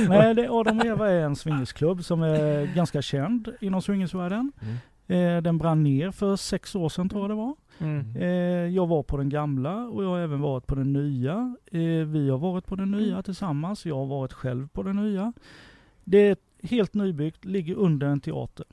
Nej, 0.09 0.35
det, 0.35 0.49
Adam 0.49 0.79
och 0.79 0.85
Eva 0.85 1.09
är 1.09 1.19
en 1.21 1.35
swingersklubb 1.35 2.03
som 2.03 2.21
är 2.21 2.75
ganska 2.75 3.01
känd 3.01 3.49
inom 3.61 3.81
swingersvärlden. 3.81 4.51
Mm. 4.61 4.77
Eh, 5.37 5.41
den 5.41 5.57
brann 5.57 5.83
ner 5.83 6.11
för 6.11 6.35
sex 6.35 6.75
år 6.75 6.89
sedan 6.89 7.09
tror 7.09 7.21
jag 7.23 7.29
det 7.29 7.35
var. 7.35 7.55
Mm. 7.79 8.15
Eh, 8.15 8.75
jag 8.75 8.87
var 8.87 9.03
på 9.03 9.17
den 9.17 9.29
gamla 9.29 9.75
och 9.75 10.03
jag 10.03 10.09
har 10.09 10.19
även 10.19 10.41
varit 10.41 10.67
på 10.67 10.75
den 10.75 10.93
nya. 10.93 11.55
Eh, 11.71 11.79
vi 12.07 12.29
har 12.29 12.37
varit 12.37 12.65
på 12.65 12.75
den 12.75 12.91
nya 12.91 13.11
Mm. 13.11 13.23
tillsammans. 13.23 13.85
Jag 13.85 13.95
har 13.95 14.05
varit 14.05 14.33
själv 14.33 14.67
på 14.67 14.83
den 14.83 14.95
nya. 14.95 15.33
Det 16.03 16.17
är 16.17 16.37
helt 16.63 16.93
nybyggt, 16.93 17.45
ligger 17.45 17.75
under 17.75 18.07
en 18.07 18.19
teater. 18.19 18.65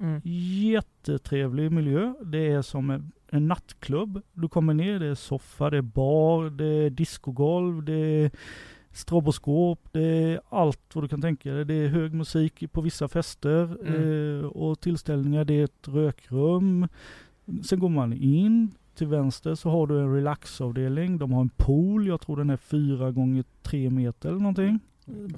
Mm. 0.00 0.20
Jättetrevlig 0.24 1.72
miljö. 1.72 2.14
Det 2.24 2.46
är 2.52 2.62
som 2.62 2.90
en, 2.90 3.12
en 3.30 3.48
nattklubb. 3.48 4.22
Du 4.32 4.48
kommer 4.48 4.74
ner, 4.74 4.98
det 4.98 5.06
är 5.06 5.14
soffa, 5.14 5.70
det 5.70 5.76
är 5.78 5.82
bar, 5.82 6.50
det 6.50 6.64
är 6.66 6.90
discogolv, 6.90 7.82
det 7.84 7.92
är 8.24 8.30
stroboskop, 8.92 9.88
det 9.92 10.02
är 10.04 10.40
allt 10.48 10.80
vad 10.94 11.04
du 11.04 11.08
kan 11.08 11.20
tänka 11.20 11.52
dig. 11.52 11.64
Det 11.64 11.74
är 11.74 11.88
hög 11.88 12.14
musik 12.14 12.72
på 12.72 12.80
vissa 12.80 13.08
fester 13.08 13.76
Mm. 13.86 14.40
eh, 14.40 14.46
och 14.46 14.80
tillställningar. 14.80 15.44
Det 15.44 15.54
är 15.54 15.64
ett 15.64 15.88
rökrum. 15.88 16.88
Sen 17.64 17.78
går 17.78 17.88
man 17.88 18.12
in. 18.12 18.70
Till 18.94 19.06
vänster 19.06 19.54
så 19.54 19.70
har 19.70 19.86
du 19.86 20.00
en 20.00 20.14
relaxavdelning. 20.14 21.18
De 21.18 21.32
har 21.32 21.40
en 21.40 21.48
pool. 21.48 22.06
Jag 22.06 22.20
tror 22.20 22.36
den 22.36 22.50
är 22.50 22.56
fyra 22.56 23.10
gånger 23.10 23.44
tre 23.62 23.90
meter 23.90 24.28
eller 24.28 24.38
någonting. 24.38 24.78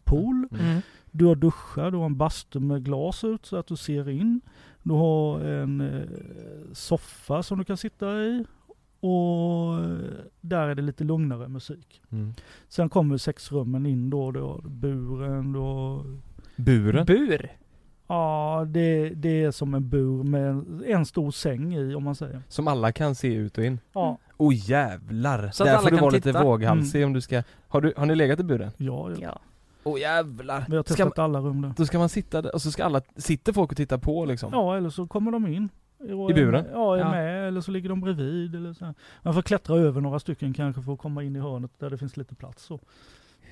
Pool. 0.05 0.49
Mm. 0.61 0.81
Du 1.17 1.25
har 1.25 1.35
duschar, 1.35 1.91
du 1.91 1.97
har 1.99 2.07
en 2.07 2.17
bastu 2.17 2.61
med 2.61 2.85
glas 2.85 3.25
ut 3.25 3.47
så 3.47 3.57
att 3.57 3.67
du 3.67 3.77
ser 3.77 4.09
in. 4.09 4.41
Du 4.83 4.93
har 4.93 5.41
en 5.41 5.81
eh, 5.81 6.09
soffa 6.73 7.43
som 7.43 7.59
du 7.59 7.65
kan 7.65 7.77
sitta 7.77 8.23
i. 8.23 8.45
Och 9.01 9.81
eh, 9.81 9.97
där 10.41 10.69
är 10.69 10.75
det 10.75 10.83
lite 10.83 11.05
lugnare 11.05 11.49
musik. 11.49 12.03
Mm. 12.11 12.35
Sen 12.69 12.89
kommer 12.89 13.17
sexrummen 13.17 13.87
in 13.87 14.11
då. 14.11 14.31
Du 14.31 14.41
har 14.41 14.61
buren, 14.63 15.53
du 15.53 15.59
har... 15.59 16.05
Buren? 16.57 17.07
Bur? 17.07 17.57
Ja, 18.07 18.67
det, 18.69 19.09
det 19.09 19.43
är 19.43 19.51
som 19.51 19.75
en 19.75 19.89
bur 19.89 20.23
med 20.23 20.51
en, 20.51 20.85
en 20.87 21.07
stor 21.07 21.31
säng 21.31 21.75
i 21.75 21.95
om 21.95 22.05
man 22.05 22.15
säger. 22.15 22.43
Som 22.49 22.69
alla 22.69 22.93
kan 22.93 23.15
se 23.15 23.35
ut 23.35 23.59
och 23.59 23.65
in? 23.65 23.79
Ja, 23.93 24.19
Oj 24.37 24.57
oh, 24.57 24.71
jävlar! 24.71 25.51
Så 25.51 25.63
att 25.63 25.69
Där 25.69 25.79
får 25.79 25.91
du 25.91 25.97
vara 25.97 26.11
lite 26.11 26.33
våghalsig 26.33 27.05
om 27.05 27.13
du 27.13 27.21
ska 27.21 27.43
Har, 27.69 27.81
du, 27.81 27.93
har 27.97 28.07
ni 28.07 28.15
legat 28.15 28.41
i 28.41 28.43
buren? 28.43 28.71
ja, 28.77 29.11
ja. 29.11 29.17
Ja. 29.21 29.41
Åh 29.85 29.95
oh, 29.95 30.01
jävlar! 30.01 30.65
Vi 30.69 30.77
har 30.77 30.83
Ska 30.83 30.95
testat 30.95 31.19
alla 31.19 31.39
rum 31.41 31.63
där. 31.63 31.73
Då 31.77 31.87
ska 31.87 31.99
man 31.99 32.09
sitta 32.09 32.43
där 32.43 32.55
och 32.55 32.63
så 32.63 32.71
ska 32.71 32.85
alla, 32.85 33.01
sitter 33.17 33.53
folk 33.53 33.71
och 33.71 33.77
tittar 33.77 33.99
på 33.99 34.25
liksom? 34.25 34.51
Ja, 34.53 34.77
eller 34.77 34.91
så 34.91 35.07
kommer 35.07 35.33
de 35.33 35.47
in. 35.47 35.69
I 36.31 36.35
buren? 36.35 36.65
Ja, 36.73 36.95
är 36.97 37.01
Ja. 37.01 37.11
med. 37.11 37.49
Eller 37.49 37.61
så 37.61 37.71
ligger 37.71 37.89
de 37.89 38.01
bredvid. 38.01 38.55
Eller 38.55 38.73
så. 38.73 38.95
Man 39.23 39.35
får 39.35 39.43
klättra 39.43 39.77
över 39.77 40.01
några 40.01 40.19
stycken 40.19 40.53
kanske 40.55 40.83
för 40.83 40.93
att 40.93 40.99
komma 40.99 41.23
in 41.23 41.37
i 41.37 41.39
hörnet 41.41 41.71
där 41.79 41.91
det 41.91 41.99
finns 41.99 42.17
lite 42.17 42.35
plats. 42.35 42.63
Så. 42.65 42.81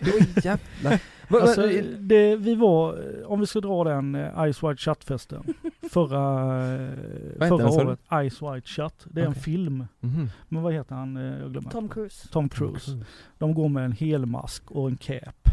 Va- 1.28 1.40
Alltså, 1.40 1.66
det, 1.98 2.36
vi 2.36 2.54
var, 2.54 2.98
om 3.26 3.40
vi 3.40 3.46
ska 3.46 3.60
dra 3.60 3.84
den 3.84 4.14
eh, 4.14 4.52
Ice 4.52 4.62
White 4.62 4.76
Shut-festen 4.76 5.54
förra, 5.90 6.74
eh, 6.74 7.48
förra 7.48 7.68
året. 7.70 7.98
Ice 8.30 8.42
White 8.42 8.68
Shut. 8.68 8.94
Det 9.04 9.20
är 9.20 9.24
en 9.24 9.30
Okej. 9.30 9.42
film. 9.42 9.86
Mhm. 10.00 10.28
Men 10.48 10.62
vad 10.62 10.72
heter 10.72 10.94
han? 10.94 11.16
Eh, 11.16 11.22
Jag 11.40 11.52
glömmer. 11.52 11.70
Tom 11.70 11.88
Cruise. 11.88 12.28
Tom 12.28 12.48
Cruise. 12.48 13.04
De 13.38 13.54
går 13.54 13.68
med 13.68 13.84
en 13.84 13.92
helmask 13.92 14.70
och 14.70 14.88
en 14.88 14.96
cap. 14.96 15.48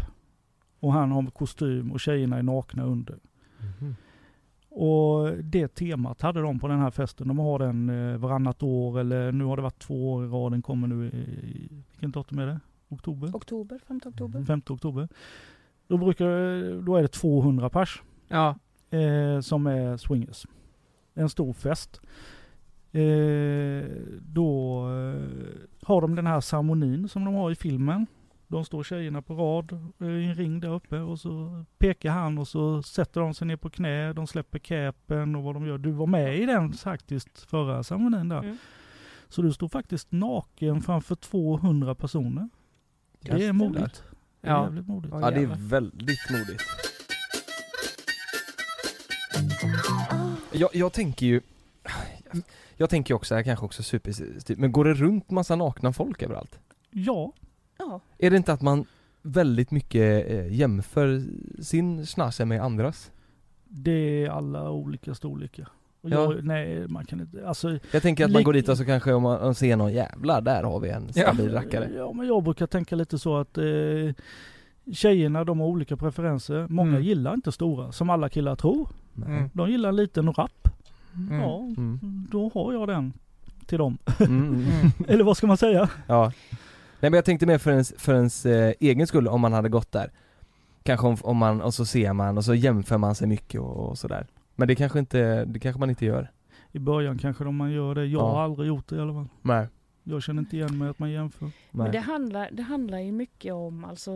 Och 0.80 0.94
han 0.94 1.12
har 1.12 1.26
kostym 1.26 1.92
och 1.92 2.00
tjejerna 2.00 2.38
är 2.38 2.44
nakna 2.44 2.84
under. 2.84 3.20
Mhm. 3.60 3.96
Och 4.72 5.32
det 5.44 5.68
temat 5.68 6.22
hade 6.22 6.42
de 6.42 6.60
på 6.60 6.68
den 6.68 6.80
här 6.80 6.92
festen. 6.92 7.28
De 7.28 7.40
har 7.40 7.60
den 7.60 7.90
eh, 7.90 8.18
varannat 8.18 8.64
år 8.64 9.00
eller 9.00 9.32
nu 9.32 9.44
har 9.44 9.56
det 9.56 9.62
varit 9.62 9.80
två 9.80 10.14
år 10.14 10.26
i 10.26 10.28
rad. 10.28 10.52
Den 10.52 10.62
kommer 10.62 10.88
nu 10.88 11.06
i, 11.08 11.70
vilken 11.92 12.12
datum 12.12 12.40
är 12.40 12.46
det? 12.48 12.60
Oktober? 12.90 13.28
Oktober, 13.36 13.80
5 13.88 14.00
oktober. 14.06 14.44
5 14.44 14.62
oktober. 14.70 15.08
Då 15.88 15.98
brukar 15.98 16.26
då 16.82 16.96
är 16.96 17.02
det 17.02 17.08
200 17.08 17.70
pers 17.70 18.02
Ja. 18.28 18.56
eh, 18.90 19.40
som 19.42 19.68
är 19.68 19.98
swingers. 19.98 20.46
En 21.14 21.30
stor 21.30 21.54
fest. 21.54 22.02
Eh, 22.92 23.90
då 24.22 24.80
eh, 24.90 25.22
har 25.84 26.02
de 26.02 26.16
den 26.16 26.28
här 26.28 26.42
ceremonin 26.42 27.08
som 27.10 27.26
de 27.26 27.34
har 27.34 27.52
i 27.52 27.56
filmen. 27.56 28.06
De 28.52 28.66
står 28.66 28.84
tjejerna 28.84 29.22
på 29.22 29.34
rad 29.36 29.92
eh, 30.02 30.08
i 30.08 30.26
en 30.26 30.36
ring 30.36 30.60
där 30.60 30.70
uppe 30.70 31.00
och 31.00 31.20
så 31.20 31.66
pekar 31.78 32.12
han 32.12 32.38
och 32.38 32.48
så 32.48 32.84
sätter 32.84 33.22
de 33.22 33.34
sig 33.34 33.48
ner 33.48 33.56
på 33.56 33.70
knä, 33.70 34.14
de 34.14 34.28
släpper 34.28 34.60
capen 34.60 35.36
och 35.36 35.44
vad 35.44 35.56
de 35.56 35.66
gör. 35.68 35.78
Du 35.78 35.92
var 35.92 36.08
med 36.08 36.38
i 36.38 36.46
den 36.46 36.74
faktiskt 36.74 37.42
förra 37.50 37.84
ceremonin 37.84 38.30
där. 38.30 38.40
Mm. 38.40 38.58
Så 39.30 39.42
du 39.42 39.54
stod 39.54 39.72
faktiskt 39.72 40.12
naken 40.12 40.82
framför 40.82 41.16
200 41.16 41.96
personer. 41.96 42.50
Det 43.20 43.46
är 43.46 43.54
modigt. 43.54 44.04
Det 44.42 44.48
är 44.48 44.52
Ja. 44.52 44.64
jävligt 44.64 44.88
modigt. 44.88 45.14
Ja, 45.22 45.32
det 45.32 45.42
är 45.42 45.70
väldigt 45.70 46.30
modigt 46.32 46.64
jag, 50.52 50.70
jag 50.74 50.94
tänker 50.94 51.26
ju 51.26 51.42
Jag 52.78 52.90
tänker 52.90 53.14
också, 53.14 53.36
jag 53.36 53.46
kanske 53.46 53.66
också 53.66 53.84
superstyrt, 53.84 54.58
men 54.58 54.72
går 54.72 54.86
det 54.86 54.94
runt 54.94 55.30
massa 55.32 55.56
nakna 55.56 55.94
folk 55.94 56.22
överallt? 56.24 56.60
Ja, 56.92 57.34
Ja. 57.90 58.02
Är 58.18 58.30
det 58.32 58.38
inte 58.38 58.54
att 58.54 58.62
man 58.62 58.86
väldigt 59.22 59.72
mycket 59.72 60.30
eh, 60.32 60.54
jämför 60.54 61.22
sin 61.62 62.06
snarse 62.06 62.46
med 62.46 62.62
andras? 62.64 63.12
det 63.72 64.26
är 64.26 64.30
alla 64.30 64.72
olika 64.72 65.14
storlekar. 65.16 65.68
Och 66.02 66.10
Ja. 66.10 66.16
jag, 66.34 66.44
nej, 66.46 66.88
man 66.88 67.06
kan 67.06 67.22
inte, 67.22 67.48
alltså 67.48 67.80
Jag 67.92 68.02
tänker 68.02 68.26
att 68.26 68.32
man 68.32 68.44
går 68.44 68.54
dit 68.54 68.70
och 68.70 68.78
så 68.78 68.86
kanske 68.86 69.14
om 69.14 69.24
man, 69.24 69.56
ser 69.56 69.76
någon 69.76 69.94
jävlar, 69.94 70.42
där 70.42 70.64
har 70.64 70.80
vi 70.80 70.90
en 70.90 71.14
stabil 71.14 71.52
rackare 71.52 71.90
Ja, 71.96 72.14
men 72.14 72.28
jag 72.28 72.44
brukar 72.44 72.68
tänka 72.68 72.96
lite 72.96 73.20
så 73.20 73.38
att 73.38 73.58
eh, 73.58 73.64
tjejerna 74.94 75.44
de 75.44 75.60
har 75.60 75.68
olika 75.68 75.98
preferenser. 75.98 76.68
Många 76.70 76.90
Mm. 76.90 77.04
gillar 77.04 77.34
inte 77.34 77.52
stora, 77.52 77.92
som 77.92 78.10
alla 78.10 78.30
killar 78.30 78.56
tror. 78.56 78.90
Mm. 79.26 79.50
De 79.54 79.70
gillar 79.72 79.90
en 79.90 79.96
liten 79.96 80.28
och 80.28 80.38
rapp. 80.38 80.68
Mm. 81.16 81.40
Ja, 81.40 81.60
Mm. 81.60 82.00
då 82.32 82.52
har 82.54 82.74
jag 82.74 82.88
den 82.88 83.14
till 83.66 83.78
dem. 83.78 83.98
Mm, 84.20 84.44
mm. 84.44 84.66
Eller 85.08 85.24
vad 85.24 85.38
ska 85.38 85.48
man 85.48 85.58
säga? 85.58 85.90
Ja 86.08 86.32
Nej 87.00 87.12
men 87.12 87.14
jag 87.18 87.26
tänkte 87.26 87.46
mer 87.46 87.58
för 87.58 87.72
ens, 87.72 87.94
för 87.98 88.14
ens 88.16 88.46
eh, 88.46 88.74
egen 88.80 89.08
skull 89.08 89.28
om 89.28 89.42
man 89.42 89.54
hade 89.54 89.70
gått 89.70 89.92
där 89.92 90.12
Kanske 90.84 91.08
om, 91.08 91.18
om 91.22 91.38
man, 91.38 91.62
och 91.62 91.74
så 91.74 91.86
ser 91.86 92.14
man 92.14 92.38
och 92.38 92.46
så 92.46 92.54
jämför 92.56 92.98
man 92.98 93.16
sig 93.16 93.28
mycket 93.28 93.62
och, 93.62 93.90
och 93.90 93.98
sådär 93.98 94.28
Men 94.56 94.68
det 94.68 94.76
kanske 94.76 95.00
inte, 95.00 95.46
det 95.46 95.60
kanske 95.60 95.80
man 95.80 95.90
inte 95.90 96.06
gör 96.06 96.32
I 96.72 96.80
början 96.80 97.18
kanske 97.18 97.44
de 97.44 97.56
man 97.56 97.72
gör 97.72 97.96
det. 97.96 98.06
Jag 98.06 98.22
Ja. 98.22 98.32
har 98.32 98.42
aldrig 98.42 98.68
gjort 98.68 98.88
det 98.90 98.96
i 98.96 99.00
alla 99.00 99.14
fall. 99.14 99.28
Nej 99.42 99.68
Jag 100.04 100.24
känner 100.24 100.40
inte 100.42 100.56
igen 100.58 100.78
mig 100.78 100.90
att 100.90 101.00
man 101.00 101.12
jämför. 101.12 101.52
Men 101.72 101.92
det 101.92 102.00
handlar, 102.00 102.50
det 102.52 102.64
handlar 102.64 103.00
ju 103.00 103.12
mycket 103.12 103.54
om 103.54 103.86
alltså 103.86 104.12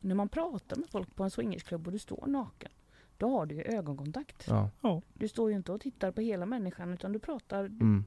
när 0.00 0.14
man 0.14 0.28
pratar 0.28 0.76
med 0.76 0.88
folk 0.90 1.14
på 1.14 1.24
en 1.24 1.30
swingersklubb 1.30 1.86
och 1.86 1.92
du 1.92 1.98
står 1.98 2.26
naken. 2.26 2.70
Då 3.16 3.28
har 3.30 3.46
du 3.46 3.54
ju 3.54 3.62
ögonkontakt. 3.62 4.44
Ja, 4.48 5.02
Du 5.14 5.28
står 5.28 5.50
ju 5.50 5.56
inte 5.56 5.72
och 5.72 5.80
tittar 5.80 6.10
på 6.10 6.20
hela 6.20 6.46
människan 6.46 6.92
utan 6.92 7.12
du 7.12 7.18
pratar, 7.18 7.64
mm. 7.64 8.04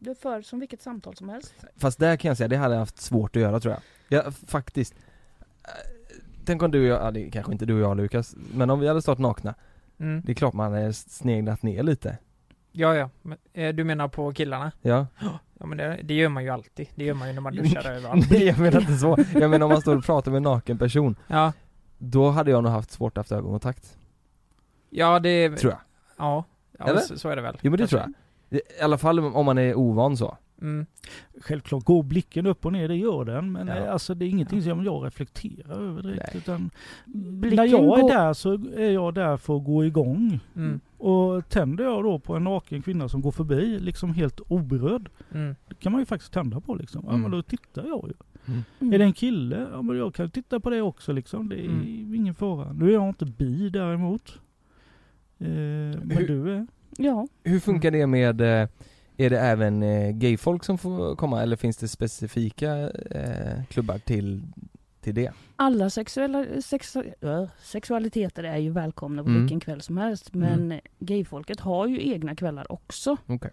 Du 0.00 0.14
för 0.14 0.42
som 0.42 0.60
vilket 0.60 0.82
samtal 0.82 1.16
som 1.16 1.28
helst. 1.28 1.54
Fast 1.76 1.98
där 1.98 2.16
kan 2.16 2.28
jag 2.28 2.36
säga, 2.36 2.48
det 2.48 2.56
hade 2.56 2.74
jag 2.74 2.80
haft 2.80 3.00
svårt 3.00 3.36
att 3.36 3.42
göra 3.42 3.60
tror 3.60 3.74
jag 3.74 4.24
Ja, 4.24 4.30
faktiskt 4.46 4.94
Eh, 5.64 5.70
Tänk 6.44 6.62
om 6.62 6.70
du 6.70 6.80
och 6.80 6.86
jag, 6.86 7.06
ja, 7.06 7.10
det 7.10 7.30
kanske 7.30 7.52
inte 7.52 7.66
du 7.66 7.74
och 7.74 7.80
jag 7.80 7.96
Lukas, 7.96 8.34
men 8.54 8.70
om 8.70 8.80
vi 8.80 8.88
hade 8.88 9.02
stått 9.02 9.18
nakna 9.18 9.54
Mm. 9.98 10.22
Det 10.26 10.32
är 10.32 10.34
klart 10.34 10.54
man 10.54 10.72
hade 10.72 10.92
sneglat 10.92 11.62
ner 11.62 11.82
lite 11.82 12.18
Ja, 12.72 12.94
ja. 12.96 13.10
Men, 13.22 13.38
eh, 13.52 13.74
du 13.74 13.84
menar 13.84 14.08
på 14.08 14.32
killarna? 14.32 14.72
Ja, 14.82 15.06
Ja 15.58 15.66
men 15.66 15.78
det, 15.78 16.00
det 16.04 16.14
gör 16.14 16.28
man 16.28 16.44
ju 16.44 16.50
alltid. 16.50 16.88
Det 16.94 17.04
gör 17.04 17.14
man 17.14 17.28
ju 17.28 17.34
när 17.34 17.40
man 17.40 17.54
duschar 17.56 17.90
överallt. 17.90 18.30
Nej 18.30 18.44
jag 18.46 18.58
menar 18.58 18.80
inte 18.80 18.96
så, 18.96 19.18
jag 19.34 19.50
menar 19.50 19.66
om 19.66 19.72
man 19.72 19.80
står 19.80 19.96
och 19.96 20.04
pratar 20.04 20.30
med 20.30 20.36
en 20.36 20.42
naken 20.42 20.78
person 20.78 21.16
Ja. 21.26 21.52
Då 21.98 22.30
hade 22.30 22.50
jag 22.50 22.62
nog 22.62 22.72
haft 22.72 22.90
svårt 22.90 23.18
att 23.18 23.30
ha 23.30 23.36
ögonkontakt, 23.36 23.98
Ja, 24.90 25.18
det... 25.18 25.56
tror 25.56 25.72
jag 25.72 25.80
Ja. 26.16 26.44
Ja, 26.78 26.86
Eller? 26.88 27.00
Så, 27.00 27.18
så 27.18 27.28
är 27.28 27.36
det 27.36 27.42
väl. 27.42 27.58
Jo 27.62 27.70
men 27.70 27.78
det 27.78 27.78
Kanske. 27.78 27.96
tror 27.96 28.00
jag 28.06 28.12
I 28.50 28.60
alla 28.82 28.98
fall 28.98 29.18
om 29.18 29.46
man 29.46 29.58
är 29.58 29.74
ovan 29.74 30.16
så 30.16 30.36
Mm. 30.62 30.86
Självklart 31.40 31.84
går 31.84 32.02
blicken 32.02 32.46
upp 32.46 32.66
och 32.66 32.72
ner, 32.72 32.88
det 32.88 32.96
gör 32.96 33.24
den. 33.24 33.52
Men 33.52 33.68
Ja. 33.68 33.74
eh, 33.76 33.92
alltså 33.92 34.14
det 34.14 34.24
är 34.24 34.28
ingenting 34.28 34.62
som 34.62 34.84
jag 34.84 35.06
reflekterar 35.06 35.80
över 35.80 36.02
direkt. 36.02 36.34
Utan 36.36 36.70
Blicken 37.06 37.56
när 37.56 37.64
jag 37.64 37.98
är 37.98 38.02
går- 38.02 38.08
där 38.10 38.32
så 38.32 38.52
är 38.76 38.90
jag 38.90 39.14
där 39.14 39.36
för 39.36 39.56
att 39.56 39.64
gå 39.64 39.84
igång. 39.84 40.40
Mm. 40.56 40.80
Och 40.98 41.48
tänder 41.48 41.84
jag 41.84 42.02
då 42.04 42.18
på 42.18 42.34
en 42.36 42.44
naken 42.44 42.82
kvinna 42.82 43.08
som 43.08 43.20
går 43.22 43.30
förbi, 43.30 43.78
liksom 43.78 44.14
helt 44.14 44.40
oberörd. 44.48 45.10
Mm. 45.34 45.54
Det 45.68 45.74
kan 45.74 45.92
man 45.92 46.00
ju 46.00 46.06
faktiskt 46.06 46.32
tända 46.32 46.60
på 46.60 46.74
liksom. 46.74 47.02
Ja 47.04 47.08
Mm. 47.10 47.22
men 47.22 47.30
då 47.30 47.42
tittar 47.42 47.84
jag 47.86 48.08
ju. 48.08 48.14
Mm. 48.80 48.92
Är 48.94 48.98
det 48.98 49.04
en 49.04 49.12
kille? 49.12 49.66
Ja 49.72 49.82
men 49.82 49.96
jag 49.96 50.14
kan 50.14 50.30
titta 50.30 50.60
på 50.60 50.70
det 50.70 50.82
också 50.82 51.12
liksom. 51.12 51.48
Det 51.48 51.56
är 51.60 51.64
Mm. 51.68 52.14
ingen 52.14 52.34
fara. 52.34 52.72
Nu 52.72 52.88
är 52.88 52.92
jag 52.92 53.08
inte 53.08 53.24
bi 53.24 53.70
däremot. 53.70 54.38
Eh, 55.38 55.46
men 55.48 56.10
Hur- 56.10 56.28
du 56.28 56.52
är? 56.54 56.66
Ja, 57.02 57.26
Hur 57.44 57.60
funkar 57.60 57.90
det 57.90 58.06
med, 58.06 58.40
eh, 58.40 58.68
är 59.16 59.30
det 59.30 59.38
även 59.40 59.82
eh, 59.82 60.10
gayfolk 60.10 60.64
som 60.64 60.78
får 60.78 61.16
komma 61.16 61.42
eller 61.42 61.56
finns 61.56 61.76
det 61.76 61.88
specifika 61.88 62.90
eh, 62.90 63.64
klubbar 63.68 63.98
till, 63.98 64.42
till 65.00 65.14
det? 65.14 65.30
alla 65.56 65.90
sexuella, 65.90 66.46
sexu, 66.64 67.02
äh, 67.20 67.44
sexualiteter 67.62 68.44
är 68.44 68.56
ju 68.56 68.70
välkomna 68.70 69.22
på 69.22 69.28
Mm. 69.28 69.40
vilken 69.42 69.60
kväll 69.60 69.80
som 69.80 69.96
helst. 69.96 70.34
Men 70.34 70.80
gayfolket 70.98 71.60
har 71.60 71.86
ju 71.86 72.12
egna 72.12 72.36
kvällar 72.36 72.72
också. 72.72 73.16
Okej. 73.26 73.50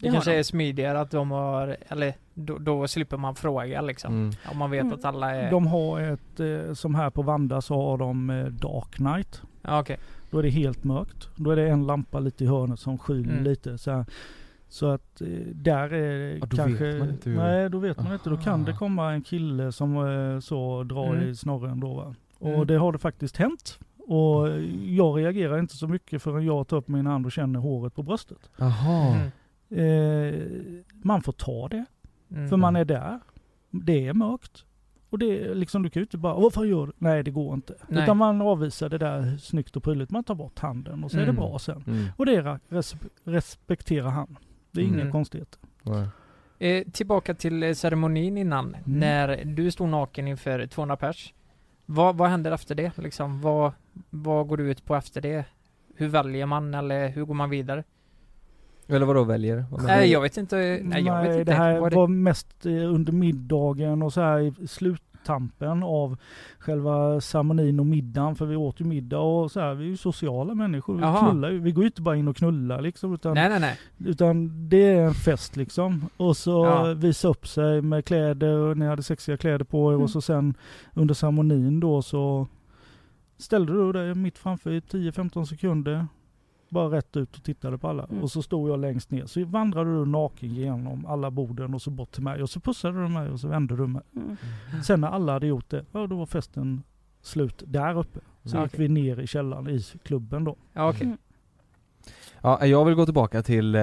Det, 0.00 0.08
har 0.08 0.12
kanske 0.14 0.30
de. 0.30 0.38
är 0.38 0.42
smidigare 0.42 1.00
att 1.00 1.10
de 1.10 1.30
har, 1.30 1.76
eller 1.88 2.14
då, 2.34 2.58
då 2.58 2.88
slipper 2.88 3.16
man 3.16 3.34
fråga 3.34 3.80
liksom. 3.80 4.14
Mm. 4.14 4.32
Om 4.52 4.58
man 4.58 4.70
vet 4.70 4.80
Mm. 4.80 4.94
att 4.94 5.04
alla 5.04 5.34
är... 5.34 5.50
De 5.50 5.66
har 5.66 6.00
ett, 6.00 6.78
som 6.78 6.94
här 6.94 7.10
på 7.10 7.22
Vanda 7.22 7.60
så 7.60 7.74
har 7.74 7.98
de 7.98 8.26
Dark 8.60 8.98
Night. 8.98 9.42
Ja 9.62 9.80
okej. 9.80 9.98
Då 10.32 10.38
är 10.38 10.42
det 10.42 10.50
helt 10.50 10.84
mörkt. 10.84 11.28
Då 11.36 11.50
är 11.50 11.56
det 11.56 11.68
en 11.68 11.86
lampa 11.86 12.20
lite 12.20 12.44
i 12.44 12.46
hörnet 12.46 12.80
som 12.80 12.98
skyler 12.98 13.32
Mm. 13.32 13.44
lite 13.44 13.78
så 13.78 13.90
här. 13.90 14.04
Så 14.68 14.86
att 14.86 15.20
eh, 15.20 15.28
där 15.54 15.92
är 15.92 16.34
Ja, 16.38 16.46
då 16.46 16.56
kanske... 16.56 16.84
vet 16.84 16.98
man 16.98 17.08
inte 17.10 17.30
hur- 17.30 17.36
Nej, 17.36 17.70
då 17.70 17.78
vet 17.78 17.96
man 18.02 18.12
inte. 18.12 18.30
Då 18.30 18.36
kan 18.36 18.54
Aha. 18.60 18.64
det 18.66 18.72
komma 18.76 19.12
en 19.12 19.22
kille 19.22 19.72
som 19.72 19.96
eh, 19.96 20.40
så 20.40 20.82
drar 20.84 21.14
Mm. 21.14 21.28
i 21.28 21.36
snorren 21.36 21.80
då 21.80 21.94
va. 21.94 22.14
Och 22.38 22.48
Mm. 22.54 22.66
det 22.66 22.74
har 22.74 22.92
det 22.92 22.98
faktiskt 22.98 23.36
hänt. 23.36 23.78
Och 23.98 24.48
jag 24.84 25.18
reagerar 25.18 25.58
inte 25.58 25.76
så 25.76 25.88
mycket 25.88 26.22
förrän 26.22 26.44
jag 26.46 26.68
tar 26.68 26.76
upp 26.76 26.88
min 26.88 27.06
hand 27.06 27.26
och 27.26 27.32
känner 27.32 27.60
håret 27.60 27.94
på 27.94 28.02
bröstet. 28.02 28.50
Mm. 28.58 29.30
Eh, 29.70 30.34
man 31.02 31.22
får 31.22 31.32
ta 31.32 31.68
det, 31.68 31.84
Mm. 32.30 32.48
för 32.48 32.56
man 32.56 32.76
är 32.76 32.84
där. 32.84 33.20
Det 33.70 34.06
är 34.08 34.14
mörkt. 34.14 34.64
Och 35.12 35.18
det 35.18 35.54
liksom, 35.54 35.82
du 35.82 35.90
kan 35.90 36.00
ju 36.00 36.04
inte 36.04 36.18
bara, 36.18 36.34
vad 36.34 36.52
fan 36.52 36.68
gör 36.68 36.86
du? 36.86 36.92
Nej, 36.98 37.22
det 37.22 37.30
går 37.30 37.54
inte. 37.54 37.74
Nej. 37.88 38.02
Utan 38.02 38.16
man 38.16 38.40
avvisar 38.42 38.88
det 38.88 38.98
där 38.98 39.36
snyggt 39.36 39.76
och 39.76 39.82
prydligt. 39.82 40.10
Man 40.10 40.24
tar 40.24 40.34
bort 40.34 40.58
handen 40.58 41.04
och 41.04 41.10
så 41.10 41.16
är 41.16 41.20
det 41.20 41.28
Mm. 41.28 41.36
bra 41.36 41.58
sen. 41.58 41.84
Mm. 41.86 42.04
Och 42.16 42.26
det 42.26 42.58
res 42.68 42.94
respektera 43.24 44.08
han. 44.10 44.38
Det 44.70 44.80
är 44.80 44.84
inga 44.84 45.00
Mm. 45.00 45.12
konstigheter. 45.12 45.60
Ja. 45.82 46.06
Eh, 46.58 46.84
tillbaka 46.92 47.34
till 47.34 47.62
eh, 47.62 47.72
ceremonin 47.74 48.38
innan. 48.38 48.66
Mm. 48.74 48.80
När 49.00 49.44
du 49.44 49.70
stod 49.70 49.88
naken 49.88 50.28
inför 50.28 50.66
200 50.66 50.96
pers. 50.96 51.34
Vad, 51.86 52.16
vad 52.16 52.28
händer 52.30 52.52
efter 52.52 52.74
det 52.74 52.98
liksom? 52.98 53.40
Vad, 53.40 53.72
vad 54.10 54.46
går 54.46 54.56
du 54.56 54.70
ut 54.70 54.84
på 54.84 54.94
efter 54.96 55.20
det? 55.20 55.44
Hur 55.96 56.08
väljer 56.08 56.46
man 56.46 56.74
eller 56.74 57.08
hur 57.08 57.24
går 57.24 57.34
man 57.34 57.50
vidare? 57.50 57.84
Eller 58.88 59.06
vadå 59.06 59.24
väljer? 59.24 59.64
Vad 59.70 59.82
Nej 59.84 60.10
jag 60.12 60.20
vet 60.20 60.36
inte, 60.36 60.80
nej 60.82 61.02
jag 61.02 61.22
vet 61.22 61.32
inte. 61.38 61.44
det 61.52 61.56
här 61.56 61.80
var 61.80 62.06
mest 62.08 62.66
eh, 62.66 62.72
under 62.72 63.12
middagen 63.12 64.02
och 64.02 64.12
så 64.12 64.20
här 64.20 64.40
i 64.62 64.66
sluttampen 64.66 65.82
av 65.82 66.16
själva 66.58 67.20
ceremonin 67.20 67.80
och 67.80 67.86
middagen. 67.86 68.36
För 68.36 68.46
vi 68.46 68.56
åt 68.56 68.80
ju 68.80 68.84
middag 68.84 69.18
och 69.18 69.50
så 69.52 69.60
här, 69.60 69.74
vi 69.74 69.84
är 69.84 69.88
ju 69.88 69.96
sociala 69.96 70.54
människor. 70.54 70.94
Vi 70.96 71.00
Jaha. 71.02 71.30
knullar 71.30 71.50
ju. 71.50 71.58
Vi 71.58 71.72
går 71.72 71.84
ju 71.84 71.88
inte 71.88 72.02
bara 72.02 72.16
in 72.16 72.28
och 72.28 72.36
knullar 72.36 72.80
liksom. 72.80 73.14
Utan, 73.14 73.34
Nej 73.34 73.48
nej 73.48 73.60
nej. 73.60 73.78
utan 74.04 74.68
det 74.68 74.84
är 74.84 75.02
en 75.02 75.14
fest 75.14 75.56
liksom. 75.56 76.08
Och 76.16 76.36
så 76.36 76.50
Ja. 76.66 76.94
visa 76.94 77.28
upp 77.28 77.46
sig 77.48 77.82
med 77.82 78.04
kläder 78.04 78.56
och 78.56 78.76
ni 78.78 78.86
hade 78.86 79.02
sexiga 79.02 79.36
kläder 79.36 79.64
på 79.64 79.90
er 79.90 79.94
Mm. 79.94 80.02
och 80.04 80.10
så 80.10 80.20
sen 80.20 80.54
under 80.94 81.14
ceremonin 81.14 81.80
då 81.80 82.02
så 82.02 82.46
ställde 83.38 83.72
du 83.72 83.92
dig 83.92 84.14
mitt 84.14 84.38
framför 84.38 84.70
i 84.70 84.80
10-15 84.80 85.44
sekunder. 85.44 86.06
Bara 86.72 86.96
rätt 86.96 87.16
ut 87.16 87.36
och 87.36 87.42
tittade 87.42 87.78
på 87.78 87.88
alla. 87.88 88.04
Mm. 88.04 88.22
Och 88.22 88.30
så 88.30 88.42
stod 88.42 88.70
jag 88.70 88.80
längst 88.80 89.10
ner. 89.10 89.26
Så 89.26 89.44
vandrade 89.44 89.90
du 89.90 90.06
naken 90.06 90.54
genom 90.54 91.06
alla 91.06 91.30
borden 91.30 91.74
och 91.74 91.82
så 91.82 91.90
bort 91.90 92.12
till 92.12 92.22
mig. 92.22 92.42
Och 92.42 92.50
så 92.50 92.60
pussade 92.60 93.02
du 93.02 93.08
mig 93.08 93.30
och 93.30 93.40
så 93.40 93.48
vände 93.48 93.76
du 93.76 93.86
mig. 93.86 94.02
Mm. 94.16 94.36
Sen 94.84 95.00
när 95.00 95.08
alla 95.08 95.32
hade 95.32 95.46
gjort 95.46 95.70
det, 95.70 95.84
ja 95.92 96.06
då 96.06 96.16
var 96.16 96.26
festen 96.26 96.82
slut 97.22 97.62
där 97.66 97.98
uppe. 97.98 98.20
Så 98.44 98.56
Ja, 98.56 98.62
gick 98.62 98.78
vi 98.78 98.88
ner 98.88 99.20
i 99.20 99.26
källaren 99.26 99.68
i 99.68 99.80
klubben 100.02 100.44
då. 100.44 100.56
Ja 100.72 100.88
okej. 100.90 101.06
Mm. 101.06 101.18
Ja, 102.40 102.66
jag 102.66 102.84
vill 102.84 102.94
gå 102.94 103.04
tillbaka 103.04 103.42
till 103.42 103.74
eh, 103.74 103.82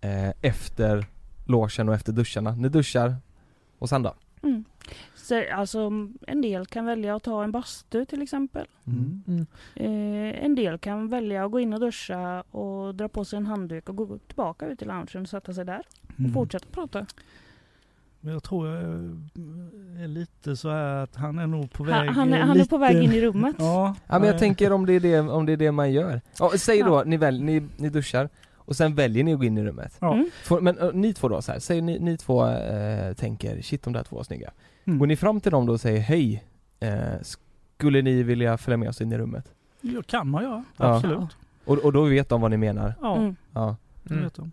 eh, 0.00 0.32
efter 0.40 1.06
logen 1.46 1.88
och 1.88 1.94
efter 1.94 2.12
duscharna. 2.12 2.50
Ni 2.50 2.68
duschar, 2.68 3.16
och 3.78 3.88
sen 3.88 4.02
då? 4.02 4.14
Så, 5.24 5.42
alltså, 5.54 5.90
en 6.26 6.40
del 6.42 6.66
kan 6.66 6.86
välja 6.86 7.16
att 7.16 7.22
ta 7.22 7.44
en 7.44 7.52
bastu 7.52 8.04
till 8.04 8.22
exempel. 8.22 8.66
Mm. 8.86 9.22
Mm. 9.26 9.46
Eh, 9.74 10.44
en 10.44 10.54
del 10.54 10.78
kan 10.78 11.08
välja 11.08 11.44
att 11.44 11.50
gå 11.50 11.60
in 11.60 11.72
och 11.72 11.80
duscha 11.80 12.40
och 12.50 12.94
dra 12.94 13.08
på 13.08 13.24
sig 13.24 13.36
en 13.36 13.46
handduk 13.46 13.88
och 13.88 13.96
gå 13.96 14.18
tillbaka 14.18 14.66
ut 14.66 14.82
i 14.82 14.84
loungen 14.84 15.06
och 15.22 15.28
sätta 15.28 15.52
sig 15.54 15.64
där 15.64 15.82
och 16.02 16.18
Mm. 16.20 16.32
fortsätta 16.32 16.66
prata. 16.72 17.06
Men 18.20 18.32
jag 18.32 18.42
tror 18.42 18.68
jag 18.68 18.82
är 20.02 20.08
lite 20.08 20.56
så 20.56 20.70
här 20.70 21.02
att 21.02 21.16
han 21.16 21.38
är 21.38 21.46
nog 21.46 21.72
på 21.72 21.84
väg 21.84 21.94
Han, 21.94 22.08
han, 22.08 22.32
är, 22.32 22.40
han 22.40 22.50
är 22.50 22.54
lite... 22.54 22.68
på 22.70 22.78
väg 22.78 23.02
in 23.02 23.12
i 23.12 23.20
rummet. 23.20 23.56
Ja, 23.58 23.94
Ja 24.06 24.18
men 24.18 24.24
jag 24.26 24.34
eh, 24.34 24.38
tänker 24.40 24.72
om 24.72 24.86
det 24.86 24.92
är 24.92 25.00
det, 25.00 25.20
om 25.20 25.46
det, 25.46 25.52
är 25.52 25.56
det 25.56 25.72
man 25.72 25.92
gör. 25.92 26.20
Ja, 26.38 26.50
säg 26.58 26.82
då, 26.82 26.88
Ja. 26.94 27.02
ni, 27.06 27.16
väl, 27.16 27.42
ni, 27.42 27.68
ni 27.76 27.88
duschar, 27.88 28.28
och 28.54 28.76
sen 28.76 28.94
väljer 28.94 29.24
ni 29.24 29.32
att 29.32 29.38
gå 29.38 29.44
in 29.44 29.58
i 29.58 29.64
rummet. 29.64 29.96
Ja. 30.00 30.14
Mm. 30.14 30.30
Får, 30.44 30.60
men 30.60 30.78
äh, 30.78 30.92
ni 30.92 31.12
två 31.14 31.28
då 31.28 31.42
så 31.42 31.52
här, 31.52 31.58
säg 31.58 31.80
ni, 31.80 31.98
ni 31.98 32.16
två 32.16 32.48
eh, 32.48 33.12
tänker, 33.14 33.62
shit 33.62 33.82
de 33.82 33.92
där 33.92 34.02
två 34.02 34.16
var 34.16 34.22
snygga. 34.24 34.50
Mm. 34.86 34.98
Går 34.98 35.06
ni 35.06 35.16
fram 35.16 35.40
till 35.40 35.50
dem 35.52 35.66
då 35.66 35.72
och 35.72 35.80
säger 35.80 36.00
hej, 36.00 36.44
eh, 36.80 37.14
skulle 37.22 38.02
ni 38.02 38.22
vilja 38.22 38.56
följa 38.58 38.76
med 38.76 38.88
oss 38.88 39.00
in 39.00 39.12
i 39.12 39.18
rummet? 39.18 39.52
Ja, 39.80 40.02
kan 40.06 40.28
man 40.28 40.42
göra, 40.42 40.64
Ja. 40.76 40.96
absolut. 40.96 41.36
Och, 41.64 41.78
och 41.78 41.92
då 41.92 42.04
vet 42.04 42.28
de 42.28 42.40
vad 42.40 42.50
ni 42.50 42.56
menar? 42.56 42.94
Ja, 43.00 43.16
Mm. 43.16 43.36
Ja. 43.52 43.76
det 44.02 44.14
vet 44.14 44.34
de. 44.34 44.52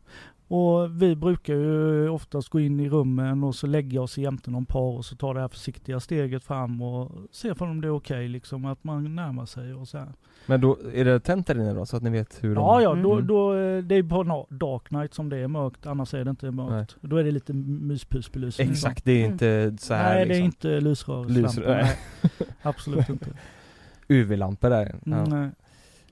Och 0.54 1.02
vi 1.02 1.16
brukar 1.16 1.54
ju 1.54 2.10
oftast 2.10 2.50
gå 2.50 2.60
in 2.60 2.80
i 2.80 2.90
rummen 2.90 3.44
och 3.44 3.56
så 3.56 3.68
lägga 3.68 4.02
oss 4.02 4.18
jämte 4.18 4.52
någon 4.52 4.66
par 4.66 4.98
och 4.98 5.06
så 5.06 5.16
ta 5.16 5.34
det 5.34 5.40
här 5.40 5.48
försiktiga 5.48 6.00
steget 6.00 6.44
fram 6.44 6.82
och 6.82 7.12
se 7.32 7.52
om 7.52 7.82
det 7.82 7.88
är 7.88 7.96
okej 7.96 8.28
liksom 8.28 8.66
att 8.66 8.84
man 8.84 9.16
närmar 9.16 9.46
sig 9.46 9.74
och 9.74 9.88
så 9.88 9.98
här. 9.98 10.08
Men 10.46 10.62
då, 10.62 10.78
är 10.94 11.06
det 11.06 11.20
tänt 11.20 11.48
där 11.48 11.56
inne 11.56 11.74
då 11.74 11.86
så 11.86 11.98
att 11.98 12.04
ni 12.04 12.10
vet 12.10 12.44
hur 12.44 12.56
de... 12.56 12.62
Ja, 12.62 12.82
ja, 12.82 12.96
då, 12.96 13.14
Mm. 13.14 13.28
då, 13.28 13.54
eh, 13.56 13.84
det 13.84 13.96
är 13.96 14.04
på 14.04 14.48
dark 14.50 14.92
night 14.92 15.14
som 15.14 15.30
det 15.30 15.38
är 15.38 15.48
mörkt, 15.48 15.86
annars 15.86 16.14
är 16.14 16.24
det 16.26 16.30
inte 16.30 16.52
mörkt. 16.52 16.96
Då 17.02 17.18
är 17.18 17.24
det 17.24 17.32
lite 17.32 17.54
myspysbelysning. 17.54 18.70
Exakt, 18.72 19.06
det 19.06 19.12
är 19.12 19.20
Mm. 19.20 19.32
inte 19.32 19.76
så 19.84 19.94
här 19.94 20.16
Nej, 20.16 20.26
det 20.26 20.34
är 20.36 20.44
liksom. 20.44 20.46
inte 20.46 20.80
lysrörelselampa. 20.80 21.62
Lys- 21.62 21.68
nej. 21.68 21.98
nej. 22.40 22.48
Absolut 22.62 23.10
inte. 23.10 23.30
UV-lampor 24.08 24.70
där. 24.70 24.96
Ja. 25.06 25.18
Mm, 25.18 25.30
nej. 25.30 25.50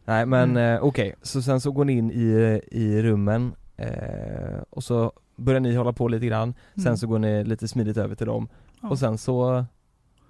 Nej 0.05 0.25
men 0.25 0.49
Mm. 0.49 0.75
eh, 0.75 0.83
okej, 0.83 1.15
så 1.21 1.41
sen 1.41 1.61
så 1.61 1.71
går 1.71 1.85
ni 1.85 1.93
in 1.93 2.11
i, 2.11 2.61
i 2.71 3.01
rummen 3.01 3.51
eh, 3.79 4.61
och 4.69 4.83
så 4.83 5.11
börjar 5.35 5.59
ni 5.59 5.75
hålla 5.75 5.93
på 5.93 6.07
lite 6.07 6.25
grann, 6.25 6.53
sen 6.75 6.85
Mm. 6.85 6.97
så 6.97 7.07
går 7.07 7.19
ni 7.19 7.43
lite 7.43 7.67
smidigt 7.67 7.97
över 7.97 8.15
till 8.15 8.27
dem 8.27 8.47
Ja. 8.81 8.89
och 8.89 8.99
sen 8.99 9.17
så 9.17 9.65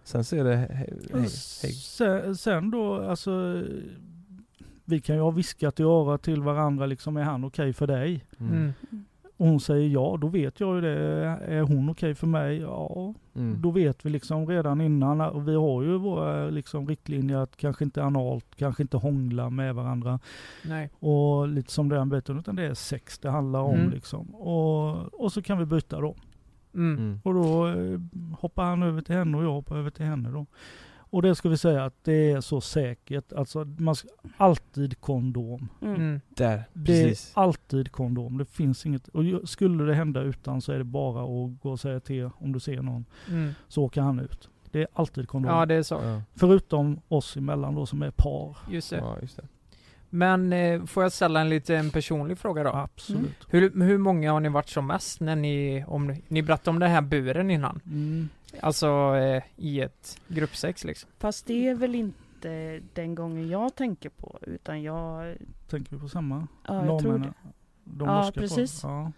Sen 0.03 0.23
så 0.23 0.35
är 0.35 0.43
det 0.43 0.55
hej, 0.55 0.67
hej, 1.13 1.21
hej. 1.63 1.73
Sen, 1.73 2.35
sen 2.38 2.71
då, 2.71 3.09
alltså 3.09 3.63
vi 4.85 4.99
kan 5.01 5.15
ju 5.15 5.21
ha 5.21 5.31
viskat 5.31 5.79
i 5.79 5.83
örat 5.83 6.21
till 6.21 6.41
varandra 6.41 6.85
liksom, 6.85 7.17
är 7.17 7.23
han 7.23 7.43
okej 7.43 7.73
för 7.73 7.88
dig? 7.88 8.25
Mm. 8.39 8.73
Och 9.39 9.47
hon 9.47 9.60
säger 9.60 9.89
ja, 9.89 10.17
då 10.21 10.28
vet 10.28 10.60
jag 10.60 10.75
ju 10.75 10.82
det. 10.82 10.99
Är 11.47 11.62
hon 11.62 11.89
okej 11.89 12.15
för 12.15 12.28
mig? 12.28 12.58
Ja, 12.58 13.13
Mm. 13.36 13.62
då 13.62 13.71
vet 13.71 14.06
vi 14.06 14.10
liksom 14.10 14.47
redan 14.47 14.82
innan. 14.82 15.21
Och 15.21 15.47
vi 15.47 15.56
har 15.56 15.84
ju 15.84 15.97
våra 15.97 16.49
liksom 16.49 16.88
riktlinjer 16.88 17.38
att 17.38 17.58
kanske 17.58 17.84
inte 17.84 18.04
analt, 18.04 18.45
kanske 18.56 18.84
inte 18.84 18.97
hångla 18.97 19.49
med 19.49 19.75
varandra. 19.75 20.19
Nej. 20.65 20.89
Och 20.99 21.47
lite 21.47 21.71
som 21.71 21.89
den 21.89 22.10
biten, 22.10 22.39
utan 22.39 22.56
det 22.56 22.63
är 22.63 22.73
sex 22.73 23.19
det 23.19 23.30
handlar 23.30 23.60
om 23.62 23.75
Mm. 23.75 23.89
liksom. 23.89 24.36
Och, 24.36 25.21
och 25.23 25.32
så 25.32 25.41
kan 25.41 25.58
vi 25.58 25.65
byta 25.65 25.99
då. 26.02 26.15
Mm. 26.73 26.97
Mm. 26.97 27.19
Och 27.23 27.34
då 27.34 27.67
eh, 27.67 27.99
hoppar 28.39 28.63
han 28.65 28.84
över 28.84 29.02
till 29.02 29.15
henne 29.15 29.38
och 29.38 29.43
jag 29.43 29.52
hoppar 29.54 29.78
över 29.78 29.89
till 29.89 30.06
henne 30.06 30.30
då. 30.30 30.45
Och 31.10 31.22
det 31.22 31.36
ska 31.36 31.50
vi 31.50 31.58
säga 31.58 31.86
att 31.86 32.04
det 32.04 32.32
är 32.32 32.41
så 32.41 32.62
säkert. 32.62 33.34
Alltså 33.34 33.65
man 33.65 33.95
ska 33.95 34.08
alltid 34.38 35.02
kondom. 35.02 35.69
Mm. 35.82 35.95
Mm. 35.95 36.22
Där, 36.30 36.63
Det 36.74 36.86
precis 36.86 37.34
är 37.38 37.41
alltid 37.41 37.91
kondom. 37.91 38.38
Det 38.38 38.45
finns 38.45 38.86
inget. 38.86 39.08
Och 39.08 39.50
skulle 39.50 39.84
det 39.84 39.93
hända 39.93 40.22
utan 40.22 40.62
så 40.62 40.72
är 40.72 40.78
det 40.78 40.84
bara 40.84 41.24
att 41.24 41.62
gå 41.62 41.72
och 41.72 41.80
säga 41.80 42.00
till 42.00 42.30
om 42.38 42.52
du 42.52 42.60
ser 42.60 42.82
någon. 42.82 43.06
Mm. 43.30 43.52
Så 43.67 43.84
åker 43.84 44.02
han 44.02 44.19
ut. 44.19 44.50
Det 44.72 44.82
är 44.82 44.88
alltid 44.93 45.28
kondom. 45.28 45.52
Ja 45.56 45.65
det 45.65 45.76
är 45.76 45.84
så. 45.84 45.95
ja. 45.95 46.22
Förutom 46.36 47.02
oss 47.08 47.38
emellan 47.38 47.76
då 47.76 47.86
som 47.86 48.02
är 48.02 48.12
par. 48.12 48.58
Just 48.69 48.89
det. 48.89 48.98
ja, 48.98 49.17
just 49.22 49.38
det 49.38 49.48
Men 50.10 50.54
eh, 50.54 50.86
får 50.86 51.04
jag 51.04 51.12
ställa 51.12 51.41
en 51.41 51.50
liten 51.50 51.89
personlig 51.89 52.38
fråga 52.38 52.63
då? 52.63 52.69
Absolut. 52.69 53.45
Hur, 53.50 53.84
hur 53.84 53.98
många 53.98 54.32
har 54.32 54.39
ni 54.39 54.50
varit 54.50 54.69
som 54.69 54.88
mest 54.88 55.19
när 55.19 55.36
ni, 55.36 55.84
om 55.88 56.15
ni, 56.28 56.41
berättade 56.41 56.69
om 56.69 56.80
den 56.80 56.91
här 56.91 57.02
buren 57.02 57.52
innan? 57.52 57.82
Mm. 57.86 58.30
Alltså 58.62 59.15
eh, 59.15 59.43
i 59.56 59.82
ett 59.82 60.22
gruppsex 60.28 60.84
liksom? 60.84 61.10
Fast 61.19 61.45
det 61.45 61.67
är 61.67 61.76
väl 61.76 61.95
inte 61.95 62.80
den 62.93 63.15
gången 63.15 63.50
jag 63.50 63.76
tänker 63.76 64.10
på 64.10 64.39
utan 64.41 64.82
jag, 64.84 65.36
Tänker 65.69 65.95
vi 65.95 66.02
på 66.02 66.10
samma? 66.10 66.48
ja 66.67 66.86
jag 66.86 66.86
tror 66.86 66.98
det. 67.00 67.08
Norrmännen? 67.08 67.34
De 67.84 68.08
Ja, 68.08 68.32
precis. 68.36 68.80
Ja. 68.84 69.12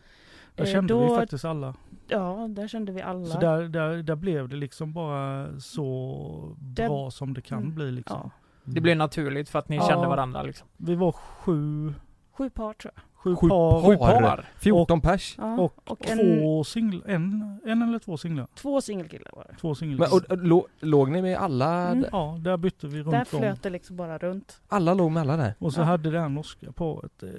Där 0.56 0.64
Eh, 0.66 0.72
kände 0.72 0.94
då- 0.94 1.10
vi 1.14 1.16
faktiskt 1.20 1.46
alla. 1.46 1.76
Ja, 2.08 2.48
där 2.50 2.68
kände 2.68 2.92
vi 2.92 3.02
alla. 3.02 3.26
Så 3.26 3.40
där, 3.40 3.62
där, 3.64 4.04
där 4.04 4.16
blev 4.16 4.50
det 4.50 4.56
liksom 4.56 4.94
bara 4.94 5.60
så 5.60 6.56
Där- 6.60 6.88
bra 6.88 7.12
som 7.12 7.34
det 7.34 7.42
kan 7.42 7.58
Mm. 7.62 7.76
bli 7.76 7.92
liksom. 7.92 8.20
Ja, 8.24 8.32
Det 8.64 8.82
blev 8.82 8.98
naturligt 8.98 9.50
för 9.50 9.60
att 9.60 9.70
ni 9.70 9.76
Ja. 9.76 9.88
kände 9.88 10.08
varandra 10.08 10.42
liksom? 10.44 10.68
Vi 10.78 10.96
var 10.96 11.12
sju, 11.12 11.94
sju 12.32 12.50
par 12.50 12.74
tror 12.74 12.92
jag. 12.96 13.04
sju, 13.14 13.36
Sju 13.36 13.48
par, 13.50 13.98
par? 13.98 14.22
par? 14.22 14.46
14 14.60 15.02
pers? 15.02 15.36
Ja, 15.38 15.58
och, 15.60 15.92
och 15.92 16.10
en, 16.10 16.18
två 16.18 16.64
singlar. 16.64 17.10
En, 17.10 17.60
en 17.66 17.82
eller 17.82 18.00
två 18.00 18.18
singlar? 18.18 18.48
två 18.56 18.82
singelkillar 18.82 19.32
var 19.36 19.46
det. 19.50 19.56
Två 19.62 19.76
singlar. 19.76 19.98
Men, 20.08 20.18
och, 20.18 20.32
och, 20.32 20.46
lå, 20.48 20.68
låg 20.80 21.10
ni 21.12 21.22
med 21.22 21.38
alla? 21.38 21.88
Mm. 21.92 22.06
Ja, 22.12 22.38
där 22.42 22.58
bytte 22.58 22.88
vi 22.88 23.00
runt 23.04 23.12
Där 23.12 23.20
om. 23.20 23.26
flöt 23.40 23.64
det 23.64 23.70
liksom 23.70 23.96
bara 23.96 24.18
runt. 24.18 24.62
Alla 24.68 24.94
låg 24.94 25.12
med 25.12 25.22
alla 25.22 25.38
där? 25.38 25.54
Och 25.60 25.74
så 25.74 25.80
Ja. 25.82 25.86
hade 25.86 26.12
det 26.12 26.20
här 26.20 26.30
norska 26.30 26.72
paret 26.72 27.24
eh, 27.24 27.30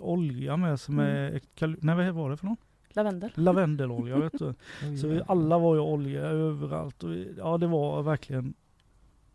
olja 0.00 0.56
med 0.56 0.80
sig 0.80 0.94
med, 0.94 1.28
Mm. 1.28 1.40
kal- 1.58 1.76
nej 1.80 1.94
vad 1.96 2.06
var 2.14 2.30
det 2.30 2.36
för 2.36 2.46
något? 2.46 2.58
Lavendel. 2.94 3.30
Lavendelolja 3.34 4.16
vet 4.18 4.32
du. 4.38 4.54
Så 5.00 5.08
vi 5.08 5.20
alla 5.26 5.58
var 5.58 5.74
ju 5.74 5.80
olja 5.80 6.20
överallt. 6.20 7.02
Och, 7.02 7.10
vi- 7.10 7.34
ja 7.38 7.58
det 7.58 7.66
var 7.66 8.02
verkligen 8.02 8.54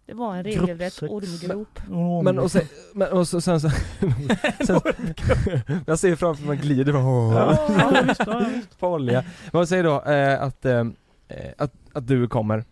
Det 0.07 0.13
var 0.13 0.35
en 0.35 0.43
regelrätt 0.43 1.03
ormgrop. 1.03 1.79
Men 2.23 2.39
och 2.39 2.51
sen, 2.51 2.61
men, 2.93 3.11
och 3.11 3.27
så, 3.27 3.41
sen 3.41 3.61
så, 3.61 3.69
sen, 4.65 4.81
Jag 5.85 5.99
ser 5.99 6.15
framför 6.15 6.45
mig 6.47 6.57
glider 6.57 6.93
bara 6.93 7.03
Ja, 7.03 7.67
ja, 7.69 8.01
visst, 8.07 8.21
ja, 8.27 8.45
visst. 8.55 8.79
på 8.79 8.87
olja. 8.87 9.21
Men 9.21 9.51
vad 9.51 9.69
säger 9.69 9.83
då 9.83 10.03
eh, 10.03 10.41
att, 10.43 10.65
eh, 10.65 10.85
att, 11.57 11.73
att 11.93 12.07
du 12.07 12.27
kommer? 12.27 12.63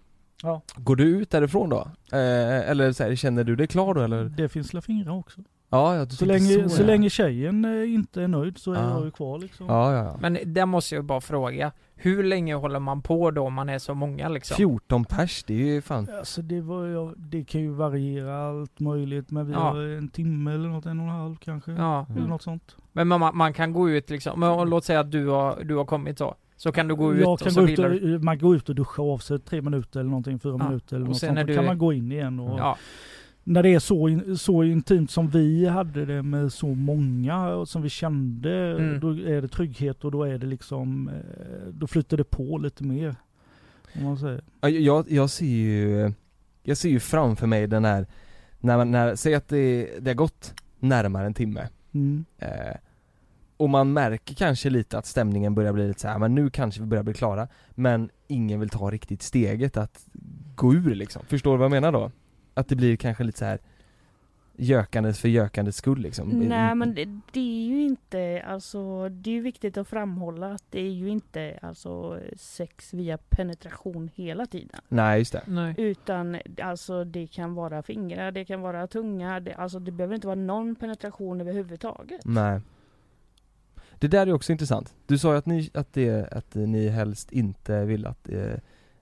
Ja. 0.43 0.62
Går 0.76 0.95
du 0.95 1.04
ut 1.04 1.30
därifrån 1.30 1.69
då? 1.69 1.88
Eh, 2.12 2.69
eller 2.69 2.91
så 2.91 3.04
här, 3.04 3.15
känner 3.15 3.43
du 3.43 3.56
dig 3.56 3.67
klar 3.67 3.93
då 3.93 4.02
eller? 4.02 4.24
Det 4.24 4.50
finns 4.50 4.74
la 4.74 4.82
fingrar 4.82 5.12
också. 5.12 5.41
Ja, 5.75 5.95
ja 5.95 6.05
du 6.05 6.15
Så 6.15 6.25
länge, 6.25 6.69
så, 6.69 6.81
ja. 6.81 6.85
länge 6.85 7.09
tjejen 7.09 7.65
eh, 7.65 7.93
inte 7.93 8.21
är 8.21 8.27
nöjd 8.27 8.57
så 8.57 8.71
är 8.73 8.75
Ja. 8.83 8.89
jag 8.89 9.05
ju 9.05 9.11
kvar 9.11 9.39
liksom. 9.39 9.65
Ja, 9.69 9.93
ja, 9.93 10.03
ja. 10.03 10.17
Men 10.21 10.38
där 10.45 10.65
måste 10.65 10.95
jag 10.95 11.05
bara 11.05 11.21
fråga, 11.21 11.71
hur 11.95 12.23
länge 12.23 12.55
håller 12.55 12.79
man 12.79 13.01
på 13.01 13.31
då 13.31 13.41
om 13.41 13.53
man 13.53 13.69
är 13.69 13.79
så 13.79 13.93
många 13.93 14.29
liksom? 14.29 14.55
14 14.55 15.05
pers, 15.05 15.43
det 15.43 15.53
är 15.53 15.73
ju 15.73 15.81
fan 15.81 16.07
Alltså 16.17 16.41
det, 16.41 16.61
var, 16.61 16.85
jag, 16.88 17.13
det 17.17 17.43
kan 17.43 17.61
ju 17.61 17.69
variera 17.69 18.47
allt 18.49 18.79
möjligt 18.79 19.31
men 19.31 19.47
vi 19.47 19.53
Ja. 19.53 19.59
har 19.59 19.77
en 19.97 20.07
timme 20.07 20.53
eller 20.53 20.69
något, 20.69 20.85
en 20.85 20.99
och 20.99 21.05
en 21.05 21.11
halv 21.11 21.35
kanske. 21.35 21.71
Ja, 21.71 22.05
Eller 22.17 22.27
något 22.27 22.41
sånt. 22.41 22.75
men 22.91 23.07
man, 23.07 23.38
man 23.38 23.53
kan 23.53 23.73
gå 23.73 23.89
ut 23.89 24.09
liksom, 24.09 24.39
men 24.39 24.49
och 24.49 24.67
låt 24.67 24.85
säga 24.85 24.99
att 24.99 25.11
du 25.11 25.27
har, 25.27 25.63
du 25.63 25.75
har 25.75 25.85
kommit 25.85 26.17
då. 26.17 26.35
Så 26.57 26.71
kan 26.71 26.88
du 26.88 26.95
gå 26.95 27.13
ut 27.13 27.21
jag 27.21 27.33
och 27.33 27.39
kan 27.39 27.51
så 27.51 27.59
gå 27.61 27.65
ut 27.67 27.79
vilar 27.79 27.89
du... 27.89 28.15
och, 28.15 28.23
man 28.23 28.39
går 28.39 28.55
ut 28.55 28.69
och 28.69 28.75
duscha 28.75 29.01
av 29.01 29.17
sig 29.17 29.39
tre 29.39 29.61
minuter 29.61 29.99
eller 29.99 30.09
någonting, 30.09 30.39
fyra 30.39 30.55
Ja. 30.59 30.65
minuter 30.67 30.95
eller 30.95 31.05
Och 31.05 31.09
något 31.09 31.17
sånt. 31.19 31.35
Då 31.39 31.43
du- 31.43 31.55
kan 31.55 31.65
man 31.65 31.77
gå 31.77 31.93
in 31.93 32.11
igen 32.11 32.39
och 32.39 32.59
Ja, 32.59 32.77
när 33.47 33.63
det 33.63 33.69
är 33.69 33.79
så, 33.79 34.19
så 34.38 34.63
intimt 34.63 35.12
som 35.12 35.29
vi 35.29 35.65
hade 35.67 36.05
det 36.05 36.23
med 36.23 36.53
så 36.53 36.67
många 36.67 37.47
och 37.47 37.69
som 37.69 37.81
vi 37.81 37.89
kände, 37.89 38.71
Mm. 38.79 38.99
då 38.99 39.10
är 39.10 39.41
det 39.41 39.47
trygghet 39.47 40.03
och 40.05 40.12
då 40.12 40.23
är 40.23 40.38
det 40.38 40.47
liksom, 40.47 41.08
eh, 41.10 41.67
då 41.71 41.88
flyter 41.88 42.17
det 42.17 42.23
på 42.23 42.58
lite 42.58 42.84
mer. 42.84 43.15
Om 43.95 44.03
man 44.03 44.17
säger. 44.17 44.41
Ja, 44.62 44.69
Jag, 44.69 45.12
jag 45.12 45.29
ser 45.29 45.45
ju 45.45 46.12
jag 46.63 46.77
ser 46.77 46.89
ju 46.89 46.99
framför 46.99 47.47
mig 47.47 47.67
den 47.67 47.86
här, 47.86 48.05
när 48.60 48.77
man, 48.77 48.91
när, 48.91 49.15
säg 49.15 49.36
att 49.36 49.47
det, 49.47 49.89
det 49.99 50.10
har 50.10 50.15
gått 50.15 50.53
närmare 50.79 51.25
en 51.25 51.34
timme 51.34 51.67
Mm. 51.93 52.25
eh, 52.38 52.75
Och 53.58 53.69
man 53.69 53.93
märker 53.93 54.36
kanske 54.36 54.69
lite 54.69 54.97
att 54.97 55.05
stämningen 55.05 55.55
börjar 55.55 55.73
bli 55.73 55.88
lite 55.88 55.99
så 56.01 56.08
här, 56.08 56.19
men 56.19 56.36
nu 56.36 56.49
kanske 56.49 56.81
vi 56.81 56.88
börjar 56.88 57.03
bli 57.03 57.13
klara 57.13 57.47
Men 57.71 58.10
ingen 58.27 58.60
vill 58.60 58.69
ta 58.69 58.91
riktigt 58.91 59.21
steget 59.21 59.77
att 59.77 60.05
gå 60.55 60.73
ur 60.73 60.95
liksom, 60.95 61.21
förstår 61.27 61.51
du 61.51 61.58
vad 61.58 61.65
jag 61.65 61.71
menar 61.71 61.91
då? 61.91 62.12
Att 62.56 62.68
det 62.68 62.76
blir 62.76 62.96
kanske 62.96 63.24
lite 63.24 63.38
så 63.38 63.46
här 63.46 63.60
Gökandes 64.58 65.20
för 65.20 65.28
gökandets 65.30 65.78
skull 65.78 66.00
liksom 66.00 66.30
Nej 66.30 66.76
men 66.76 66.96
det, 66.96 67.06
det 67.32 67.39
är 67.39 67.68
ju 67.68 67.82
inte, 67.82 68.44
alltså 68.48 69.10
det 69.10 69.30
är 69.30 69.34
ju 69.34 69.41
viktigt 69.41 69.78
att 69.78 69.88
framhålla 69.88 70.54
att 70.54 70.63
det 70.70 70.80
är 70.80 70.91
ju 70.91 71.10
inte 71.10 71.60
alltså 71.62 72.20
sex 72.38 72.94
via 72.94 73.18
penetration 73.18 74.10
hela 74.15 74.46
tiden. 74.46 74.82
Nej 74.88 75.20
just 75.20 75.32
det 75.32 75.41
Nej. 75.46 75.74
Utan 75.78 76.38
alltså 76.62 77.04
det 77.04 77.28
kan 77.28 77.54
vara 77.54 77.84
fingrar, 77.84 78.32
det 78.32 78.46
kan 78.46 78.62
vara 78.62 78.88
tunga, 78.88 79.39
det, 79.39 79.54
alltså 79.54 79.80
det 79.80 79.91
behöver 79.91 80.15
inte 80.15 80.28
vara 80.28 80.36
någon 80.36 80.76
penetration 80.76 81.41
överhuvudtaget. 81.41 82.22
Nej 82.26 82.62
Det 84.00 84.08
där 84.08 84.28
är 84.28 84.34
också 84.34 84.52
intressant. 84.52 84.96
Du 85.08 85.18
sa 85.18 85.32
ju 85.32 85.38
att 85.38 85.46
ni, 85.46 85.70
att 85.74 85.94
det, 85.94 86.34
att 86.34 86.56
ni 86.56 86.88
helst 86.89 87.32
inte 87.32 87.86
vill 87.86 88.06
att, 88.06 88.30
eh, 88.30 88.56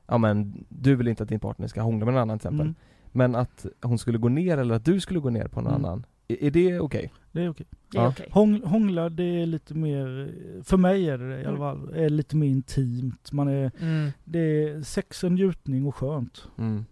ja 0.07 0.17
men 0.17 0.65
du 0.69 0.95
vill 0.95 1.07
inte 1.07 1.23
att 1.23 1.29
din 1.29 1.39
partner 1.39 1.67
ska 1.67 1.81
hångla 1.81 2.05
med 2.05 2.13
någon 2.13 2.21
annan 2.21 2.39
till 2.39 2.47
exempel. 2.47 2.67
Mm. 2.67 2.75
Men 3.15 3.35
att 3.35 3.65
hon 3.81 3.97
skulle 3.97 4.17
gå 4.17 4.29
ner 4.29 4.57
eller 4.57 4.75
att 4.75 4.85
du 4.85 4.99
skulle 4.99 5.19
gå 5.19 5.29
ner 5.29 5.47
på 5.47 5.61
någon 5.61 5.73
Mm. 5.73 5.85
annan, 5.85 6.05
är, 6.27 6.43
är 6.43 6.51
det 6.51 6.79
okej? 6.79 7.13
Det 7.31 7.41
är 7.43 7.49
okej. 7.49 7.65
Det 7.91 7.97
är 7.97 8.01
Ja. 8.03 8.13
Hång, 8.31 8.61
hångla 8.63 9.09
det 9.09 9.23
är 9.23 9.45
lite 9.45 9.73
mer, 9.73 10.33
för 10.63 10.77
mig 10.77 11.09
är 11.09 11.17
det 11.17 11.29
det 11.29 11.41
i 11.41 11.45
alla 11.45 11.71
Mm. 11.71 11.87
fall, 11.87 11.93
är 11.95 12.09
lite 12.09 12.35
mer 12.35 12.47
intimt. 12.47 13.31
Man 13.31 13.47
är, 13.47 13.71
Mm. 13.81 14.09
det 14.23 14.39
är 14.39 14.81
sex, 14.81 15.23
en 15.23 15.33
njutning 15.35 15.85
och 15.87 15.95
skönt. 15.95 16.47
Mm. 16.57 16.85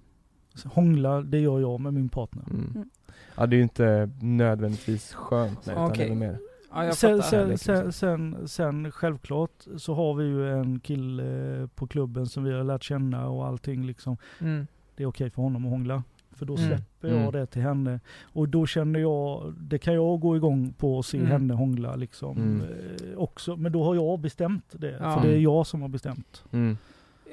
Hångla, 0.66 1.22
det 1.22 1.40
gör 1.40 1.60
jag 1.60 1.80
med 1.82 1.94
min 1.94 2.10
partner. 2.10 2.44
Mm. 2.50 2.72
Mm. 2.76 2.90
Ja 3.36 3.46
det 3.46 3.56
är 3.56 3.58
ju 3.58 3.64
inte 3.64 4.10
nödvändigtvis 4.22 5.14
skönt 5.14 5.66
nej, 5.66 5.74
utan 5.76 5.86
Okej. 5.92 6.06
det 6.08 6.12
är 6.14 6.16
mer 6.16 6.38
Ja, 6.74 6.92
sen, 6.94 7.22
sen, 7.22 7.24
sen, 7.24 7.50
liksom. 7.50 7.92
sen, 7.92 8.48
sen 8.48 8.92
självklart 8.92 9.66
så 9.78 9.94
har 9.94 10.14
vi 10.14 10.24
ju 10.26 10.50
en 10.50 10.80
kille 10.80 11.68
på 11.76 11.88
klubben 11.88 12.26
som 12.26 12.44
vi 12.44 12.54
har 12.54 12.64
lärt 12.64 12.84
känna 12.84 13.30
och 13.30 13.46
allting 13.48 13.86
liksom. 13.86 14.18
Mm. 14.40 14.68
Det 14.96 15.04
är 15.04 15.08
okej 15.08 15.30
för 15.30 15.42
honom 15.42 15.66
att 15.66 15.72
hångla. 15.72 16.04
För 16.42 16.46
då 16.46 16.56
Mm. 16.58 16.68
släpper 16.68 17.08
jag 17.08 17.18
Mm. 17.18 17.32
det 17.32 17.46
till 17.46 17.62
henne. 17.62 18.00
Och 18.24 18.50
då 18.50 18.66
känner 18.66 19.00
jag, 19.00 19.54
det 19.58 19.78
kan 19.78 19.94
jag 19.94 20.20
gå 20.20 20.36
igång 20.38 20.74
på 20.74 20.98
och 20.98 21.06
se 21.06 21.18
Mm. 21.18 21.32
henne 21.32 21.54
hångla 21.54 21.96
liksom. 21.96 22.38
Mm. 22.38 22.62
Eh, 22.62 23.18
också. 23.18 23.56
Men 23.56 23.72
då 23.72 23.84
har 23.84 23.96
jag 23.96 24.20
bestämt 24.20 24.66
det. 24.72 24.98
Ja. 25.00 25.16
För 25.22 25.28
det 25.28 25.34
är 25.36 25.40
jag 25.40 25.68
som 25.68 25.82
har 25.82 25.90
bestämt. 25.90 26.44
mm. 26.52 26.78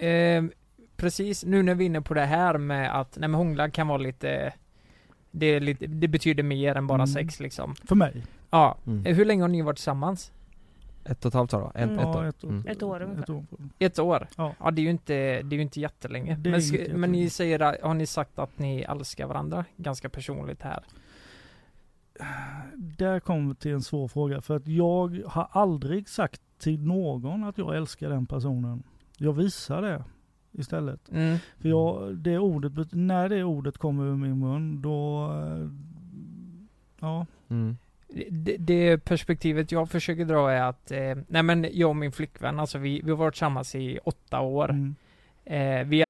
Eh, 0.00 0.50
precis, 0.96 1.44
nu 1.44 1.62
när 1.62 1.74
vi 1.74 1.84
är 1.84 1.86
inne 1.86 2.00
på 2.02 2.14
det 2.14 2.24
här 2.24 2.58
med 2.58 3.00
att, 3.00 3.16
nej 3.18 3.28
men 3.28 3.34
hångla 3.38 3.70
kan 3.70 3.88
vara 3.88 3.98
lite 3.98 4.52
det, 5.30 5.60
lite, 5.60 5.86
det 5.86 6.08
betyder 6.08 6.42
mer 6.42 6.74
än 6.74 6.86
bara 6.86 6.94
Mm. 7.02 7.06
sex 7.06 7.40
liksom. 7.40 7.74
För 7.84 7.94
mig. 7.96 8.24
Ja. 8.50 8.76
Mm. 8.86 9.06
Eh, 9.06 9.16
Hur 9.16 9.24
länge 9.24 9.42
har 9.42 9.48
ni 9.48 9.62
varit 9.62 9.76
tillsammans? 9.76 10.32
Ett 11.08 11.24
och 11.24 11.28
ett 11.28 11.34
halvt 11.34 11.50
sa 11.50 11.72
du? 11.74 11.80
En, 11.80 11.88
Mm. 11.90 11.98
ett 11.98 12.04
Ja, 12.14 12.18
år? 12.20 12.24
ett 12.24 12.44
år. 12.44 12.48
Mm. 12.50 12.64
Ett 12.66 12.82
år 12.82 13.02
ungefär. 13.02 13.22
Ett 13.22 13.30
år. 13.30 13.44
Ett 13.78 13.98
år? 13.98 14.28
Ja. 14.36 14.54
Ja 14.60 14.70
det 14.70 14.80
är 14.80 14.84
ju 14.84 14.90
inte, 14.90 15.12
det 15.42 15.54
är 15.54 15.56
ju 15.56 15.62
inte 15.62 15.80
jättelänge. 15.80 16.38
Men, 16.44 16.54
inte 16.60 16.96
men 16.96 17.12
ni 17.12 17.30
säger, 17.30 17.62
att- 17.62 17.80
har 17.82 17.94
ni 17.94 18.06
sagt 18.06 18.38
att 18.38 18.58
ni 18.58 18.80
älskar 18.80 19.26
varandra 19.26 19.64
ganska 19.76 20.08
personligt 20.08 20.62
här? 20.62 20.82
Där 22.76 23.20
kommer 23.20 23.48
vi 23.48 23.54
till 23.54 23.72
en 23.72 23.82
svår 23.82 24.08
fråga. 24.08 24.40
För 24.40 24.56
att 24.56 24.66
jag 24.66 25.22
har 25.26 25.48
aldrig 25.50 26.08
sagt 26.08 26.40
till 26.58 26.80
någon 26.86 27.44
att 27.44 27.58
jag 27.58 27.76
älskar 27.76 28.08
den 28.10 28.26
personen. 28.26 28.82
Jag 29.18 29.32
visar 29.32 29.82
det 29.82 30.04
istället. 30.52 31.08
Mm. 31.12 31.38
För 31.58 31.68
jag, 31.68 32.16
det 32.16 32.38
ordet, 32.38 32.88
när 32.92 33.28
det 33.28 33.44
ordet 33.44 33.78
kommer 33.78 34.04
ur 34.04 34.16
min 34.16 34.38
mun 34.38 34.82
då, 34.82 35.24
eh, 35.32 35.68
ja. 37.00 37.26
Mm. 37.48 37.76
Det, 38.30 38.56
det 38.56 38.98
perspektivet 38.98 39.72
jag 39.72 39.90
försöker 39.90 40.24
dra 40.24 40.50
är 40.50 40.62
att, 40.62 40.90
eh, 40.90 41.14
nej 41.28 41.42
men 41.42 41.66
jag 41.72 41.90
och 41.90 41.96
min 41.96 42.12
flickvän, 42.12 42.60
alltså 42.60 42.78
vi, 42.78 43.00
vi 43.04 43.10
har 43.10 43.16
varit 43.16 43.34
tillsammans 43.34 43.74
i 43.74 43.98
åtta 44.04 44.40
år. 44.40 44.70
Mm. 44.70 44.94
Eh, 45.44 45.86
vi 45.86 46.04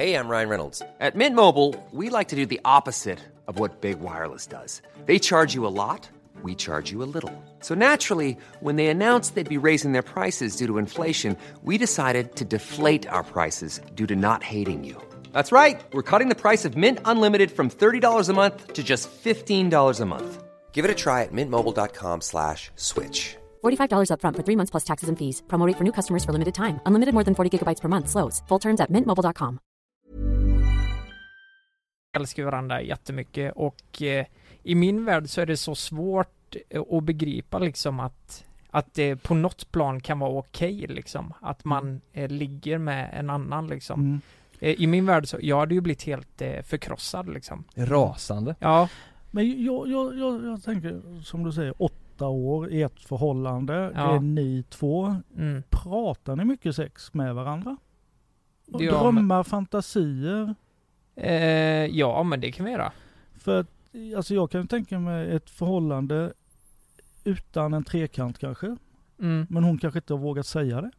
Hey, 0.00 0.14
I'm 0.14 0.28
Ryan 0.28 0.48
Reynolds. 0.48 0.82
At 1.00 1.14
Mint 1.14 1.36
Mobile, 1.36 1.74
we 1.90 2.08
like 2.08 2.28
to 2.28 2.36
do 2.36 2.46
the 2.46 2.60
opposite 2.64 3.18
of 3.46 3.58
what 3.58 3.80
Big 3.82 4.00
Wireless 4.00 4.46
does. 4.46 4.80
They 5.04 5.18
charge 5.18 5.54
you 5.54 5.66
a 5.66 5.74
lot, 5.84 6.08
we 6.42 6.54
charge 6.54 6.90
you 6.92 7.02
a 7.02 7.10
little. 7.14 7.32
So 7.60 7.74
naturally, 7.74 8.36
when 8.60 8.76
they 8.76 8.86
announced 8.86 9.34
they'd 9.34 9.60
be 9.60 9.66
raising 9.68 9.92
their 9.92 10.02
prices 10.02 10.56
due 10.56 10.66
to 10.68 10.78
inflation, 10.78 11.36
we 11.64 11.76
decided 11.76 12.36
to 12.36 12.44
deflate 12.44 13.06
our 13.08 13.24
prices 13.24 13.80
due 13.94 14.06
to 14.06 14.16
not 14.16 14.42
hating 14.42 14.84
you. 14.84 15.09
That's 15.32 15.52
right. 15.52 15.80
We're 15.92 16.10
cutting 16.10 16.30
the 16.30 16.40
price 16.40 16.64
of 16.64 16.76
Mint 16.78 16.98
Unlimited 17.04 17.50
from 17.50 17.68
$30 17.68 18.28
a 18.28 18.32
month 18.32 18.72
to 18.72 18.82
just 18.82 19.10
$15 19.10 20.00
a 20.00 20.06
month. 20.06 20.42
Give 20.72 20.84
it 20.86 20.90
a 20.90 20.94
try 20.94 21.24
at 21.24 21.32
mintmobile.com 21.32 22.20
slash 22.22 22.70
switch. 22.76 23.36
$45 23.62 24.10
upfront 24.14 24.36
for 24.36 24.44
three 24.46 24.56
months 24.56 24.70
plus 24.70 24.84
taxes 24.84 25.08
and 25.10 25.18
fees. 25.18 25.42
Promo 25.48 25.66
rate 25.66 25.76
for 25.76 25.84
new 25.84 25.92
customers 25.92 26.24
for 26.24 26.32
limited 26.32 26.54
time. 26.54 26.80
Unlimited 26.86 27.12
more 27.12 27.24
than 27.24 27.34
40 27.34 27.50
gigabytes 27.58 27.80
per 27.82 27.88
month. 27.88 28.08
Slows. 28.08 28.42
Full 28.48 28.60
terms 28.60 28.80
at 28.80 28.90
mintmobile.com. 28.90 29.60
älskar 32.12 32.44
varandra 32.44 32.82
jättemycket 32.82 33.52
och 33.56 34.02
eh, 34.02 34.26
i 34.62 34.74
min 34.74 35.04
värld 35.04 35.28
så 35.30 35.40
är 35.40 35.46
det 35.46 35.56
så 35.56 35.74
svårt 35.74 36.56
eh, 36.70 36.82
att 36.90 37.04
begripa 37.04 37.58
liksom 37.58 38.00
att 38.00 38.44
att 38.70 38.94
det 38.94 39.16
på 39.16 39.34
något 39.34 39.72
plan 39.72 40.00
kan 40.00 40.18
vara 40.18 40.30
okej 40.30 40.86
liksom. 40.88 41.32
Att 41.40 41.64
man 41.64 42.00
eh, 42.12 42.28
ligger 42.28 42.78
med 42.78 43.10
en 43.12 43.30
annan 43.30 43.66
liksom. 43.66 44.00
Mm. 44.00 44.20
Eh, 44.60 44.80
I 44.80 44.86
min 44.86 45.06
värld 45.06 45.28
så, 45.28 45.36
jag 45.40 45.58
hade 45.58 45.74
ju 45.74 45.80
blivit 45.80 46.02
helt 46.02 46.42
eh, 46.42 46.62
förkrossad 46.62 47.28
liksom. 47.28 47.64
Rasande 47.74 48.54
Ja, 48.58 48.88
Men 49.30 49.64
jag, 49.64 49.88
jag, 49.88 50.18
jag, 50.18 50.44
jag 50.44 50.62
tänker, 50.62 51.22
som 51.22 51.44
du 51.44 51.52
säger, 51.52 51.82
åtta 51.82 52.26
år 52.28 52.70
i 52.70 52.82
ett 52.82 53.00
förhållande. 53.00 53.92
Ja. 53.94 54.10
Det 54.10 54.16
är 54.16 54.20
ni 54.20 54.64
två. 54.68 55.16
mm. 55.36 55.62
Pratar 55.70 56.36
ni 56.36 56.44
mycket 56.44 56.76
sex 56.76 57.14
med 57.14 57.34
varandra? 57.34 57.76
Ja, 58.66 58.78
drömmar, 58.78 59.42
fantasier? 59.42 60.54
eh, 61.16 61.86
ja 61.86 62.22
men 62.22 62.40
det 62.40 62.52
kan 62.52 62.66
vi 62.66 62.72
göra. 62.72 62.92
För 63.38 63.60
att, 63.60 63.66
alltså 64.16 64.34
jag 64.34 64.50
kan 64.50 64.66
tänka 64.68 64.98
mig 64.98 65.30
ett 65.30 65.50
förhållande 65.50 66.32
utan 67.24 67.74
en 67.74 67.84
trekant 67.84 68.38
kanske. 68.38 68.76
Mm. 69.20 69.46
Men 69.50 69.64
hon 69.64 69.78
kanske 69.78 69.98
inte 69.98 70.12
har 70.12 70.18
vågat 70.18 70.46
säga 70.46 70.80
det. 70.80 70.90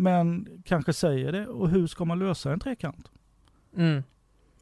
Men 0.00 0.48
kanske 0.64 0.92
säger 0.92 1.32
det. 1.32 1.46
Och 1.46 1.68
hur 1.68 1.86
ska 1.86 2.04
man 2.04 2.18
lösa 2.18 2.52
en 2.52 2.60
trekant? 2.60 3.10
Mm. 3.76 4.02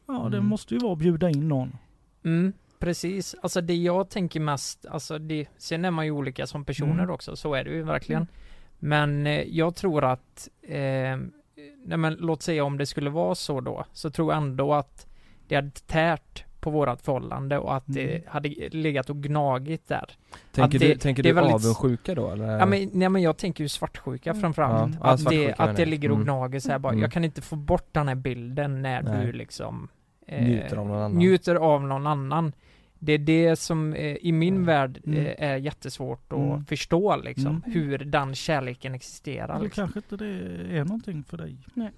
Ja, 0.07 0.13
det 0.31 0.37
Mm. 0.37 0.45
måste 0.49 0.73
ju 0.73 0.79
vara 0.79 0.93
att 0.93 0.99
bjuda 0.99 1.29
in 1.29 1.47
någon. 1.47 1.77
Mm, 2.23 2.53
precis. 2.79 3.35
Alltså 3.41 3.61
det 3.61 3.75
jag 3.75 4.09
tänker 4.09 4.39
mest, 4.39 4.85
alltså 4.85 5.19
det, 5.19 5.47
sen 5.57 5.85
är 5.85 5.91
man 5.91 6.05
ju 6.05 6.11
olika 6.11 6.47
som 6.47 6.65
personer 6.65 7.03
Mm. 7.03 7.09
också, 7.09 7.35
så 7.35 7.53
är 7.53 7.63
det 7.63 7.69
ju 7.69 7.83
verkligen. 7.83 8.27
Men 8.79 9.27
eh, 9.27 9.41
jag 9.41 9.75
tror 9.75 10.03
att, 10.03 10.49
eh, 10.61 11.17
nej 11.85 11.97
men 11.97 12.13
låt 12.13 12.41
säga 12.41 12.63
om 12.63 12.77
det 12.77 12.85
skulle 12.85 13.09
vara 13.09 13.35
så 13.35 13.61
då, 13.61 13.85
så 13.93 14.09
tror 14.09 14.33
jag 14.33 14.41
ändå 14.43 14.73
att 14.73 15.07
det 15.47 15.55
hade 15.55 15.69
tärt 15.71 16.43
på 16.59 16.69
vårat 16.69 17.01
förhållande 17.01 17.57
och 17.57 17.75
att 17.75 17.83
det 17.85 18.09
Mm. 18.15 18.21
hade 18.27 18.49
legat 18.71 19.09
och 19.09 19.23
gnagit 19.23 19.87
där. 19.87 20.09
Tänker 20.51 20.63
Att 20.77 20.81
det- 20.81 20.87
du, 20.93 20.95
tänker 20.95 21.23
det 21.23 21.29
är 21.29 21.33
du 21.33 21.35
väldigt- 21.35 21.53
avundsjuka 21.55 22.15
då 22.15 22.31
eller? 22.31 22.57
Ja 22.59 22.65
men, 22.65 22.89
nej 22.93 23.09
men 23.09 23.21
jag 23.21 23.37
tänker 23.37 23.63
ju 23.63 23.67
svartsjuka 23.67 24.29
Mm. 24.29 24.41
framförallt. 24.41 24.93
Ja, 24.93 24.99
ja, 25.03 25.09
att, 25.11 25.17
det, 25.17 25.23
svartsjuka 25.23 25.51
att 25.51 25.57
det 25.57 25.65
menar 25.65 25.79
jag. 25.79 25.87
ligger 25.87 26.09
och 26.11 26.15
Mm. 26.15 26.25
gnager 26.25 26.59
så 26.59 26.71
här 26.71 26.79
bara, 26.79 26.93
Mm. 26.93 27.01
jag 27.01 27.11
kan 27.11 27.23
inte 27.23 27.41
få 27.41 27.55
bort 27.55 27.87
den 27.91 28.07
här 28.07 28.15
bilden 28.15 28.81
när 28.81 29.01
Nej. 29.01 29.25
du 29.25 29.31
liksom 29.31 29.87
eh, 30.27 30.43
Njuter 30.43 30.77
av 30.77 30.87
någon 30.87 30.97
annan. 30.97 31.11
njuter 31.17 31.55
av 31.55 31.83
någon 31.83 32.07
annan. 32.07 32.51
Det 32.99 33.13
är 33.13 33.17
det 33.17 33.55
som 33.55 33.93
eh, 33.93 34.15
i 34.21 34.31
min 34.31 34.53
Mm. 34.53 34.65
värld 34.65 34.99
eh, 35.07 35.49
är 35.51 35.57
jättesvårt 35.57 36.33
att 36.33 36.39
Mm. 36.39 36.65
förstå 36.65 37.15
liksom, 37.15 37.47
Mm. 37.47 37.61
hur 37.65 37.97
den 37.97 38.35
kärleken 38.35 38.95
existerar. 38.95 39.49
Eller 39.55 39.63
Liksom. 39.63 39.81
kanske 39.91 39.99
inte 39.99 40.25
det 40.25 40.77
är 40.77 40.83
någonting 40.83 41.23
för 41.23 41.37
dig. 41.37 41.57
Mm. 41.75 41.91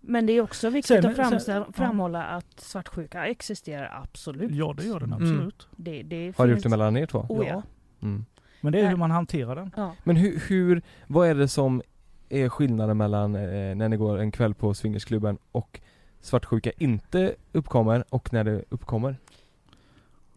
Men 0.00 0.26
det 0.26 0.32
är 0.32 0.40
också 0.40 0.70
viktigt 0.70 0.86
Sen- 1.02 1.06
att 1.10 1.16
framställa, 1.16 1.64
sen- 1.64 1.72
ja. 1.76 1.84
framhålla 1.86 2.24
att 2.24 2.60
svartsjuka 2.60 3.26
existerar 3.26 4.00
absolut. 4.02 4.50
Ja, 4.54 4.74
det 4.76 4.84
gör 4.84 5.00
den 5.00 5.12
Mm. 5.12 5.22
absolut. 5.32 5.68
Det, 5.76 6.02
det 6.02 6.36
Har 6.38 6.46
du 6.46 6.52
gjort 6.52 6.62
det 6.62 6.68
mellan 6.68 6.96
er 6.96 7.06
två? 7.06 7.26
Oh, 7.28 7.46
ja. 7.46 7.52
Ja. 7.52 7.62
Mm. 8.02 8.24
Men 8.60 8.72
det 8.72 8.80
är 8.80 8.88
hur 8.88 8.96
man 8.96 9.10
hanterar 9.10 9.56
den. 9.56 9.70
ja. 9.76 9.94
Men 10.04 10.16
hur, 10.16 10.42
hur, 10.48 10.82
vad 11.06 11.28
är 11.28 11.34
det 11.34 11.48
som 11.48 11.82
är 12.28 12.48
skillnaden 12.48 12.96
mellan 12.96 13.34
eh, 13.36 13.74
när 13.74 13.88
ni 13.88 13.96
går 13.96 14.18
en 14.18 14.30
kväll 14.32 14.54
på 14.54 14.74
swingersklubben 14.74 15.38
och 15.52 15.80
svartsjuka 16.20 16.70
inte 16.78 17.34
uppkommer 17.52 18.04
och 18.08 18.32
när 18.32 18.44
det 18.44 18.64
uppkommer? 18.68 19.16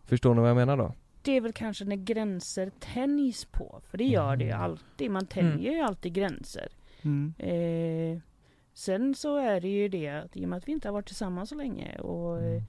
Förstår 0.06 0.34
ni 0.36 0.42
vad 0.42 0.50
jag 0.50 0.56
menar 0.56 0.78
då? 0.78 0.94
Det 1.22 1.32
är 1.38 1.42
väl 1.42 1.54
kanske 1.54 1.86
när 1.86 1.96
gränser 1.96 2.72
tänjs 2.80 3.46
på. 3.46 3.82
För 3.90 3.98
det 3.98 4.04
gör 4.04 4.36
det 4.36 4.44
ju 4.44 4.50
Mm. 4.50 4.62
alltid. 4.64 5.12
Man 5.12 5.26
tänjer 5.26 5.72
ju 5.74 5.80
alltid 5.80 6.14
gränser. 6.14 6.68
Mm. 7.02 7.34
Eh, 7.38 8.20
sen 8.74 9.16
så 9.16 9.38
är 9.38 9.62
det 9.62 9.68
ju 9.68 9.88
det 9.88 10.10
att 10.10 10.38
i 10.38 10.46
och 10.46 10.50
med 10.50 10.58
att 10.58 10.68
vi 10.68 10.72
inte 10.72 10.88
har 10.88 10.94
varit 10.94 11.08
tillsammans 11.08 11.50
så 11.50 11.56
länge 11.56 11.96
och 12.00 12.42
eh, 12.42 12.64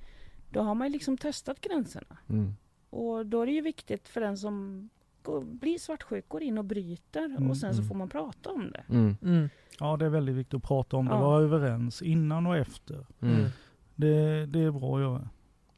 då 0.51 0.61
har 0.61 0.75
man 0.75 0.87
ju 0.87 0.93
liksom 0.93 1.19
testat 1.19 1.61
gränserna. 1.61 2.17
Mm. 2.29 2.55
Och 2.91 3.27
då 3.27 3.43
är 3.43 3.47
det 3.47 3.53
ju 3.53 3.61
viktigt 3.61 4.09
för 4.09 4.21
den 4.21 4.39
som 4.39 4.89
gå, 5.23 5.41
blir 5.41 5.79
svartsjuk, 5.79 6.29
går 6.29 6.43
in 6.43 6.59
och 6.59 6.65
bryter 6.65 7.25
Mm, 7.25 7.51
och 7.51 7.57
sen 7.57 7.75
så 7.75 7.81
mm. 7.81 7.89
får 7.89 7.95
man 7.95 8.09
prata 8.09 8.51
om 8.51 8.71
det. 8.71 8.85
Mm. 8.89 9.17
Mm. 9.23 9.49
Ja, 9.81 9.97
det 9.97 10.05
är 10.05 10.09
väldigt 10.09 10.35
viktigt 10.35 10.55
att 10.55 10.63
prata 10.63 10.97
om 10.97 11.07
det. 11.07 11.13
Ja. 11.15 11.21
Vara 11.21 11.43
överens 11.43 12.03
innan 12.03 12.47
och 12.47 12.57
efter. 12.57 13.07
Mm. 13.21 13.35
Mm. 13.35 13.51
Det, 13.95 14.47
det 14.47 14.61
är 14.61 14.71
bra 14.71 14.97
att 14.97 15.03
göra. 15.03 15.29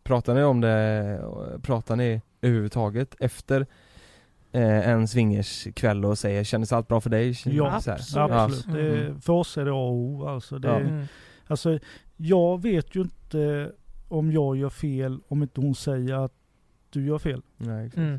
Pratar 0.02 0.34
ni 0.34 0.42
om 0.42 0.60
det, 0.60 1.60
pratar 1.62 1.96
ni 1.96 2.22
överhuvudtaget 2.40 3.16
efter 3.20 3.66
eh, 4.56 4.88
en 4.88 5.08
swingerskväll 5.08 6.04
och 6.04 6.18
säger 6.18 6.44
kändes 6.44 6.72
allt 6.72 6.88
bra 6.88 7.00
för 7.00 7.10
dig? 7.10 7.34
Ja, 7.44 7.80
Så 7.80 7.90
här. 8.20 8.30
absolut. 8.30 8.66
Mm. 8.66 9.14
Det, 9.14 9.20
för 9.20 9.32
oss 9.32 9.56
är 9.58 9.64
det 9.64 9.70
A 9.70 9.74
och 9.74 9.92
O. 9.92 10.26
Alltså 10.28 10.58
det, 10.58 10.68
Ja. 10.68 10.74
Mm. 10.80 11.04
alltså, 11.46 11.78
jag 12.16 12.62
vet 12.62 12.94
ju 12.96 13.00
inte 13.00 13.72
om 14.08 14.32
jag 14.32 14.56
gör 14.56 14.70
fel 14.70 15.20
om 15.28 15.42
inte 15.42 15.60
hon 15.60 15.74
säger 15.74 16.14
att 16.24 16.32
du 16.90 17.06
gör 17.06 17.18
fel. 17.18 17.42
Nej, 17.56 17.86
exakt. 17.86 17.98
Mm. 17.98 18.18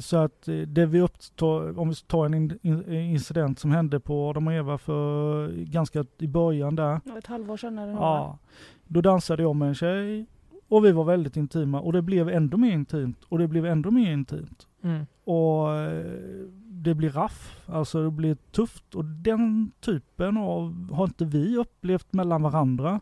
Så 0.00 0.16
att 0.16 0.48
eh, 0.48 0.54
det 0.56 0.86
vi 0.86 1.00
upptar, 1.00 1.78
om 1.78 1.88
vi 1.88 1.94
tar 1.94 2.26
en 2.26 2.34
in, 2.34 2.58
in, 2.62 2.92
incident 2.92 3.58
som 3.58 3.70
hände 3.70 4.00
på 4.00 4.28
Adam 4.30 4.46
och 4.46 4.52
Eva 4.52 4.78
för 4.78 5.48
ganska 5.52 6.04
i 6.18 6.26
början 6.26 6.76
där. 6.76 7.00
Det 7.04 7.18
Ett 7.18 7.26
halvår 7.26 7.56
sedan 7.56 7.78
eller 7.78 7.92
något. 7.92 8.00
Ja, 8.00 8.38
då 8.84 9.00
dansade 9.00 9.42
jag 9.42 9.56
med 9.56 9.68
en 9.68 9.74
tjej 9.74 10.26
och 10.68 10.84
vi 10.84 10.92
var 10.92 11.04
väldigt 11.04 11.36
intima 11.36 11.80
och 11.80 11.92
det 11.92 12.02
blev 12.02 12.28
ändå 12.28 12.56
mer 12.56 12.72
intimt 12.72 13.24
och 13.28 13.38
det 13.38 13.48
blev 13.48 13.66
ändå 13.66 13.90
mer 13.90 14.12
intimt. 14.12 14.66
Mm. 14.82 15.06
Och 15.24 15.74
eh, 15.74 16.46
det 16.68 16.94
blir 16.94 17.10
raff, 17.10 17.62
alltså 17.66 18.04
det 18.04 18.10
blir 18.10 18.36
tufft 18.52 18.94
och 18.94 19.04
den 19.04 19.72
typen 19.80 20.36
av 20.36 20.92
har 20.92 21.04
inte 21.04 21.24
vi 21.24 21.56
upplevt 21.56 22.12
mellan 22.12 22.42
varandra. 22.42 23.00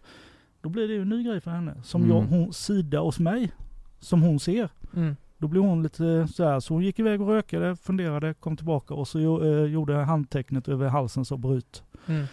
Då 0.61 0.69
blir 0.69 0.89
det 0.89 0.95
ju 0.95 1.03
en 1.03 1.09
ny 1.09 1.23
grej 1.25 1.41
för 1.41 1.51
henne 1.51 1.75
som 1.83 2.03
Mm. 2.05 2.17
jag, 2.17 2.23
hon 2.23 2.53
sida 2.53 3.01
hos 3.01 3.19
mig, 3.19 3.53
som 4.01 4.23
hon 4.23 4.41
ser. 4.41 4.69
Mm. 4.97 5.17
Då 5.39 5.49
blev 5.49 5.63
hon 5.63 5.83
lite 5.83 6.29
så 6.29 6.45
här, 6.45 6.61
så 6.61 6.75
hon 6.75 6.83
gick 6.83 6.99
iväg 6.99 7.21
och 7.21 7.29
rökade, 7.29 7.77
funderade, 7.77 8.35
kom 8.35 8.57
tillbaka 8.57 8.95
och 8.95 9.09
så 9.09 9.43
eh, 9.45 9.65
gjorde 9.65 9.95
handtecknet 9.95 10.69
över 10.69 10.89
halsen 10.89 11.25
så 11.25 11.37
bryt. 11.37 11.83
Mm. 12.07 12.25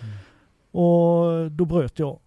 Och 0.72 1.52
då 1.52 1.66
bröt 1.66 2.00
jag. 2.00 2.20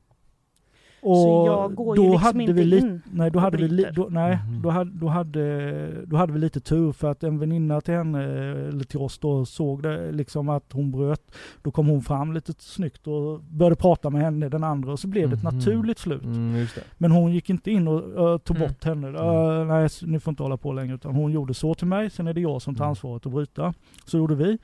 Och 1.07 1.17
Så 1.17 1.45
jag 1.47 1.75
går 1.75 1.97
ju 1.97 2.03
då 2.03 2.09
liksom 2.11 2.23
hade 2.27 2.41
inte 2.43 2.53
vi 2.53 2.65
lite, 2.65 2.87
in 2.87 3.03
nej, 3.13 3.31
då 3.31 3.37
och 3.39 3.43
hade 3.43 3.57
vi, 3.57 3.87
då, 3.95 4.09
nej, 4.11 4.39
Mhm. 4.49 4.63
då, 4.63 4.71
hade, 4.71 4.91
då, 4.91 5.07
hade, 5.09 6.05
då 6.07 6.17
hade 6.17 6.33
vi 6.33 6.39
lite 6.39 6.61
tur 6.61 6.93
för 6.93 7.11
att 7.11 7.23
en 7.25 7.39
väninna 7.39 7.81
till 7.81 7.95
henne, 7.95 8.23
eller 8.69 8.85
till 8.85 8.99
oss 8.99 9.19
då, 9.19 9.45
såg 9.45 9.83
det 9.83 10.13
liksom 10.13 10.49
att 10.49 10.73
hon 10.73 10.91
bröt. 10.91 11.35
Då 11.63 11.71
kom 11.71 11.87
hon 11.87 12.03
fram 12.03 12.33
lite 12.33 12.53
snyggt 12.59 13.07
och 13.07 13.41
började 13.41 13.77
prata 13.77 14.11
med 14.11 14.23
henne, 14.23 14.49
den 14.49 14.65
andra, 14.65 14.93
och 14.93 14.99
så 14.99 15.09
blev 15.09 15.29
det 15.31 15.37
ett 15.37 15.43
Mhm. 15.45 15.55
naturligt 15.55 15.99
slut. 15.99 16.25
Mm, 16.25 16.57
just 16.57 16.75
det. 16.75 16.83
Men 16.99 17.11
hon 17.11 17.33
gick 17.33 17.51
inte 17.51 17.71
in 17.71 17.89
och 17.89 18.33
uh, 18.33 18.39
tog 18.39 18.57
Mm. 18.57 18.69
bort 18.69 18.85
henne. 18.85 19.09
Uh, 19.09 19.67
nej, 19.67 19.89
ni 20.03 20.21
får 20.21 20.33
inte 20.33 20.43
hålla 20.43 20.57
på 20.57 20.73
längre. 20.73 20.95
Utan 20.95 21.15
hon 21.15 21.33
gjorde 21.33 21.55
så 21.55 21.75
till 21.75 21.87
mig, 21.87 22.11
sen 22.11 22.27
är 22.27 22.35
det 22.35 22.41
jag 22.41 22.63
som 22.63 22.75
tar 22.75 22.85
Mm. 22.85 22.91
ansvaret 22.91 23.27
att 23.27 23.33
bryta. 23.33 23.75
Så 24.07 24.19
gjorde 24.19 24.35
vi. 24.35 24.59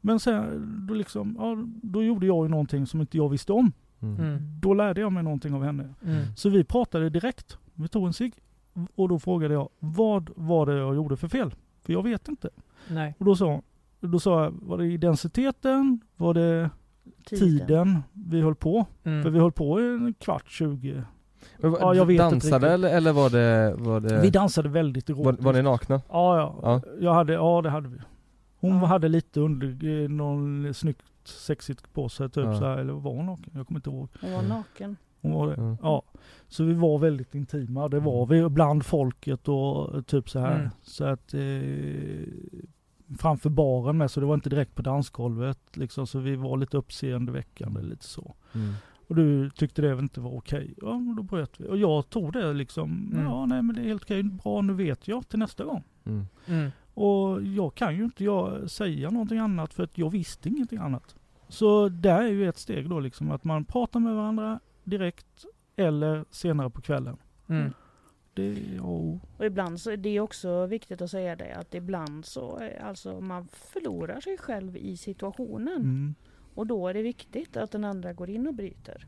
Men 0.00 0.20
sen, 0.20 0.44
då 0.88 0.94
liksom, 0.94 1.36
ja, 1.40 1.56
då 1.82 2.02
gjorde 2.02 2.26
jag 2.26 2.44
ju 2.44 2.48
någonting 2.50 2.86
som 2.86 3.00
inte 3.00 3.16
jag 3.16 3.28
visste 3.28 3.52
om. 3.52 3.72
Mm. 4.04 4.20
Mm. 4.26 4.42
Då 4.60 4.74
lärde 4.74 5.00
jag 5.00 5.12
mig 5.12 5.22
någonting 5.22 5.54
av 5.54 5.64
henne. 5.64 5.94
Mm. 6.06 6.24
Så 6.36 6.48
vi 6.48 6.64
pratade 6.64 7.10
direkt. 7.10 7.58
Vi 7.74 7.88
tog 7.88 8.06
en 8.06 8.12
cigg. 8.12 8.34
Och 8.94 9.08
då 9.08 9.18
frågade 9.18 9.54
jag, 9.54 9.68
vad 9.78 10.30
var 10.36 10.66
det 10.66 10.74
jag 10.78 10.94
gjorde 10.94 11.16
för 11.16 11.28
fel? 11.28 11.54
För 11.82 11.92
jag 11.92 12.02
vet 12.02 12.28
inte. 12.28 12.48
Nej. 12.88 13.14
Och 13.18 13.24
då 13.24 13.36
sa, 13.36 13.62
då 14.00 14.20
sa 14.20 14.44
jag, 14.44 14.54
var 14.62 14.78
det 14.78 14.86
identiteten? 14.86 16.00
Var 16.16 16.34
det 16.34 16.70
tiden, 17.26 18.02
vi 18.12 18.40
höll 18.40 18.54
på? 18.54 18.86
För 19.02 19.10
Mm. 19.10 19.32
vi 19.32 19.38
höll 19.38 19.52
på 19.52 19.78
en 19.80 20.14
kvart, 20.18 20.44
20. 20.50 21.02
Men 21.58 21.70
vad- 21.70 21.80
Ja, 21.80 21.94
jag 21.94 22.06
vet 22.06 22.18
dansade 22.18 22.70
eller, 22.70 22.96
eller 22.96 23.12
var 23.12 23.30
det, 23.30 23.74
var 23.78 24.00
det 24.00 24.20
Vi 24.22 24.30
dansade 24.30 24.68
väldigt 24.68 25.10
var, 25.10 25.16
erotiskt. 25.24 25.44
var 25.44 25.52
ni 25.52 25.62
nakna? 25.62 26.00
Ja, 26.08 26.36
ja. 26.38 26.54
Ja. 26.62 26.80
Jag 27.00 27.14
hade, 27.14 27.32
ja 27.32 27.60
det 27.62 27.70
hade 27.70 27.88
vi. 27.88 27.98
Hon 28.60 28.78
Ja. 28.78 28.86
hade 28.86 29.08
lite 29.08 29.40
under, 29.40 30.02
eh, 30.02 30.08
någon 30.08 30.74
sexigt 31.28 31.92
på 31.92 32.08
sig 32.08 32.28
typ 32.30 32.44
Ja. 32.44 32.58
så 32.58 32.64
här, 32.64 32.76
eller 32.78 32.92
var 32.92 33.12
hon 33.14 33.26
naken? 33.26 33.52
Jag 33.54 33.66
kommer 33.66 33.78
inte 33.78 33.90
ihåg. 33.90 34.08
Hon 34.20 34.32
var 34.32 34.42
naken. 34.42 34.96
Hon 35.20 35.32
var 35.32 35.46
det. 35.48 35.54
Ja. 35.62 35.76
Ja. 35.82 36.02
Så 36.48 36.64
vi 36.64 36.72
var 36.74 36.98
väldigt 36.98 37.34
intima, 37.34 37.88
det 37.88 38.00
var 38.00 38.26
vi 38.26 38.48
bland 38.48 38.84
folket 38.86 39.48
och 39.48 40.06
typ 40.06 40.30
så 40.30 40.38
här. 40.38 40.54
Mm. 40.58 40.70
Så 40.82 41.04
att 41.04 41.34
eh, 41.34 41.40
framför 43.18 43.50
baren 43.50 43.98
med 43.98 44.10
så 44.10 44.20
det 44.20 44.26
var 44.26 44.34
inte 44.34 44.48
direkt 44.50 44.74
på 44.74 44.82
dansgolvet 44.82 45.76
liksom 45.76 46.06
så 46.06 46.18
vi 46.18 46.36
var 46.36 46.56
lite 46.56 46.76
uppseendeväckande 46.76 47.82
lite 47.82 48.04
så. 48.04 48.34
Mm. 48.54 48.74
Och 49.08 49.14
du 49.16 49.50
tyckte 49.50 49.82
det 49.82 49.98
inte 49.98 50.20
var 50.20 50.30
okej. 50.36 50.74
Ja 50.82 51.14
då 51.16 51.22
bröt 51.22 51.60
vi. 51.60 51.68
Och 51.68 51.76
jag 51.78 52.10
tog 52.10 52.32
det 52.32 52.52
liksom, 52.52 53.10
Mm. 53.12 53.24
ja 53.24 53.46
nej 53.46 53.62
men 53.62 53.74
det 53.76 53.82
är 53.82 53.84
helt 53.86 54.02
okej, 54.02 54.22
bra 54.22 54.60
nu 54.62 54.72
vet 54.72 55.08
jag 55.08 55.28
till 55.28 55.38
nästa 55.38 55.64
gång. 55.64 55.82
Mm. 56.04 56.70
Och 56.94 57.42
jag 57.42 57.74
kan 57.74 57.96
ju 57.96 58.04
inte 58.04 58.24
jag 58.24 58.70
säga 58.70 59.10
någonting 59.10 59.38
annat 59.38 59.74
för 59.74 59.82
att 59.82 59.98
jag 59.98 60.10
visste 60.10 60.48
ingenting 60.48 60.78
annat. 60.78 61.14
Så 61.48 61.88
där 61.88 62.22
är 62.22 62.28
ju 62.28 62.48
ett 62.48 62.58
steg 62.58 62.88
då 62.88 63.00
liksom 63.00 63.30
att 63.30 63.44
man 63.44 63.64
pratar 63.64 64.00
med 64.00 64.14
varandra 64.14 64.60
direkt 64.84 65.44
eller 65.76 66.24
senare 66.30 66.70
på 66.70 66.80
kvällen. 66.80 67.16
Mm. 67.48 67.72
Det, 68.34 68.56
ja, 68.76 69.18
Och 69.38 69.46
ibland 69.46 69.80
så 69.80 69.90
är 69.90 69.96
det 69.96 70.20
också 70.20 70.66
viktigt 70.66 71.02
att 71.02 71.10
säga 71.10 71.36
det 71.36 71.54
att 71.54 71.74
ibland 71.74 72.24
så 72.24 72.58
är 72.58 72.82
alltså 72.82 73.20
man 73.20 73.48
förlorar 73.52 74.20
sig 74.20 74.38
själv 74.38 74.76
i 74.76 74.96
situationen. 74.96 75.76
mm, 75.76 76.14
Och 76.54 76.66
då 76.66 76.88
är 76.88 76.94
det 76.94 77.02
viktigt 77.02 77.56
att 77.56 77.70
den 77.70 77.84
andra 77.84 78.12
går 78.12 78.30
in 78.30 78.46
och 78.46 78.54
bryter. 78.54 79.06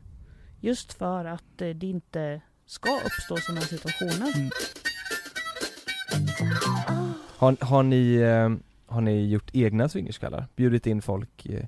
Just 0.61 0.93
för 0.93 1.25
att 1.25 1.61
eh, 1.61 1.69
det 1.69 1.87
inte 1.87 2.41
ska 2.65 2.89
uppstå 3.05 3.37
sådana 3.37 3.61
situationer. 3.61 4.37
Mm. 4.37 4.49
Har, 7.37 7.57
har 7.65 7.83
ni, 7.83 8.15
eh, 8.15 8.49
har 8.93 9.01
ni 9.01 9.27
gjort 9.29 9.49
egna 9.55 9.89
swingerskvällar? 9.89 10.45
Bjudit 10.55 10.87
in 10.87 11.01
folk? 11.01 11.45
Eh, 11.45 11.65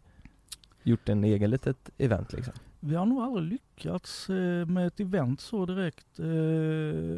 gjort 0.83 1.09
en 1.09 1.23
egen 1.23 1.49
litet 1.49 1.89
event 1.97 2.33
liksom? 2.33 2.53
vi 2.81 2.95
har 2.95 3.05
nog 3.05 3.21
aldrig 3.21 3.47
lyckats 3.49 4.29
eh, 4.29 4.65
med 4.65 4.87
ett 4.87 4.99
event 4.99 5.41
så 5.41 5.65
direkt. 5.65 6.17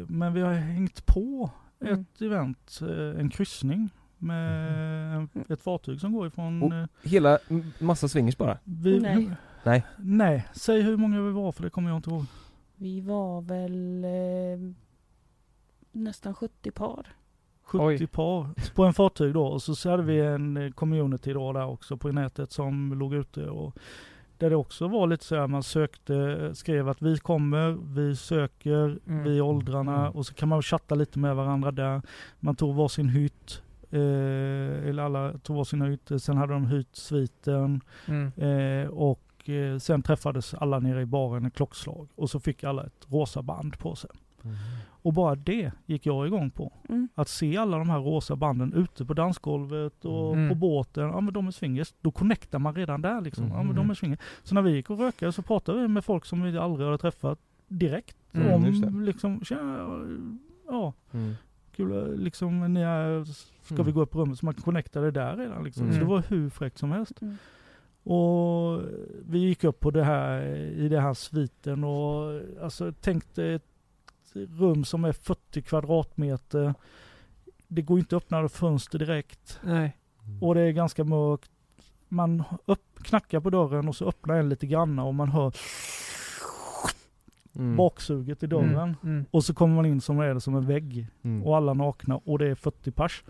Men 0.08 0.34
vi 0.34 0.40
har 0.40 0.52
hängt 0.52 1.06
på 1.06 1.50
Mm. 1.80 2.00
ett 2.00 2.22
event, 2.22 2.80
en 3.18 3.30
kryssning 3.30 3.90
med 4.18 5.16
en- 5.16 5.28
ett 5.48 5.62
fartyg 5.62 6.00
som 6.00 6.12
går 6.12 6.26
ifrån... 6.26 6.62
Och- 6.62 6.88
Hela, 7.02 7.38
massa 7.78 8.08
swingers 8.08 8.36
bara? 8.36 8.58
vi, 8.64 9.00
Nej. 9.00 9.30
Nej. 9.64 9.84
Nej, 9.98 10.48
säg 10.54 10.82
hur 10.82 10.96
många 10.96 11.20
vi 11.22 11.30
var 11.30 11.52
för 11.52 11.62
det 11.62 11.70
kommer 11.70 11.88
jag 11.90 11.98
inte 11.98 12.10
ihåg. 12.10 12.24
Vi 12.76 13.00
var 13.00 13.40
väl 13.40 14.04
eh, 14.04 14.72
nästan 15.92 16.34
70 16.34 16.70
par. 16.70 17.06
70 17.72 17.82
Oj. 17.84 18.06
par 18.06 18.46
på 18.74 18.84
en 18.84 18.92
fartyg 18.94 19.34
då 19.34 19.46
och 19.46 19.62
så 19.62 19.90
hade 19.90 20.02
vi 20.02 20.20
en 20.20 20.56
eh, 20.56 20.70
community 20.70 21.32
då 21.32 21.52
där 21.52 21.66
också 21.66 21.96
på 21.96 22.08
nätet 22.12 22.52
som 22.52 22.98
låg 22.98 23.14
ute 23.14 23.46
och 23.48 23.76
där 24.38 24.50
det 24.50 24.56
också 24.56 24.88
var 24.88 25.06
lite 25.06 25.24
så 25.24 25.36
här 25.36 25.46
man 25.46 25.62
sökte, 25.62 26.50
skrev 26.54 26.88
att 26.88 27.02
vi 27.02 27.18
kommer, 27.18 27.78
vi 27.94 28.16
söker, 28.16 28.98
Mm. 29.06 29.24
vi 29.24 29.40
åldrarna 29.40 30.00
Mm. 30.00 30.12
och 30.12 30.26
så 30.26 30.34
kan 30.34 30.48
man 30.48 30.62
chatta 30.62 30.94
lite 30.94 31.18
med 31.18 31.36
varandra 31.36 31.70
där. 31.70 32.02
Man 32.40 32.56
tog 32.56 32.74
varsin 32.74 33.08
hytt, 33.08 33.62
eh, 33.90 34.88
eller 34.88 35.02
alla 35.02 35.32
tog 35.38 35.56
varsin 35.56 35.82
hytt, 35.82 36.22
sen 36.22 36.36
hade 36.36 36.52
de 36.52 36.66
hyrt 36.66 36.96
sviten 36.96 37.80
Mm. 38.08 38.32
eh, 38.36 38.88
och 38.90 39.48
eh, 39.48 39.78
sen 39.78 40.02
träffades 40.02 40.54
alla 40.54 40.78
nere 40.78 41.00
i 41.02 41.06
baren 41.06 41.44
ett 41.46 41.54
klockslag 41.54 42.08
och 42.14 42.30
så 42.30 42.40
fick 42.40 42.64
alla 42.64 42.84
ett 42.84 43.06
rosa 43.08 43.42
band 43.42 43.78
på 43.78 43.94
sig. 43.96 44.10
Och 45.02 45.12
bara 45.12 45.34
det 45.34 45.72
gick 45.86 46.06
jag 46.06 46.26
igång 46.26 46.50
på. 46.50 46.72
Mm. 46.88 47.08
Att 47.14 47.28
se 47.28 47.56
alla 47.56 47.78
de 47.78 47.90
här 47.90 47.98
rosa 48.00 48.36
banden 48.36 48.72
ute 48.72 49.04
på 49.04 49.14
dansgolvet 49.14 50.04
och 50.04 50.32
Mm. 50.32 50.48
på 50.48 50.54
båten. 50.54 51.04
Ja 51.08 51.20
men 51.20 51.34
de 51.34 51.46
är 51.46 51.50
swingers. 51.50 51.94
Då 52.00 52.10
connectar 52.10 52.58
man 52.58 52.74
redan 52.74 53.02
där 53.02 53.20
liksom. 53.20 53.44
Ja 53.48 53.56
men 53.56 53.62
Mm. 53.64 53.76
de 53.76 53.90
är 53.90 53.94
swingers. 53.94 54.18
Så 54.42 54.54
när 54.54 54.62
vi 54.62 54.70
gick 54.70 54.90
och 54.90 54.98
rökade 54.98 55.32
så 55.32 55.42
pratade 55.42 55.80
vi 55.80 55.88
med 55.88 56.04
folk 56.04 56.24
som 56.24 56.42
vi 56.42 56.58
aldrig 56.58 56.86
hade 56.86 56.98
träffat 56.98 57.38
direkt. 57.68 58.16
Mm, 58.32 58.52
om 58.52 59.02
liksom, 59.04 59.44
tja, 59.44 59.56
ja 60.68 60.92
Mm. 61.12 61.34
kul 61.76 62.18
liksom, 62.20 62.74
ni 62.74 62.80
är, 62.80 63.24
ska 63.64 63.74
Mm. 63.74 63.86
vi 63.86 63.92
gå 63.92 64.00
upp 64.00 64.10
på 64.10 64.18
rummet? 64.20 64.38
Så 64.38 64.46
man 64.46 64.54
connectade 64.54 65.10
där 65.10 65.36
redan 65.36 65.64
liksom. 65.64 65.82
Mm. 65.82 65.94
Så 65.94 66.00
det 66.00 66.06
var 66.10 66.22
hur 66.28 66.50
fräckt 66.50 66.78
som 66.78 66.92
helst. 66.92 67.22
Mm. 67.22 67.36
Och 68.04 68.80
vi 69.28 69.38
gick 69.38 69.64
upp 69.64 69.80
på 69.80 69.90
det 69.90 70.04
här, 70.04 70.42
i 70.56 70.88
den 70.88 71.02
här 71.02 71.14
sviten 71.14 71.84
och 71.84 72.40
alltså 72.62 72.92
tänkte 72.92 73.44
ett 73.46 73.66
rum 74.34 74.84
som 74.84 75.04
är 75.04 75.12
40 75.12 75.62
kvadratmeter. 75.62 76.74
Det 77.68 77.82
går 77.82 77.98
inte 77.98 78.16
att 78.16 78.22
öppna 78.22 78.48
fönster 78.48 78.98
direkt 78.98 79.60
Nej. 79.62 79.96
och 80.40 80.54
det 80.54 80.60
är 80.60 80.70
ganska 80.70 81.04
mörkt. 81.04 81.50
Man 82.08 82.42
upp, 82.66 82.98
knackar 83.02 83.40
på 83.40 83.50
dörren 83.50 83.88
och 83.88 83.96
så 83.96 84.08
öppnar 84.08 84.34
en 84.34 84.48
lite 84.48 84.66
granna 84.66 85.04
och 85.04 85.14
man 85.14 85.28
hör 85.28 85.54
Mm. 87.56 87.76
baksuget 87.76 88.42
i 88.42 88.46
dörren. 88.46 88.74
Mm. 88.74 88.94
Mm. 89.02 89.24
Och 89.30 89.44
så 89.44 89.54
kommer 89.54 89.74
man 89.74 89.86
in 89.86 90.00
som 90.00 90.18
är 90.20 90.34
det 90.34 90.40
som 90.40 90.54
en 90.56 90.66
vägg 90.66 91.06
Mm. 91.22 91.42
och 91.46 91.56
alla 91.56 91.74
nakna 91.74 92.16
och 92.24 92.38
det 92.38 92.46
är 92.46 92.54
40 92.54 92.90
pers. 92.90 93.24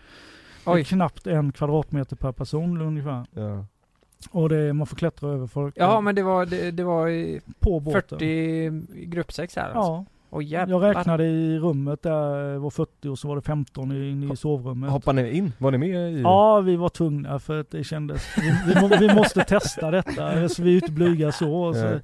Det 0.64 0.70
är 0.70 0.74
Oj. 0.74 0.84
knappt 0.84 1.26
en 1.26 1.52
kvadratmeter 1.52 2.16
per 2.16 2.32
person 2.32 2.80
ungefär. 2.80 3.26
Ja. 3.32 3.66
Och 4.30 4.48
det 4.48 4.72
man 4.72 4.86
får 4.86 4.96
klättra 4.96 5.30
över 5.30 5.46
folk 5.46 5.74
Ja 5.76 6.00
men 6.00 6.14
det 6.14 6.22
var, 6.22 6.46
det, 6.46 6.70
det 6.70 6.84
var 6.84 7.08
i 7.08 7.40
på 7.60 7.80
båten. 7.80 8.02
40 8.08 9.06
gruppsex 9.06 9.56
här 9.56 9.64
alltså. 9.70 9.92
Ja, 9.92 10.04
Jävlar. 10.40 10.80
Jag 10.88 10.96
räknade 10.96 11.24
i 11.24 11.58
rummet 11.58 12.02
där 12.02 12.52
det 12.52 12.58
var 12.58 12.70
40 12.70 13.08
och 13.08 13.18
så 13.18 13.28
var 13.28 13.36
det 13.36 13.42
15 13.42 13.92
i- 13.92 14.10
inne 14.10 14.32
i 14.32 14.36
sovrummet. 14.36 14.90
Hoppade 14.90 15.22
ni 15.22 15.30
in? 15.30 15.52
Var 15.58 15.70
ni 15.70 15.78
med 15.78 16.12
i? 16.12 16.20
Ja, 16.22 16.60
vi 16.60 16.76
var 16.76 16.88
tvungna 16.88 17.38
för 17.38 17.60
att 17.60 17.70
det 17.70 17.84
kändes, 17.84 18.26
vi, 18.38 18.72
vi, 18.88 19.06
vi 19.06 19.14
måste 19.14 19.44
testa 19.44 19.90
detta, 19.90 20.48
så 20.48 20.62
vi 20.62 20.70
är 20.72 20.74
inte 20.74 20.92
blyga 20.92 21.32
så. 21.32 21.74
Så, 21.74 22.00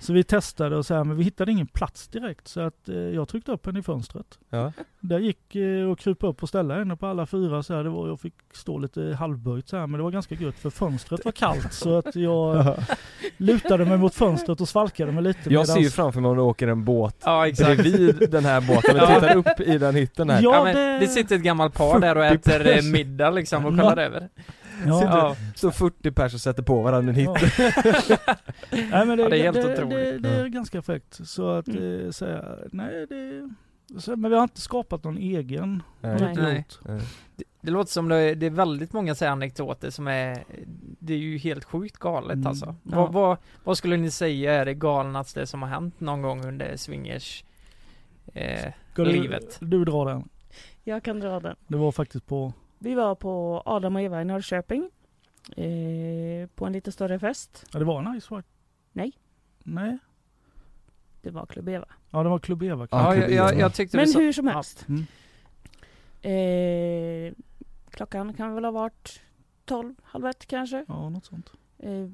så 0.00 0.12
vi 0.12 0.24
testade 0.24 0.76
och 0.76 0.86
så 0.86 0.94
här, 0.94 1.04
men 1.04 1.16
vi 1.16 1.24
hittade 1.24 1.52
ingen 1.52 1.66
plats 1.66 2.08
direkt 2.08 2.48
så 2.48 2.60
att 2.60 2.88
eh, 2.88 2.96
jag 2.96 3.28
tryckte 3.28 3.52
upp 3.52 3.66
henne 3.66 3.78
i 3.78 3.82
fönstret. 3.82 4.38
Ja. 4.50 4.72
Där 5.00 5.18
gick 5.18 5.56
eh, 5.56 5.90
och 5.90 5.98
krypa 5.98 6.26
upp 6.26 6.42
och 6.42 6.48
ställa 6.48 6.74
henne 6.78 6.96
på 6.96 7.06
alla 7.06 7.26
fyra 7.26 7.62
så 7.62 7.74
här, 7.74 7.84
det 7.84 7.90
var, 7.90 8.08
jag 8.08 8.20
fick 8.20 8.34
stå 8.52 8.78
lite 8.78 9.16
halvböjt 9.18 9.68
så 9.68 9.76
här, 9.76 9.86
men 9.86 9.98
det 9.98 10.04
var 10.04 10.10
ganska 10.10 10.34
gött 10.34 10.58
för 10.58 10.70
fönstret 10.70 11.24
var 11.24 11.32
kallt 11.32 11.72
så 11.72 11.98
att 11.98 12.16
jag 12.16 12.74
lutade 13.36 13.84
mig 13.84 13.98
mot 13.98 14.14
fönstret 14.14 14.60
och 14.60 14.68
svalkade 14.68 15.12
mig 15.12 15.22
lite. 15.22 15.52
Jag 15.54 15.66
ser 15.68 15.74
ju 15.74 15.80
medans- 15.80 15.94
framför 15.94 16.20
mig 16.20 16.30
om 16.30 16.36
du 16.36 16.42
åker 16.42 16.68
en 16.68 16.84
båt 16.84 17.16
Ja 17.24 17.48
exakt. 17.48 17.69
Bredvid 17.76 18.30
den 18.30 18.44
här 18.44 18.60
båten 18.60 19.00
och 19.00 19.08
tittar 19.08 19.36
upp 19.36 19.60
i 19.60 19.78
den 19.78 19.94
hytten 19.94 20.30
här. 20.30 20.42
Ja, 20.42 20.54
Ja, 20.54 20.64
men 20.64 20.76
det- 20.76 20.98
det 20.98 21.08
sitter 21.08 21.36
ett 21.36 21.42
gammalt 21.42 21.74
par 21.74 22.00
där 22.00 22.16
och 22.18 22.24
40 22.24 22.34
äter 22.50 22.66
eh, 22.70 22.74
pers. 22.76 22.84
middag 22.84 23.30
liksom 23.30 23.66
och 23.66 23.72
Ja. 23.72 23.76
kollar 23.90 24.02
över. 24.02 24.28
Ja. 24.86 25.02
Ja. 25.04 25.36
Så 25.54 25.70
40 25.70 26.10
pers 26.10 26.34
och 26.34 26.40
sätter 26.40 26.62
på 26.62 26.82
varandra 26.82 27.12
en 27.12 27.16
hytt. 27.16 27.28
Ja. 28.08 28.16
Nej, 28.70 29.06
men 29.06 29.16
det, 29.18 29.22
Ja, 29.22 29.28
det 29.28 29.38
är 29.38 29.42
helt 29.42 29.56
det, 29.56 29.72
otroligt. 29.74 29.90
Det, 29.90 30.18
det 30.18 30.28
är 30.28 30.40
Ja. 30.42 30.46
ganska 30.48 30.82
fräckt. 30.82 31.20
Så 31.28 31.50
att 31.50 31.68
Mm. 31.68 32.04
eh, 32.06 32.10
säga, 32.10 32.44
nej 32.72 33.06
det... 33.08 33.50
Men 34.16 34.30
vi 34.30 34.36
har 34.36 34.42
inte 34.42 34.60
skapat 34.60 35.04
någon 35.04 35.18
egen. 35.18 35.82
Nej. 36.00 36.34
Nej. 36.36 36.64
Det, 37.36 37.44
det 37.60 37.70
låter 37.70 37.92
som 37.92 38.08
det 38.08 38.16
är, 38.16 38.34
det 38.34 38.46
är 38.46 38.50
väldigt 38.50 38.92
många 38.92 39.14
så 39.14 39.24
här 39.24 39.32
anekdoter 39.32 39.90
som 39.90 40.08
är, 40.08 40.44
det 40.98 41.12
är 41.12 41.18
ju 41.18 41.38
helt 41.38 41.64
sjukt 41.64 41.96
galet 41.98 42.34
Mm. 42.34 42.46
alltså. 42.46 42.66
Ja. 42.66 42.96
Vad, 42.96 43.12
vad, 43.12 43.36
vad 43.64 43.78
skulle 43.78 43.96
ni 43.96 44.10
säga 44.10 44.52
är 44.54 44.64
det 44.64 44.74
galnaste 44.74 45.46
som 45.46 45.62
har 45.62 45.68
hänt 45.68 46.00
någon 46.00 46.22
gång 46.22 46.44
under 46.46 46.76
swingers 46.76 47.44
eh, 48.32 48.72
du, 48.94 49.04
livet? 49.04 49.58
du 49.60 49.84
dra 49.84 50.04
den. 50.04 50.28
Jag 50.84 51.02
kan 51.02 51.20
dra 51.20 51.40
den. 51.40 51.56
Det 51.66 51.76
var 51.76 51.92
faktiskt 51.92 52.26
på... 52.26 52.52
Vi 52.78 52.94
var 52.94 53.14
på 53.14 53.62
Adam 53.64 53.96
och 53.96 54.02
Eva 54.02 54.22
i 54.22 54.24
Norrköping. 54.24 54.90
Eh, 55.56 56.48
på 56.54 56.66
en 56.66 56.72
lite 56.72 56.92
större 56.92 57.18
fest. 57.18 57.66
Ja, 57.72 57.78
det 57.78 57.84
var 57.84 58.02
Nice 58.02 58.34
White. 58.34 58.48
Nej. 58.92 59.12
Nej. 59.58 59.98
Det 61.22 61.30
var 61.30 61.46
Klubb 61.46 61.68
Eva. 61.68 61.86
Ja, 62.10 62.22
det 62.22 62.28
var 62.28 62.38
Club 62.38 62.62
Eva. 62.62 62.88
Ja, 62.90 63.14
Ja, 63.14 63.22
kul 63.22 63.32
jag, 63.32 63.52
jag, 63.52 63.60
jag 63.60 63.74
tyckte 63.74 63.96
Men 63.96 64.06
sa, 64.06 64.18
hur 64.18 64.32
som 64.32 64.46
helst. 64.46 64.86
Mm. 64.88 65.06
Eh, 66.22 67.34
klockan 67.90 68.34
kan 68.34 68.54
väl 68.54 68.64
ha 68.64 68.70
varit 68.70 69.20
12, 69.64 69.94
halv 70.02 70.26
ett 70.26 70.46
kanske. 70.46 70.84
Ja, 70.88 71.08
något 71.08 71.24
sånt. 71.24 71.52
Eh, 71.78 72.06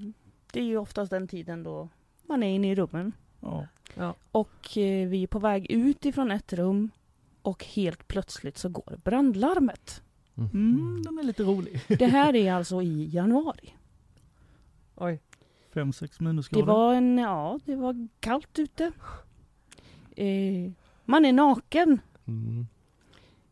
det 0.53 0.61
är 0.61 0.65
ju 0.65 0.77
oftast 0.77 1.11
den 1.11 1.29
tiden 1.29 1.63
då 1.63 1.89
man 2.23 2.43
är 2.43 2.55
inne 2.55 2.71
i 2.71 2.75
rummen. 2.75 3.13
Ja. 3.41 4.15
Och 4.33 4.79
eh, 4.79 5.09
vi 5.09 5.23
är 5.23 5.27
på 5.27 5.39
väg 5.39 5.71
ut 5.71 6.05
ifrån 6.07 6.31
ett 6.31 6.53
rum 6.53 6.91
och 7.43 7.65
helt 7.65 8.09
plötsligt 8.09 8.59
så 8.59 8.69
går 8.69 8.99
brandlarmet. 9.05 10.03
Mm, 10.37 11.03
den 11.05 11.19
är 11.19 11.23
lite 11.23 11.43
rolig. 11.43 11.81
Det 11.99 12.07
här 12.07 12.37
är 12.37 12.53
alltså 12.53 12.83
i 12.83 13.09
januari. 13.13 13.75
oj, 14.95 15.21
5-6 15.75 16.15
Det 16.19 16.25
minusgrader. 16.25 16.67
var 16.67 16.95
en, 16.95 17.19
ja, 17.19 17.59
det 17.65 17.77
var 17.77 18.09
kallt 18.21 18.59
ute. 18.59 18.93
Eh, 20.17 20.71
man 21.05 21.25
är 21.25 21.33
naken. 21.33 22.01
Mm. 22.27 22.67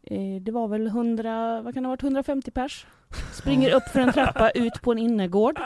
Eh, 0.02 0.42
det 0.42 0.52
var 0.52 0.68
väl 0.68 0.86
100, 0.86 1.62
vad 1.62 1.74
kan 1.74 1.82
det 1.82 1.86
ha 1.86 1.92
varit, 1.92 2.02
150 2.02 2.50
pers. 2.50 2.86
Springer 3.32 3.74
upp 3.74 3.82
för 3.82 4.00
en 4.00 4.12
trappa 4.12 4.50
ut 4.50 4.82
på 4.82 4.92
en 4.92 4.98
innergård. 4.98 5.60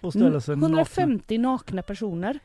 Och 0.00 0.12
ställer 0.12 0.40
sig 0.40 0.56
nakna. 0.56 0.66
150 0.66 1.38
nakna 1.38 1.82
personer 1.82 2.38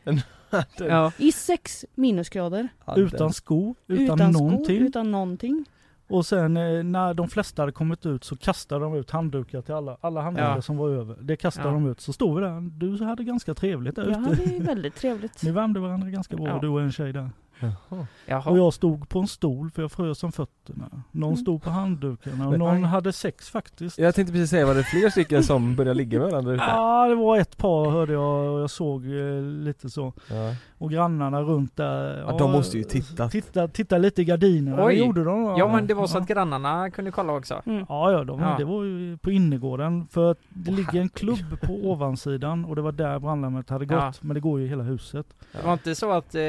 ja, 0.77 1.11
i 1.17 1.31
6 1.31 1.85
minusgrader. 1.95 2.67
Utan 2.95 3.33
skor, 3.33 3.75
utan, 3.87 4.03
Utan 4.15 4.31
någonting. 4.31 4.63
skor, 4.77 4.87
utan 4.87 5.11
någonting. 5.11 5.65
Och 6.07 6.25
sen 6.25 6.57
eh, 6.57 6.83
när 6.83 7.13
de 7.13 7.27
flesta 7.29 7.61
hade 7.61 7.71
kommit 7.71 8.05
ut 8.05 8.23
så 8.23 8.35
kastade 8.37 8.81
de 8.85 8.95
ut 8.95 9.11
handdukar 9.11 9.61
till 9.61 9.73
alla, 9.73 9.97
alla 10.01 10.21
handdukar 10.21 10.55
Ja. 10.55 10.61
som 10.61 10.77
var 10.77 10.89
över. 10.89 11.15
Det 11.21 11.35
kastade 11.35 11.67
Ja. 11.67 11.73
de 11.73 11.87
ut. 11.91 12.01
Så 12.01 12.13
stod 12.13 12.35
vi 12.35 12.41
där. 12.45 12.61
Du 12.79 13.03
hade 13.05 13.23
ganska 13.23 13.53
trevligt 13.53 13.95
där 13.95 14.09
Ja, 14.25 14.31
ute. 14.33 14.43
det 14.49 14.55
är 14.55 14.61
väldigt 14.63 14.95
trevligt. 14.95 15.43
Ni 15.43 15.51
värmde 15.51 15.79
varandra 15.79 16.09
ganska 16.09 16.35
bra, 16.35 16.47
Ja. 16.47 16.59
du 16.61 16.67
och 16.67 16.81
en 16.81 16.91
tjej 16.91 17.13
där. 17.13 17.29
Jaha. 17.59 18.07
jaha. 18.25 18.49
Och 18.51 18.57
jag 18.57 18.73
stod 18.73 19.09
på 19.09 19.19
en 19.19 19.27
stol 19.27 19.71
för 19.71 19.81
jag 19.81 19.91
frös 19.91 20.23
om 20.23 20.31
fötterna. 20.31 20.89
Någon 21.11 21.29
Mm. 21.29 21.37
stod 21.37 21.63
på 21.63 21.69
handdukarna 21.69 22.47
och 22.47 22.59
någon 22.59 22.83
hade 22.83 23.13
sex 23.13 23.49
faktiskt. 23.49 23.97
Jag 23.99 24.15
tänkte 24.15 24.31
precis 24.33 24.49
säga, 24.49 24.65
var 24.65 24.75
det 24.75 24.83
fler 24.83 25.09
stycken 25.09 25.43
som 25.43 25.75
började 25.75 25.97
ligga 25.97 26.19
med 26.19 26.29
varandra? 26.31 26.55
Ja, 26.55 27.07
det 27.07 27.15
var 27.15 27.37
ett 27.37 27.57
par 27.57 27.89
hörde 27.91 28.13
jag 28.13 28.53
och 28.53 28.59
jag 28.61 28.69
såg 28.69 29.05
eh, 29.05 29.41
lite 29.41 29.89
så. 29.89 30.13
Ja. 30.29 30.55
Och 30.79 30.91
grannarna 30.91 31.41
runt 31.41 31.75
där. 31.75 32.19
Ja, 32.19 32.35
de 32.37 32.51
måste 32.51 32.77
ju 32.77 32.83
tittat. 32.83 33.31
Titta, 33.31 33.67
titta 33.67 33.97
lite 33.97 34.21
i 34.21 34.25
gardinerna. 34.25 34.85
Oj. 34.85 34.95
Det 34.95 34.99
gjorde 35.05 35.23
de. 35.23 35.55
Ja 35.57 35.67
men 35.67 35.87
det 35.87 35.93
var 35.93 36.07
så 36.07 36.17
att 36.17 36.27
grannarna 36.27 36.89
kunde 36.91 37.11
kolla 37.11 37.33
också. 37.33 37.61
Mm. 37.65 37.85
Ja, 37.89 38.11
ja, 38.11 38.23
de, 38.23 38.39
Ja. 38.39 38.55
det 38.57 38.65
var 38.65 38.83
ju 38.83 39.17
på 39.17 39.31
innergården. 39.31 40.07
För 40.11 40.31
att 40.31 40.37
det 40.49 40.71
ligger 40.71 41.01
en 41.01 41.09
klubb 41.09 41.61
på 41.61 41.73
ovansidan 41.73 42.65
och 42.65 42.75
det 42.75 42.81
var 42.81 42.91
där 42.91 43.19
brandlarmet 43.19 43.69
hade 43.69 43.85
gått. 43.85 43.97
Ja. 43.97 44.13
Men 44.21 44.33
det 44.33 44.39
går 44.39 44.59
ju 44.59 44.65
i 44.65 44.69
hela 44.69 44.83
huset. 44.83 45.25
Det 45.51 45.65
var 45.65 45.73
inte 45.73 45.95
så 45.95 46.11
att 46.11 46.35
eh, 46.35 46.41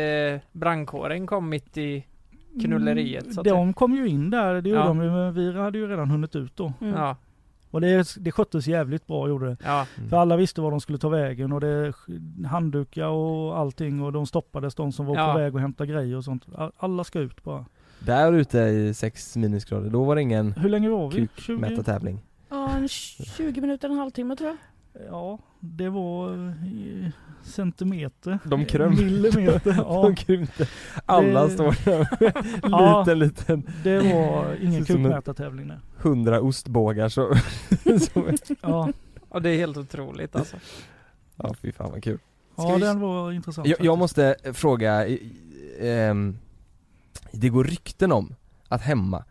brandkåren 0.52 1.26
kom 1.26 1.48
mitt 1.48 1.76
i 1.78 2.06
knulleriet 2.62 3.34
så 3.34 3.40
att 3.40 3.46
De 3.46 3.72
kom 3.72 3.94
ju 3.94 4.08
in 4.08 4.30
där, 4.30 4.54
det 4.62 4.68
gjorde 4.68 4.80
Ja. 4.82 4.86
de 4.88 4.98
men 4.98 5.34
vi 5.34 5.58
hade 5.58 5.78
ju 5.78 5.86
redan 5.88 6.10
hunnit 6.10 6.36
ut 6.36 6.56
då. 6.56 6.72
Mm. 6.80 6.94
Ja, 6.94 7.16
Och 7.70 7.80
det, 7.80 8.14
det 8.18 8.32
sköttes 8.32 8.66
jävligt 8.66 9.06
bra 9.06 9.28
gjorde 9.28 9.46
det. 9.46 9.56
ja, 9.64 9.86
För 10.10 10.16
alla 10.16 10.36
visste 10.36 10.60
var 10.60 10.70
de 10.70 10.80
skulle 10.80 10.98
ta 10.98 11.08
vägen 11.08 11.52
och 11.52 11.60
det 11.60 11.92
handdukar 12.46 13.06
och 13.06 13.58
allting 13.58 14.02
och 14.02 14.12
de 14.12 14.26
stoppades 14.26 14.74
de 14.74 14.92
som 14.92 15.06
var 15.06 15.16
Ja. 15.16 15.32
på 15.32 15.38
väg 15.38 15.54
att 15.54 15.60
hämta 15.60 15.86
grejer 15.86 16.16
och 16.16 16.24
sånt. 16.24 16.44
All- 16.54 16.72
Alla 16.76 17.04
ska 17.04 17.18
ut 17.20 17.44
bara. 17.44 17.64
Där 17.98 18.32
ute 18.32 18.58
i 18.58 18.94
6 18.94 19.36
minusgrader, 19.36 19.90
då 19.90 20.04
var 20.04 20.14
det 20.14 20.22
ingen 20.22 20.52
Hur 20.52 20.68
länge 20.68 20.88
var 20.88 21.10
vi? 21.10 21.16
20? 21.16 21.28
kukmätartävling. 21.46 22.18
Ja, 22.48 22.70
en 22.76 22.88
20 22.88 23.60
minuter, 23.60 23.88
en 23.88 23.98
halvtimme 23.98 24.36
tror 24.36 24.48
jag. 24.50 24.56
Ja, 25.10 25.38
det 25.60 25.88
var 25.88 26.34
eh, 26.34 27.10
centimeter. 27.42 28.38
De 28.44 28.64
kröm. 28.64 28.94
Millimeter. 28.94 29.74
Ja, 29.76 30.02
De 30.02 30.14
krympte. 30.16 30.68
Alla 31.06 31.44
Det- 31.44 31.50
står 31.50 31.84
där 31.84 31.98
med 32.20 32.32
Ja. 32.72 33.00
liten, 33.00 33.18
liten 33.18 33.66
det 33.82 33.98
var 34.14 34.56
ingen 34.62 34.84
kukmätartävling 34.84 35.68
där. 35.68 35.80
hundra 35.96 36.40
ostbågar 36.40 37.08
så, 37.08 37.34
så 38.00 38.30
Ja, 38.62 38.92
och 39.28 39.42
det 39.42 39.50
är 39.50 39.56
helt 39.56 39.76
otroligt 39.76 40.36
alltså. 40.36 40.56
Ja 41.36 41.54
fy 41.54 41.72
fan 41.72 41.90
vad 41.90 42.02
kul. 42.04 42.18
ja 42.56 42.74
vi- 42.74 42.80
den 42.80 43.00
var 43.00 43.32
intressant. 43.32 43.68
Jag, 43.68 43.80
jag 43.80 43.98
måste 43.98 44.36
fråga, 44.52 45.06
i- 45.06 45.12
i- 45.12 45.36
ehm, 45.80 46.38
det 47.32 47.48
går 47.48 47.64
rykten 47.64 48.12
om 48.12 48.34
att 48.68 48.82
hemma, 48.82 49.24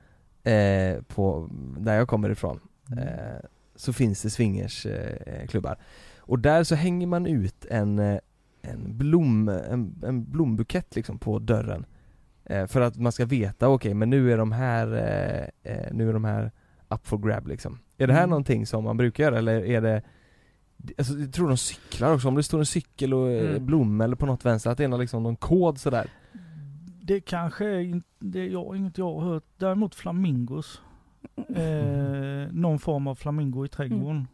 eh, 0.43 1.01
på, 1.07 1.49
där 1.78 1.95
jag 1.95 2.07
kommer 2.07 2.30
ifrån, 2.30 2.60
eh, 2.97 3.45
så 3.80 3.94
finns 3.94 4.22
det 4.22 4.30
swingersklubbar. 4.30 5.42
Eh, 5.42 5.48
klubbar. 5.48 5.78
och 6.20 6.40
där 6.40 6.64
så 6.64 6.76
hänger 6.76 7.08
man 7.08 7.26
ut 7.26 7.66
en, 7.66 8.00
eh, 8.00 8.20
en, 8.62 8.98
blom, 8.98 9.50
en, 9.50 10.02
en 10.06 10.32
blombukett 10.32 10.96
liksom 10.96 11.20
på 11.20 11.40
dörren. 11.40 11.86
Eh, 12.46 12.68
för 12.68 12.82
att 12.82 12.98
man 12.98 13.12
ska 13.12 13.26
veta, 13.26 13.68
okej 13.70 13.94
men 13.94 14.10
nu 14.10 14.34
är 14.34 14.38
de 14.38 14.52
här, 14.52 14.88
eh, 14.94 15.74
eh, 15.74 15.88
nu 15.94 16.10
är 16.10 16.14
de 16.14 16.24
här 16.24 16.52
up 16.90 17.08
for 17.08 17.18
grab 17.18 17.48
liksom. 17.48 17.80
Är 17.98 18.08
det 18.08 18.14
här 18.14 18.20
Mm. 18.24 18.30
någonting 18.30 18.66
som 18.66 18.84
man 18.84 18.98
brukar 18.98 19.24
göra 19.24 19.38
eller 19.38 19.66
är 19.66 19.82
det 19.82 20.02
Alltså, 20.98 21.14
jag 21.14 21.34
tror 21.34 21.48
de 21.48 21.58
cyklar 21.58 22.14
också, 22.14 22.28
om 22.28 22.36
det 22.36 22.44
står 22.44 22.60
en 22.60 22.66
cykel 22.66 23.14
och 23.14 23.30
eh, 23.32 23.50
Mm. 23.50 23.66
blomma 23.66 24.04
eller 24.04 24.16
på 24.16 24.26
något 24.26 24.46
vänster, 24.46 24.70
att 24.72 24.78
det 24.78 24.84
är 24.84 24.88
någon, 24.88 25.00
liksom 25.00 25.24
någon 25.24 25.36
kod 25.36 25.78
sådär 25.80 26.10
Det 27.02 27.20
kanske 27.22 27.66
är 27.66 28.02
det 28.20 28.40
är 28.40 28.48
jag, 28.50 28.76
inget 28.78 28.98
jag 28.98 29.14
har 29.14 29.22
hört. 29.34 29.44
Däremot 29.58 29.96
flamingos. 29.96 30.82
Eh, 31.55 32.51
någon 32.51 32.80
form 32.80 33.07
av 33.07 33.15
flamingo 33.15 33.65
i 33.65 33.67
trädgården. 33.67 34.28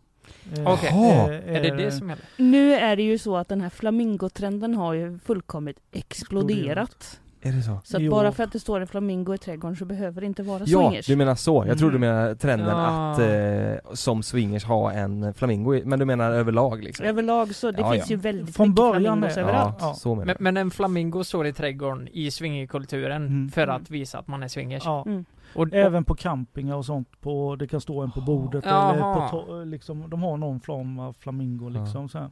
Eh, 0.58 0.74
Okej. 0.74 0.90
Jaha. 0.94 1.34
Är 1.34 1.62
det 1.62 1.76
det 1.76 1.92
som 1.92 2.10
gäller? 2.10 2.26
Nu 2.38 2.74
är 2.74 2.96
det 2.96 3.04
ju 3.04 3.18
så 3.18 3.38
att 3.38 3.48
den 3.48 3.62
här 3.62 3.70
flamingotrenden 3.70 4.74
har 4.76 4.94
ju 4.94 5.20
fullkomligt 5.20 5.80
exploderat. 5.92 7.20
Är 7.42 7.52
det 7.52 7.62
så? 7.62 7.80
Så 7.84 7.98
att 7.98 8.04
Jo. 8.04 8.12
bara 8.12 8.32
för 8.32 8.44
att 8.44 8.52
det 8.52 8.60
står 8.60 8.80
en 8.82 8.88
flamingo 8.88 9.34
i 9.34 9.38
trädgården 9.38 9.76
så 9.78 9.86
behöver 9.86 10.22
det 10.22 10.28
inte 10.28 10.44
vara 10.44 10.64
Ja, 10.66 10.90
swingers. 10.90 11.06
du 11.06 11.16
menar 11.16 11.36
så. 11.36 11.66
Jag 11.68 11.78
tror 11.78 11.92
du 11.92 11.98
Mm. 11.98 12.10
menar 12.16 12.36
trenden 12.36 12.68
Ja. 12.70 13.12
att 13.12 13.20
eh, 13.20 13.94
som 13.94 14.24
swingers 14.24 14.64
ha 14.64 14.92
en 14.92 15.34
flamingo 15.34 15.76
i, 15.76 15.86
men 15.86 16.00
du 16.00 16.06
menar 16.06 16.32
överlag 16.32 16.84
liksom? 16.84 17.06
Överlag 17.06 17.56
så, 17.56 17.72
det 17.72 17.82
Ja, 17.82 17.92
finns 17.92 18.10
ja. 18.10 18.16
ju 18.16 18.22
väldigt 18.22 18.56
Från 18.56 18.68
mycket 18.70 18.76
början 18.76 19.02
flamingos 19.04 19.38
är- 19.38 19.42
överallt. 19.42 19.76
Ja. 19.80 19.94
så 19.94 20.16
menar 20.16 20.26
Men, 20.26 20.36
men 20.40 20.58
en 20.58 20.72
flamingo 20.72 21.24
står 21.24 21.48
i 21.48 21.54
trädgården 21.54 22.08
i 22.12 22.32
swingerkulturen 22.32 23.26
Mm. 23.28 23.50
för 23.50 23.68
att 23.68 23.90
visa 23.92 24.20
att 24.20 24.28
man 24.28 24.44
är 24.44 24.48
swingers. 24.48 24.84
Ja. 24.86 25.04
Mm. 25.08 25.26
Och, 25.56 25.62
och, 25.62 25.74
Även 25.74 26.04
på 26.04 26.16
campingar 26.16 26.76
och 26.76 26.86
sånt. 26.86 27.22
På, 27.22 27.56
det 27.56 27.68
kan 27.68 27.82
stå 27.82 28.02
en 28.02 28.12
på 28.12 28.22
bordet 28.22 28.66
Jaha. 28.66 28.94
eller 28.94 29.02
på 29.14 29.20
to- 29.38 29.66
liksom, 29.66 30.10
De 30.10 30.24
har 30.24 30.38
någon 30.38 30.60
form 30.60 31.00
av 31.00 31.14
flamingo 31.14 31.70
liksom. 31.70 32.10
Så 32.10 32.18
här. 32.20 32.30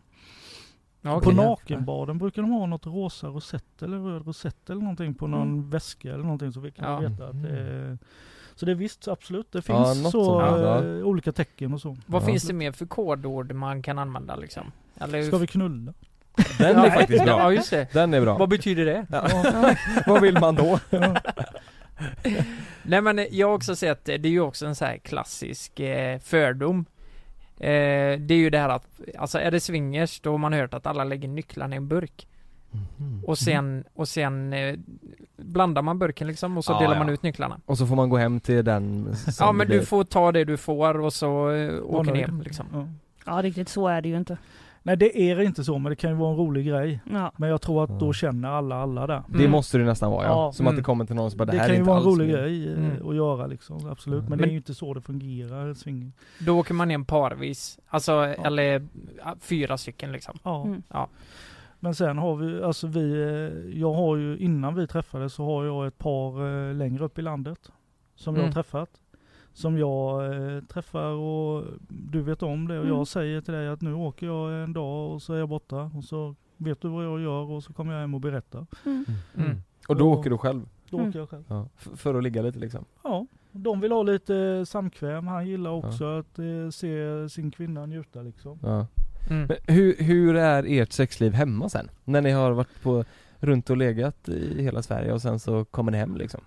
Ja, 1.01 1.19
På 1.19 1.31
nakenbaden 1.31 2.17
brukar 2.17 2.41
de 2.41 2.51
ha 2.51 2.65
något 2.65 2.85
rosa 2.87 3.27
rosett 3.27 3.81
eller 3.81 3.97
röd 3.97 4.27
rosett 4.27 4.69
eller 4.69 4.81
någonting 4.81 5.13
på 5.13 5.27
någon 5.27 5.41
Mm. 5.51 5.69
väska 5.69 6.13
eller 6.13 6.23
någonting 6.23 6.51
så 6.51 6.59
vi 6.59 6.71
kan 6.71 6.91
Ja. 7.03 7.09
veta 7.09 7.27
att 7.27 7.43
det 7.43 7.49
är... 7.49 7.97
Så 8.55 8.65
det 8.65 8.71
är 8.71 8.75
visst 8.75 9.07
absolut, 9.07 9.51
det 9.51 9.67
Ja, 9.69 9.85
finns 9.85 10.03
så 10.11 10.11
sånt, 10.25 10.61
ja. 10.61 10.83
eh, 10.85 11.03
olika 11.05 11.31
tecken 11.31 11.73
och 11.73 11.81
så. 11.81 11.97
Vad 12.05 12.21
Ja. 12.21 12.25
finns 12.25 12.43
det 12.43 12.53
mer 12.53 12.71
för 12.71 12.85
kodord 12.85 13.51
man 13.53 13.81
kan 13.81 13.99
använda 13.99 14.35
liksom? 14.35 14.71
Eller 14.97 15.23
Ska 15.23 15.37
vi 15.37 15.47
knulla? 15.47 15.93
Den 16.59 16.77
är 16.77 16.89
faktiskt 16.89 17.25
Ja 17.27 17.35
bra. 17.37 17.53
just 17.53 17.69
det. 17.69 17.93
Den 17.93 18.13
är 18.13 18.21
bra. 18.21 18.37
Vad 18.37 18.49
betyder 18.49 18.85
det? 18.85 19.05
Ja. 19.09 19.27
Vad 20.07 20.21
vill 20.21 20.39
man 20.39 20.55
då? 20.55 20.79
Nej 22.83 23.01
men 23.01 23.27
jag 23.31 23.47
har 23.47 23.55
också 23.55 23.75
sett, 23.75 24.05
det 24.05 24.13
är 24.13 24.27
ju 24.27 24.39
också 24.41 24.65
en 24.65 24.75
så 24.75 24.85
här 24.85 24.97
klassisk 24.97 25.79
eh, 25.79 26.19
fördom 26.19 26.85
eh, 27.59 28.19
Det 28.19 28.33
är 28.33 28.37
ju 28.37 28.49
det 28.49 28.57
här 28.57 28.69
att, 28.69 28.87
alltså 29.17 29.39
är 29.39 29.51
det 29.51 29.59
swingers 29.59 30.19
då 30.19 30.31
har 30.31 30.37
man 30.37 30.53
hört 30.53 30.73
att 30.73 30.85
alla 30.87 31.03
lägger 31.03 31.27
nycklarna 31.27 31.75
i 31.75 31.77
en 31.77 31.87
burk 31.87 32.27
Mhm. 32.97 33.23
Och 33.25 33.37
sen, 33.37 33.83
och 33.93 34.07
sen 34.07 34.53
eh, 34.53 34.75
blandar 35.37 35.81
man 35.81 35.99
burken 35.99 36.27
liksom 36.27 36.57
och 36.57 36.65
så 36.65 36.71
Ja, 36.71 36.79
delar 36.79 36.93
ja. 36.93 36.99
man 36.99 37.09
ut 37.09 37.23
nycklarna 37.23 37.59
Och 37.65 37.77
så 37.77 37.87
får 37.87 37.95
man 37.95 38.09
gå 38.09 38.17
hem 38.17 38.39
till 38.39 38.65
den 38.65 39.15
Ja 39.39 39.51
men 39.51 39.67
det 39.67 39.73
du 39.73 39.79
blir. 39.79 39.87
får 39.87 40.03
ta 40.03 40.31
det 40.31 40.43
du 40.43 40.57
får 40.57 40.99
och 40.99 41.13
så 41.13 41.51
eh, 41.51 41.83
åker 41.83 42.11
ni 42.11 42.21
hem 42.21 42.41
liksom 42.41 42.65
Ja. 42.73 42.87
Ja, 43.25 43.41
riktigt 43.41 43.69
så 43.69 43.87
är 43.87 44.01
det 44.01 44.09
ju 44.09 44.17
inte. 44.17 44.37
Nej 44.85 44.97
det 44.97 45.21
är 45.31 45.39
inte 45.41 45.63
så 45.63 45.77
men 45.79 45.89
det 45.89 45.95
kan 45.95 46.09
ju 46.09 46.15
vara 46.15 46.31
en 46.31 46.37
rolig 46.37 46.65
grej. 46.67 46.99
Ja. 47.11 47.31
Men 47.37 47.49
jag 47.49 47.61
tror 47.61 47.83
att 47.83 47.99
då 47.99 48.13
känner 48.13 48.49
alla 48.49 48.75
alla 48.75 49.07
där. 49.07 49.23
Det 49.27 49.37
Mm. 49.39 49.51
måste 49.51 49.77
det 49.77 49.83
nästan 49.83 50.11
vara 50.11 50.25
ja. 50.25 50.29
Ja. 50.29 50.51
Som 50.51 50.67
att 50.67 50.71
det 50.71 50.75
Mm. 50.75 50.83
kommer 50.83 51.05
till 51.05 51.15
någon 51.15 51.31
som 51.31 51.37
bara 51.37 51.45
det, 51.45 51.51
Det, 51.51 51.57
här 51.57 51.65
kan 51.65 51.69
är 51.71 51.73
ju 51.75 51.79
inte 51.79 51.89
vara 51.89 51.99
en 51.99 52.05
alls 52.07 52.15
rolig 52.15 52.27
min." 52.27 52.35
grej 52.35 52.67
eh, 52.73 52.85
Mm. 52.91 53.07
att 53.09 53.15
göra 53.15 53.47
liksom, 53.47 53.89
absolut. 53.89 54.19
Mm. 54.19 54.29
Men, 54.29 54.37
det 54.37 54.41
är 54.43 54.45
Men- 54.45 54.51
ju 54.51 54.57
inte 54.57 54.73
så 54.73 54.93
det 54.93 55.01
fungerar, 55.01 55.73
swing. 55.73 56.13
Då 56.39 56.59
åker 56.59 56.73
man 56.73 56.89
hem 56.89 57.05
parvis, 57.05 57.79
alltså 57.87 58.13
eller 58.45 58.87
ja, 59.25 59.35
fyra 59.39 59.77
stycken 59.77 60.11
liksom 60.11 60.37
Ja. 60.43 60.63
Mm. 60.63 60.83
Ja. 60.89 61.07
Men 61.79 61.95
sen 61.95 62.17
har 62.17 62.35
vi, 62.35 62.63
alltså 62.63 62.87
vi, 62.87 63.11
eh, 63.13 63.79
jag 63.79 63.93
har 63.93 64.17
ju 64.17 64.37
innan 64.37 64.75
vi 64.75 64.87
träffades 64.87 65.33
så 65.33 65.45
har 65.45 65.65
jag 65.65 65.87
ett 65.87 65.97
par 65.97 66.47
eh, 66.69 66.73
längre 66.75 67.05
upp 67.05 67.19
i 67.19 67.21
landet. 67.21 67.59
Som 68.15 68.35
jag 68.35 68.43
Mm. 68.43 68.55
har 68.55 68.63
träffat. 68.63 68.89
Som 69.53 69.77
jag 69.77 70.25
eh, 70.55 70.61
träffar 70.63 71.05
och 71.11 71.63
du 71.89 72.21
vet 72.21 72.43
om 72.43 72.67
det 72.67 72.77
och 72.79 72.85
Mm. 72.85 72.97
jag 72.97 73.07
säger 73.07 73.41
till 73.41 73.53
dig 73.53 73.67
att 73.67 73.81
nu 73.81 73.93
åker 73.93 74.25
jag 74.25 74.63
en 74.63 74.73
dag 74.73 75.11
och 75.11 75.21
så 75.21 75.33
är 75.33 75.39
jag 75.39 75.49
borta 75.49 75.91
och 75.95 76.03
så 76.03 76.35
vet 76.57 76.81
du 76.81 76.87
vad 76.87 77.05
jag 77.05 77.19
gör 77.21 77.51
och 77.51 77.63
så 77.63 77.73
kommer 77.73 77.93
jag 77.93 77.99
hem 78.01 78.13
och 78.13 78.21
berättar. 78.21 78.65
Mm. 78.85 79.05
Mm. 79.37 79.57
Och 79.87 79.95
då 79.95 80.11
Och- 80.11 80.19
åker 80.19 80.29
du 80.29 80.37
själv? 80.37 80.61
Då 80.89 80.97
Mm. 80.97 81.09
åker 81.09 81.19
jag 81.19 81.29
själv. 81.29 81.43
Ja. 81.47 81.67
För 81.75 82.15
att 82.15 82.23
ligga 82.23 82.41
lite 82.41 82.59
liksom? 82.59 82.85
Ja, 83.03 83.25
de 83.51 83.79
vill 83.79 83.91
ha 83.91 84.03
lite 84.03 84.65
samkväm. 84.65 85.27
Han 85.27 85.47
gillar 85.47 85.71
också 85.71 86.05
att 86.19 86.39
eh, 86.39 86.69
se 86.71 87.29
sin 87.29 87.51
kvinna 87.51 87.85
njuta 87.85 88.21
liksom. 88.21 88.59
Ja. 88.61 88.87
Mm. 89.29 89.47
Men 89.47 89.57
hur, 89.75 89.95
hur 90.03 90.35
är 90.35 90.63
ert 90.67 90.91
sexliv 90.91 91.33
hemma 91.33 91.69
sen? 91.69 91.89
När 92.03 92.21
ni 92.21 92.31
har 92.31 92.51
varit 92.51 92.81
på, 92.83 93.03
runt 93.39 93.69
och 93.69 93.77
legat 93.77 94.29
i 94.29 94.63
hela 94.63 94.81
Sverige 94.81 95.13
och 95.13 95.21
sen 95.21 95.39
så 95.39 95.65
kommer 95.65 95.91
ni 95.91 95.97
hem 95.97 96.15
liksom? 96.17 96.41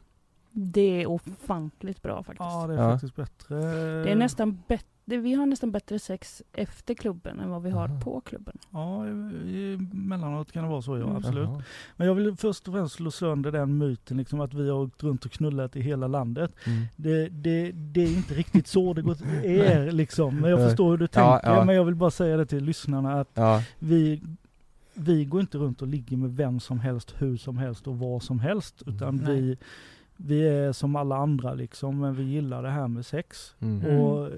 Det 0.59 1.03
är 1.03 1.07
ofantligt 1.07 2.03
bra 2.03 2.23
faktiskt. 2.23 2.41
Ja, 2.51 2.67
det 2.67 2.75
är 2.75 2.79
Ja. 2.83 2.91
faktiskt 2.93 3.17
bättre. 3.17 3.57
Det 4.03 4.11
är 4.11 4.17
nästan 4.17 4.63
bättre, 4.69 5.17
vi 5.17 5.35
har 5.35 5.47
nästan 5.47 5.73
bättre 5.73 5.99
sex 5.99 6.43
efter 6.53 6.95
klubben 6.95 7.41
än 7.41 7.51
vad 7.51 7.63
vi 7.63 7.71
har 7.71 7.89
Aha. 7.89 8.01
på 8.01 8.21
klubben. 8.21 8.59
Ja, 8.71 9.07
i- 9.09 9.79
emellanåt 9.93 10.53
kan 10.53 10.63
det 10.65 10.71
vara 10.71 10.83
så 10.83 10.97
ja, 10.99 11.05
Mm. 11.05 11.17
absolut. 11.17 11.49
Jaha. 11.49 11.63
Men 11.97 12.07
jag 12.07 12.15
vill 12.15 12.37
först 12.37 12.69
och 12.69 12.75
främst 12.75 12.95
slå 12.95 13.11
sönder 13.11 13.53
den 13.53 13.79
myten 13.79 14.17
liksom 14.17 14.41
att 14.41 14.55
vi 14.55 14.69
har 14.71 14.77
åkt 14.79 15.03
runt 15.03 15.25
och 15.25 15.31
knullat 15.33 15.77
i 15.77 15.81
hela 15.81 16.07
landet. 16.07 16.53
Mm. 16.67 16.85
Det, 16.97 17.29
det, 17.29 17.73
det 17.73 18.01
är 18.05 18.17
inte 18.17 18.35
riktigt 18.35 18.67
så 18.67 18.93
det 18.93 19.03
går, 19.03 19.17
är 19.45 19.91
liksom. 19.91 20.37
Men 20.37 20.51
jag 20.51 20.59
Nej. 20.59 20.69
förstår 20.69 20.91
hur 20.91 20.97
du 20.99 21.05
Ja, 21.05 21.09
tänker. 21.39 21.57
ja. 21.59 21.65
Men 21.65 21.75
jag 21.75 21.85
vill 21.85 21.95
bara 21.95 22.11
säga 22.11 22.37
det 22.37 22.47
till 22.47 22.65
lyssnarna 22.65 23.21
att 23.21 23.31
Ja, 23.35 23.63
vi, 23.79 24.23
vi 24.95 25.25
går 25.25 25.41
inte 25.41 25.59
runt 25.59 25.83
och 25.83 25.89
ligger 25.89 26.17
med 26.17 26.37
vem 26.37 26.61
som 26.61 26.81
helst, 26.81 27.15
hur 27.19 27.37
som 27.37 27.57
helst 27.59 27.87
och 27.87 27.99
vad 27.99 28.23
som 28.23 28.39
helst. 28.41 28.83
Utan 28.87 29.17
Nej. 29.17 29.35
vi, 29.41 29.57
vi 30.17 30.49
är 30.49 30.73
som 30.73 30.97
alla 30.97 31.17
andra 31.17 31.55
liksom, 31.55 32.01
men 32.01 32.15
vi 32.15 32.23
gillar 32.23 32.63
det 32.63 32.71
här 32.71 32.89
med 32.89 33.07
sex. 33.07 33.55
mm. 33.59 33.87
Mm. 33.87 34.01
Och 34.01 34.27
eh, 34.27 34.33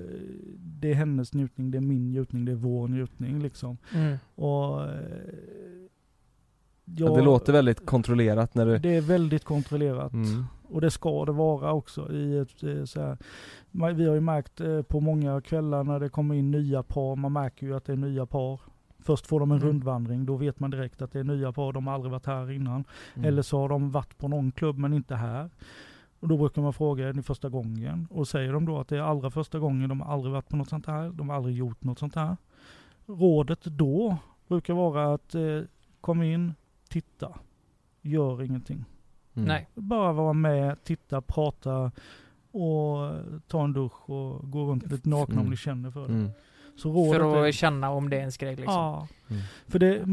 det 0.58 0.90
är 0.90 0.94
hennes 0.94 1.34
njutning, 1.34 1.70
det 1.70 1.78
är 1.78 1.82
min 1.82 2.10
njutning, 2.10 2.44
det 2.44 2.52
är 2.52 2.56
vår 2.56 2.88
njutning 2.88 3.42
liksom. 3.42 3.76
Mm. 3.94 4.16
Och 4.34 4.84
eh, 4.84 4.90
Ja, 6.96 7.16
det 7.16 7.22
låter 7.22 7.52
väldigt 7.52 7.86
kontrollerat 7.86 8.54
när 8.54 8.66
du... 8.66 8.78
Det 8.78 8.96
är 8.96 9.00
väldigt 9.00 9.44
kontrollerat. 9.44 10.12
Mm. 10.12 10.44
Och 10.68 10.80
det 10.80 10.90
ska 10.90 11.24
det 11.24 11.32
vara 11.32 11.72
också 11.72 12.12
i 12.12 12.38
ett 12.38 12.62
eh, 12.62 12.84
så 12.84 13.00
här, 13.00 13.18
Vi 13.94 14.06
har 14.06 14.14
ju 14.14 14.20
märkt 14.20 14.60
på 14.88 15.00
många 15.00 15.40
kvällar 15.40 15.84
när 15.84 16.00
det 16.00 16.08
kommer 16.08 16.34
in 16.34 16.50
nya 16.50 16.82
par, 16.82 17.16
man 17.16 17.32
märker 17.32 17.66
ju 17.66 17.76
att 17.76 17.84
det 17.84 17.92
är 17.92 17.96
nya 17.96 18.26
par. 18.26 18.60
Först 18.98 19.26
får 19.26 19.40
de 19.40 19.50
en 19.50 19.56
Mm. 19.56 19.68
rundvandring, 19.68 20.26
då 20.26 20.36
vet 20.36 20.60
man 20.60 20.70
direkt 20.70 21.02
att 21.02 21.12
det 21.12 21.20
är 21.20 21.24
nya 21.24 21.52
par, 21.52 21.72
de 21.72 21.86
har 21.86 21.94
aldrig 21.94 22.12
varit 22.12 22.26
här 22.26 22.50
innan. 22.50 22.84
Mm. 23.14 23.28
Eller 23.28 23.42
så 23.42 23.60
har 23.60 23.68
de 23.68 23.90
varit 23.90 24.18
på 24.18 24.28
någon 24.28 24.52
klubb 24.52 24.78
men 24.78 24.92
inte 24.94 25.14
här. 25.16 25.50
Och 26.20 26.28
då 26.28 26.36
brukar 26.36 26.62
man 26.62 26.72
fråga, 26.72 27.08
är 27.08 27.12
det 27.12 27.22
första 27.22 27.48
gången? 27.48 28.08
Och 28.10 28.28
säger 28.28 28.52
de 28.52 28.64
då 28.64 28.78
att 28.80 28.88
det 28.88 28.96
är 28.96 29.00
allra 29.02 29.30
första 29.30 29.58
gången, 29.58 29.88
de 29.88 30.00
har 30.00 30.12
aldrig 30.12 30.32
varit 30.32 30.48
på 30.48 30.56
något 30.56 30.68
sånt 30.68 30.86
här, 30.86 31.10
de 31.10 31.28
har 31.28 31.36
aldrig 31.36 31.56
gjort 31.56 31.84
något 31.84 31.98
sånt 31.98 32.14
här. 32.14 32.36
Rådet 33.06 33.64
då 33.64 34.16
brukar 34.48 34.74
vara 34.74 35.14
att 35.14 35.34
eh, 35.34 35.60
kom 36.00 36.22
in, 36.22 36.54
titta, 36.88 37.38
gör 38.02 38.42
ingenting. 38.42 38.84
Mm. 39.34 39.48
Nej. 39.48 39.68
Bara 39.74 40.12
vara 40.12 40.32
med, 40.32 40.84
titta, 40.84 41.20
prata 41.20 41.90
och 42.50 43.12
ta 43.48 43.64
en 43.64 43.72
dusch 43.72 44.10
och 44.10 44.50
gå 44.50 44.64
runt 44.70 44.90
lite 44.90 45.08
nakna 45.08 45.34
om 45.34 45.38
Mm. 45.38 45.50
ni 45.50 45.56
känner 45.56 45.90
för 45.90 46.08
det. 46.08 46.30
För 46.82 47.46
att 47.48 47.54
känna 47.54 47.90
om 47.90 48.10
det 48.10 48.16
är 48.16 48.24
en 48.24 48.30
grej 48.38 48.56
liksom 48.56 48.74
Ja. 48.74 49.08
Mm. 49.30 49.42
För 49.66 49.78
det, 49.78 50.06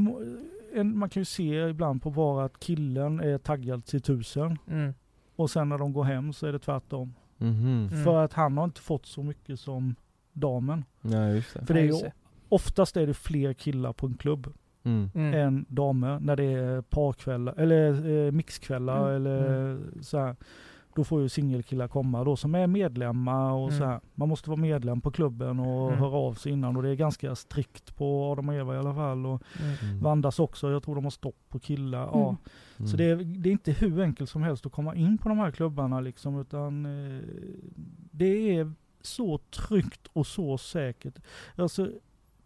man 0.83 1.09
kan 1.09 1.21
ju 1.21 1.25
se 1.25 1.69
ibland 1.69 2.01
på 2.01 2.11
bara 2.11 2.45
att 2.45 2.59
killen 2.59 3.19
är 3.19 3.37
taggad 3.37 3.85
till 3.85 4.01
tusen 4.01 4.57
mm. 4.67 4.93
och 5.35 5.49
sen 5.49 5.69
när 5.69 5.77
de 5.77 5.93
går 5.93 6.03
hem 6.03 6.33
så 6.33 6.47
är 6.47 6.51
det 6.51 6.59
tvärtom. 6.59 7.13
Mhm. 7.37 7.87
Mm. 7.91 8.03
För 8.03 8.23
att 8.23 8.33
han 8.33 8.57
har 8.57 8.63
inte 8.65 8.81
fått 8.81 9.05
så 9.05 9.23
mycket 9.23 9.59
som 9.59 9.95
damen. 10.33 10.85
Ja 11.01 11.29
just 11.29 11.53
det. 11.53 11.65
För 11.65 11.73
det 11.73 11.79
är 11.79 11.85
ju, 11.85 12.11
oftast 12.49 12.97
är 12.97 13.07
det 13.07 13.13
fler 13.13 13.53
killar 13.53 13.93
på 13.93 14.05
en 14.07 14.13
klubb 14.17 14.53
Mm. 14.83 15.09
Mm. 15.15 15.33
än 15.33 15.65
damer 15.69 16.19
när 16.19 16.35
det 16.35 16.43
är 16.43 16.81
parkvällar 16.81 17.53
eller 17.57 18.09
eh, 18.25 18.31
mixkvällar 18.31 19.09
Mm. 19.09 19.15
eller 19.15 19.77
så 20.01 20.17
här. 20.19 20.35
Då 20.95 21.03
får 21.03 21.21
ju 21.21 21.29
singelkillar 21.29 21.87
komma 21.87 22.23
då 22.23 22.35
som 22.35 22.55
är 22.55 22.67
medlemmar 22.67 23.51
och 23.51 23.67
Mm. 23.67 23.79
så 23.79 23.85
här. 23.85 23.99
Man 24.13 24.29
måste 24.29 24.49
vara 24.49 24.59
medlem 24.61 25.01
på 25.01 25.11
klubben 25.11 25.59
och 25.59 25.87
Mm. 25.87 25.99
höra 25.99 26.15
av 26.17 26.33
sig 26.33 26.51
innan 26.51 26.77
och 26.77 26.83
det 26.83 26.89
är 26.89 26.95
ganska 26.95 27.35
strikt 27.35 27.95
på 27.95 28.31
Adam 28.31 28.49
och 28.49 28.55
Eva 28.55 28.75
i 28.75 28.77
alla 28.77 28.93
fall 28.93 29.25
och 29.25 29.41
Mm. 29.61 29.75
Mm. 29.81 29.99
Vandas 29.99 30.39
också. 30.39 30.71
Jag 30.71 30.83
tror 30.83 30.95
de 30.95 31.03
har 31.03 31.11
stopp 31.11 31.35
på 31.49 31.59
killar. 31.59 31.99
Ja. 32.13 32.23
Mm. 32.23 32.35
Mm. 32.77 32.87
Så 32.87 32.97
det 32.97 33.03
är, 33.03 33.15
det 33.15 33.49
är 33.49 33.51
inte 33.51 33.71
hur 33.71 34.01
enkelt 34.01 34.29
som 34.29 34.43
helst 34.43 34.65
att 34.65 34.71
komma 34.71 34.95
in 34.95 35.17
på 35.17 35.29
de 35.29 35.37
här 35.37 35.51
klubbarna 35.51 35.99
liksom 36.01 36.39
utan 36.41 36.85
eh, 36.85 37.21
det 38.11 38.57
är 38.57 38.71
så 39.01 39.37
tryggt 39.37 40.07
och 40.13 40.27
så 40.27 40.57
säkert. 40.57 41.19
Alltså 41.55 41.89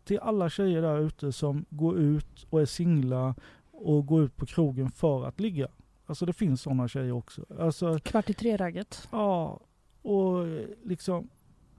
till 0.03 0.19
alla 0.19 0.49
tjejer 0.49 0.81
där 0.81 0.99
ute 0.99 1.31
som 1.31 1.65
går 1.69 1.97
ut 1.97 2.45
och 2.49 2.61
är 2.61 2.65
singlar 2.65 3.33
och 3.71 4.05
går 4.05 4.23
ut 4.23 4.35
på 4.35 4.45
krogen 4.45 4.91
för 4.91 5.25
att 5.25 5.39
ligga. 5.39 5.67
Alltså 6.09 6.25
det 6.25 6.33
finns 6.33 6.61
sådana 6.61 6.87
tjejer 6.87 7.11
också. 7.11 7.45
Alltså 7.59 7.99
Kvart 7.99 8.29
i 8.29 8.33
tre-ragget. 8.33 9.07
ja, 9.11 9.59
och 10.01 10.45
liksom 10.83 11.29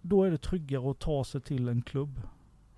då 0.02 0.24
är 0.24 0.30
det 0.30 0.38
tryggare 0.38 0.90
att 0.90 0.98
ta 0.98 1.24
sig 1.24 1.40
till 1.40 1.68
en 1.68 1.82
klubb. 1.82 2.20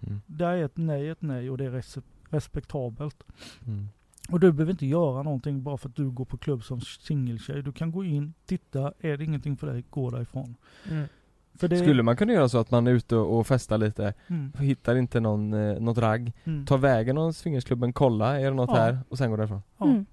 Mm. 0.01 0.21
Där 0.27 0.53
är 0.53 0.65
ett 0.65 0.77
nej 0.77 1.09
ett 1.09 1.23
nej 1.23 1.51
och 1.51 1.59
det 1.59 1.65
är 1.65 1.71
res- 1.71 1.99
respektabelt. 2.31 3.23
Mm. 3.67 3.89
Och 4.31 4.41
du 4.41 4.53
behöver 4.53 4.73
inte 4.73 4.87
göra 4.87 5.23
någonting 5.23 5.63
bara 5.63 5.77
för 5.77 5.89
att 5.89 5.97
du 5.97 6.11
går 6.11 6.25
på 6.25 6.39
klubb 6.39 6.65
som 6.65 6.81
singeltjej. 6.81 7.63
Du 7.63 7.73
kan 7.73 7.93
gå 7.93 8.05
in, 8.05 8.35
titta, 8.47 8.93
är 9.01 9.17
det 9.17 9.25
ingenting 9.25 9.57
för 9.57 9.67
dig, 9.67 9.85
gå 9.91 10.11
därifrån. 10.11 10.55
Mm. 10.91 11.07
För 11.55 11.69
det, 11.69 11.77
Skulle 11.79 12.03
man 12.03 12.17
kunna 12.17 12.33
göra 12.33 12.49
så 12.49 12.59
att 12.59 12.71
man 12.71 12.87
är 12.87 12.91
ute 12.91 13.17
och 13.17 13.47
festar 13.47 13.79
lite, 13.79 14.15
Mm, 14.27 14.53
hittar 14.59 14.97
inte 14.97 15.21
någon, 15.21 15.53
eh, 15.55 15.81
något 15.81 15.99
ragg, 15.99 16.33
mm. 16.45 16.67
tar 16.67 16.79
vägen 16.79 17.15
någon 17.15 17.33
swingersklubben, 17.35 17.93
kolla, 17.93 18.41
är 18.41 18.45
det 18.45 18.51
något 18.57 18.71
Ja. 18.71 18.77
här? 18.77 18.99
Och 19.09 19.19
sen 19.19 19.31
går 19.31 19.37
därifrån? 19.37 19.63
Ja, 19.79 19.87
Mm. 19.87 20.07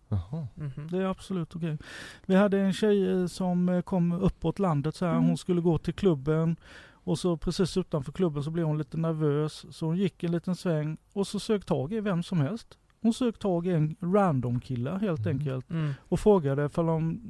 Mhm. 0.56 0.88
Det 0.92 0.98
är 0.98 1.06
absolut 1.06 1.56
okej. 1.56 1.78
Vi 2.26 2.36
hade 2.36 2.60
en 2.60 2.74
tjej 2.74 3.10
eh, 3.22 3.26
som 3.26 3.70
eh, 3.70 3.82
kom 3.82 4.12
uppåt 4.12 4.60
landet 4.60 4.96
så 4.96 5.06
här. 5.06 5.14
Mm. 5.14 5.26
Hon 5.28 5.38
skulle 5.38 5.62
gå 5.62 5.78
till 5.78 5.94
klubben 5.94 6.56
och 6.92 7.20
så 7.20 7.38
precis 7.38 7.78
utanför 7.78 8.12
klubben 8.12 8.44
så 8.44 8.52
blev 8.52 8.66
hon 8.66 8.78
lite 8.78 8.98
nervös. 8.98 9.66
Så 9.76 9.86
hon 9.86 9.98
gick 9.98 10.24
en 10.24 10.32
liten 10.32 10.56
sväng 10.56 10.98
och 11.14 11.28
så 11.28 11.40
sög 11.40 11.66
tag 11.66 11.94
i 11.94 12.00
vem 12.00 12.24
som 12.24 12.40
helst. 12.42 12.78
Hon 13.02 13.14
sög 13.14 13.40
tag 13.40 13.68
i 13.68 13.72
en 13.72 13.96
random 14.02 14.60
kille 14.60 14.90
helt 15.02 15.26
Mm. 15.26 15.38
enkelt. 15.40 15.70
Mm. 15.70 15.94
och 16.02 16.20
frågade 16.20 16.68
de, 16.76 17.22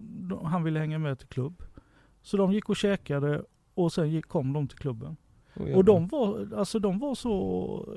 han 0.43 0.63
ville 0.63 0.79
hänga 0.79 0.97
med 0.99 1.19
till 1.19 1.27
klubb. 1.27 1.63
Så 2.21 2.37
de 2.37 2.53
gick 2.53 2.69
och 2.69 2.75
käkade 2.75 3.41
och 3.73 3.93
sen 3.93 4.09
gick, 4.09 4.27
kom 4.27 4.53
de 4.53 4.67
till 4.67 4.77
klubben. 4.77 5.17
Oh, 5.55 5.73
Och 5.75 5.85
de 5.85 6.07
var, 6.07 6.47
alltså 6.57 6.79
de 6.79 6.99
var 6.99 7.15
så 7.15 7.95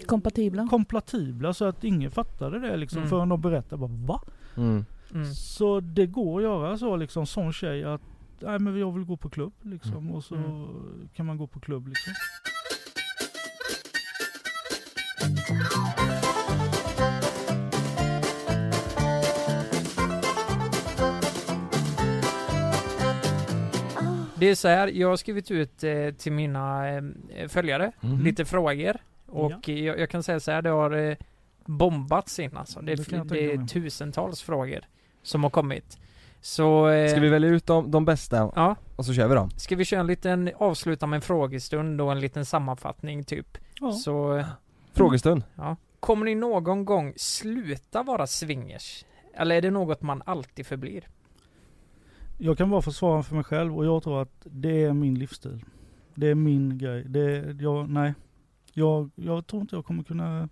eh, 0.00 0.06
Kompatibla. 0.06 0.66
kompatibla 0.70 1.54
så 1.54 1.64
att 1.64 1.84
ingen 1.84 2.10
fattade 2.10 2.58
det 2.58 2.76
liksom 2.76 2.98
Mm. 2.98 3.10
förrän 3.10 3.28
de 3.28 3.40
berättade 3.40 3.76
bara 3.80 3.90
va? 4.06 4.22
Mm. 4.56 4.84
Mm. 5.14 5.34
Så 5.34 5.80
det 5.80 6.06
går 6.06 6.38
att 6.38 6.42
göra 6.42 6.78
så 6.78 6.96
liksom 6.96 7.26
sån 7.26 7.52
tjej 7.52 7.84
att 7.84 8.00
nej 8.40 8.58
men 8.58 8.78
jag 8.78 8.92
vill 8.92 9.04
gå 9.04 9.16
på 9.16 9.28
klubb 9.30 9.52
liksom 9.62 9.96
Mm. 9.96 10.10
och 10.14 10.24
så 10.24 10.34
Mm. 10.34 11.08
kan 11.14 11.26
man 11.26 11.38
gå 11.38 11.46
på 11.46 11.60
klubb 11.60 11.88
liksom. 11.88 12.12
Det 24.42 24.50
är 24.50 24.54
så 24.54 24.68
här, 24.68 24.88
jag 24.88 25.08
har 25.08 25.16
skrivit 25.16 25.50
ut 25.50 25.84
eh, 25.84 26.10
till 26.18 26.32
mina 26.32 26.88
eh, 26.88 27.48
följare 27.48 27.92
Mhm. 28.00 28.22
lite 28.24 28.44
frågor 28.44 28.96
och 29.26 29.68
Ja. 29.68 29.72
jag, 29.74 29.98
jag 29.98 30.10
kan 30.10 30.22
säga 30.22 30.40
så 30.40 30.50
här, 30.50 30.62
det 30.62 30.70
har 30.70 30.90
eh, 31.10 31.16
bombats 31.64 32.38
in 32.38 32.56
alltså. 32.56 32.80
Det, 32.80 32.94
Det 33.10 33.22
det, 33.24 33.52
är 33.52 33.66
tusentals 33.66 34.42
frågor 34.42 34.80
som 35.22 35.42
har 35.42 35.50
kommit. 35.50 35.98
Så... 36.40 36.88
eh, 36.88 37.10
Ska 37.10 37.20
vi 37.20 37.28
välja 37.28 37.50
ut 37.50 37.66
de, 37.66 37.90
de 37.90 38.04
bästa 38.04 38.52
Ja, 38.56 38.76
och 38.96 39.04
så 39.06 39.14
kör 39.14 39.28
vi 39.28 39.34
dem? 39.34 39.50
ska 39.50 39.76
vi 39.76 39.84
köra 39.84 40.00
en 40.00 40.06
liten, 40.06 40.50
avsluta 40.56 41.06
med 41.06 41.16
en 41.16 41.22
frågestund 41.22 42.00
och 42.00 42.12
en 42.12 42.20
liten 42.20 42.44
sammanfattning 42.46 43.24
typ? 43.24 43.58
Ja. 43.80 43.92
Så, 43.92 44.36
eh, 44.36 44.46
Frågestund. 44.92 45.42
ja. 45.54 45.76
Kommer 46.00 46.24
ni 46.26 46.34
någon 46.34 46.84
gång 46.84 47.12
sluta 47.16 48.02
vara 48.02 48.26
swingers? 48.26 49.04
Eller 49.34 49.56
är 49.56 49.60
det 49.62 49.70
något 49.70 50.02
man 50.02 50.22
alltid 50.26 50.66
förblir? 50.66 51.08
Jag 52.44 52.58
kan 52.58 52.70
bara 52.70 52.82
försvara 52.82 53.22
för 53.22 53.34
mig 53.34 53.44
själv 53.44 53.76
och 53.76 53.86
jag 53.86 54.02
tror 54.02 54.22
att 54.22 54.32
det 54.44 54.82
är 54.84 54.92
min 54.92 55.14
livsstil. 55.18 55.64
Det 56.14 56.26
är 56.28 56.34
min 56.34 56.78
grej. 56.78 57.04
Det 57.08 57.20
är, 57.20 57.56
jag, 57.62 57.88
nej. 57.90 58.14
Jag, 58.72 59.10
jag 59.14 59.46
tror 59.46 59.62
inte 59.62 59.76
jag 59.76 59.84
kommer 59.84 60.02
kunna... 60.02 60.48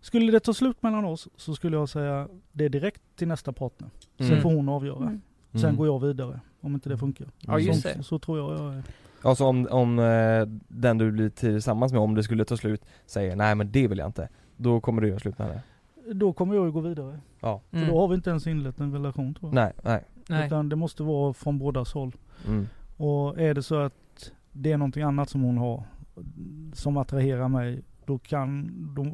Skulle 0.00 0.32
det 0.32 0.40
ta 0.40 0.54
slut 0.54 0.82
mellan 0.82 1.04
oss 1.04 1.28
så 1.36 1.54
skulle 1.54 1.76
jag 1.76 1.88
säga 1.88 2.28
det 2.52 2.64
är 2.64 2.68
direkt 2.68 3.02
till 3.16 3.28
nästa 3.28 3.52
partner. 3.52 3.88
Sen 4.18 4.26
Mm. 4.26 4.40
får 4.42 4.50
hon 4.54 4.68
avgöra. 4.68 4.96
Mm. 5.06 5.20
Sen 5.52 5.60
Mm. 5.64 5.76
går 5.76 5.86
jag 5.86 6.00
vidare. 6.00 6.40
Om 6.60 6.74
inte 6.74 6.88
det 6.88 6.98
funkar. 6.98 7.26
Ja, 7.40 7.58
just 7.58 7.82
så, 7.82 7.88
det. 7.88 8.02
så 8.02 8.18
tror 8.18 8.38
jag 8.38 8.52
jag 8.66 8.74
är. 8.74 8.82
Alltså 9.22 9.44
om, 9.44 9.68
om 9.70 9.98
eh, 9.98 10.46
den 10.68 10.98
du 10.98 11.12
blir 11.12 11.28
tillsammans 11.30 11.92
med, 11.92 12.00
om 12.00 12.14
det 12.14 12.22
skulle 12.22 12.44
ta 12.44 12.56
slut, 12.56 12.84
säger 13.06 13.36
nej 13.36 13.54
men 13.54 13.72
det 13.72 13.88
vill 13.88 13.98
jag 13.98 14.08
inte. 14.08 14.28
Då 14.56 14.80
kommer 14.80 15.02
du 15.02 15.08
göra 15.08 15.18
slut 15.18 15.38
med 15.38 15.48
det. 15.48 15.62
Då 16.14 16.32
kommer 16.32 16.54
jag 16.54 16.64
ju 16.66 16.72
gå 16.72 16.80
vidare. 16.80 17.20
Ja. 17.40 17.60
För 17.70 17.76
Mm. 17.76 17.88
då 17.90 18.00
har 18.00 18.08
vi 18.08 18.14
inte 18.14 18.30
ens 18.30 18.46
inlett 18.46 18.80
en 18.80 18.92
relation 18.92 19.34
tror 19.34 19.48
jag. 19.50 19.54
Nej, 19.54 19.72
nej. 19.84 20.04
Nej. 20.28 20.46
Utan 20.46 20.68
det 20.68 20.76
måste 20.76 21.02
vara 21.02 21.32
från 21.32 21.58
bådas 21.58 21.92
håll. 21.92 22.12
Mm. 22.48 22.66
Och 22.96 23.40
är 23.40 23.54
det 23.54 23.62
så 23.62 23.74
att 23.76 24.32
det 24.52 24.72
är 24.72 24.76
någonting 24.78 25.02
annat 25.02 25.28
som 25.30 25.42
hon 25.42 25.58
har 25.58 25.84
som 26.72 26.96
attraherar 26.96 27.48
mig, 27.48 27.82
då 28.06 28.18
kan, 28.18 28.70
då, 28.94 29.06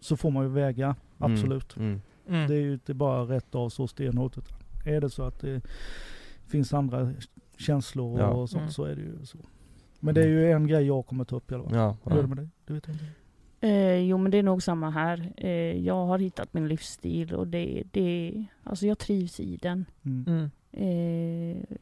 så 0.00 0.16
får 0.16 0.30
man 0.30 0.42
ju 0.44 0.50
väga, 0.50 0.96
absolut. 1.18 1.76
Mm. 1.76 2.00
Mm. 2.28 2.48
Det 2.48 2.54
är 2.54 2.60
ju 2.60 2.72
inte 2.72 2.94
bara 2.94 3.22
rätt 3.22 3.54
av 3.54 3.68
så 3.68 3.88
stenhårt. 3.88 4.38
Utan 4.38 4.56
är 4.84 5.00
det 5.00 5.10
så 5.10 5.22
att 5.22 5.40
det 5.40 5.60
finns 6.46 6.74
andra 6.74 7.12
känslor 7.58 8.12
och 8.14 8.20
Ja. 8.20 8.46
sånt 8.46 8.60
Mm. 8.60 8.70
så 8.70 8.84
är 8.84 8.94
det 8.96 9.02
ju 9.02 9.26
så. 9.26 9.38
Men 10.00 10.14
det 10.14 10.22
är 10.22 10.26
ju 10.28 10.52
en 10.52 10.66
grej 10.66 10.86
jag 10.86 11.06
kommer 11.06 11.24
ta 11.24 11.36
upp 11.36 11.52
i 11.52 11.54
alla 11.54 11.64
fall. 11.64 11.74
Ja, 11.78 11.96
Hur 12.04 12.18
är 12.18 12.22
det 12.22 12.28
med 12.28 12.36
dig? 12.36 12.48
Det 12.66 12.72
vet 12.72 12.86
jag 12.86 12.94
inte. 12.94 13.04
Eh, 13.60 13.96
jo 13.98 14.18
men 14.18 14.30
det 14.30 14.38
är 14.38 14.42
nog 14.42 14.62
samma 14.62 14.90
här. 14.90 15.32
Eh, 15.36 15.50
jag 15.78 16.06
har 16.06 16.18
hittat 16.18 16.54
min 16.54 16.68
livsstil 16.68 17.34
och 17.34 17.46
det, 17.48 17.82
det, 17.90 18.44
alltså 18.64 18.86
jag 18.86 18.98
trivs 18.98 19.40
i 19.40 19.56
den. 19.56 19.84
Mm. 20.04 20.24
Mm. 20.26 20.50
Eh, 20.72 21.76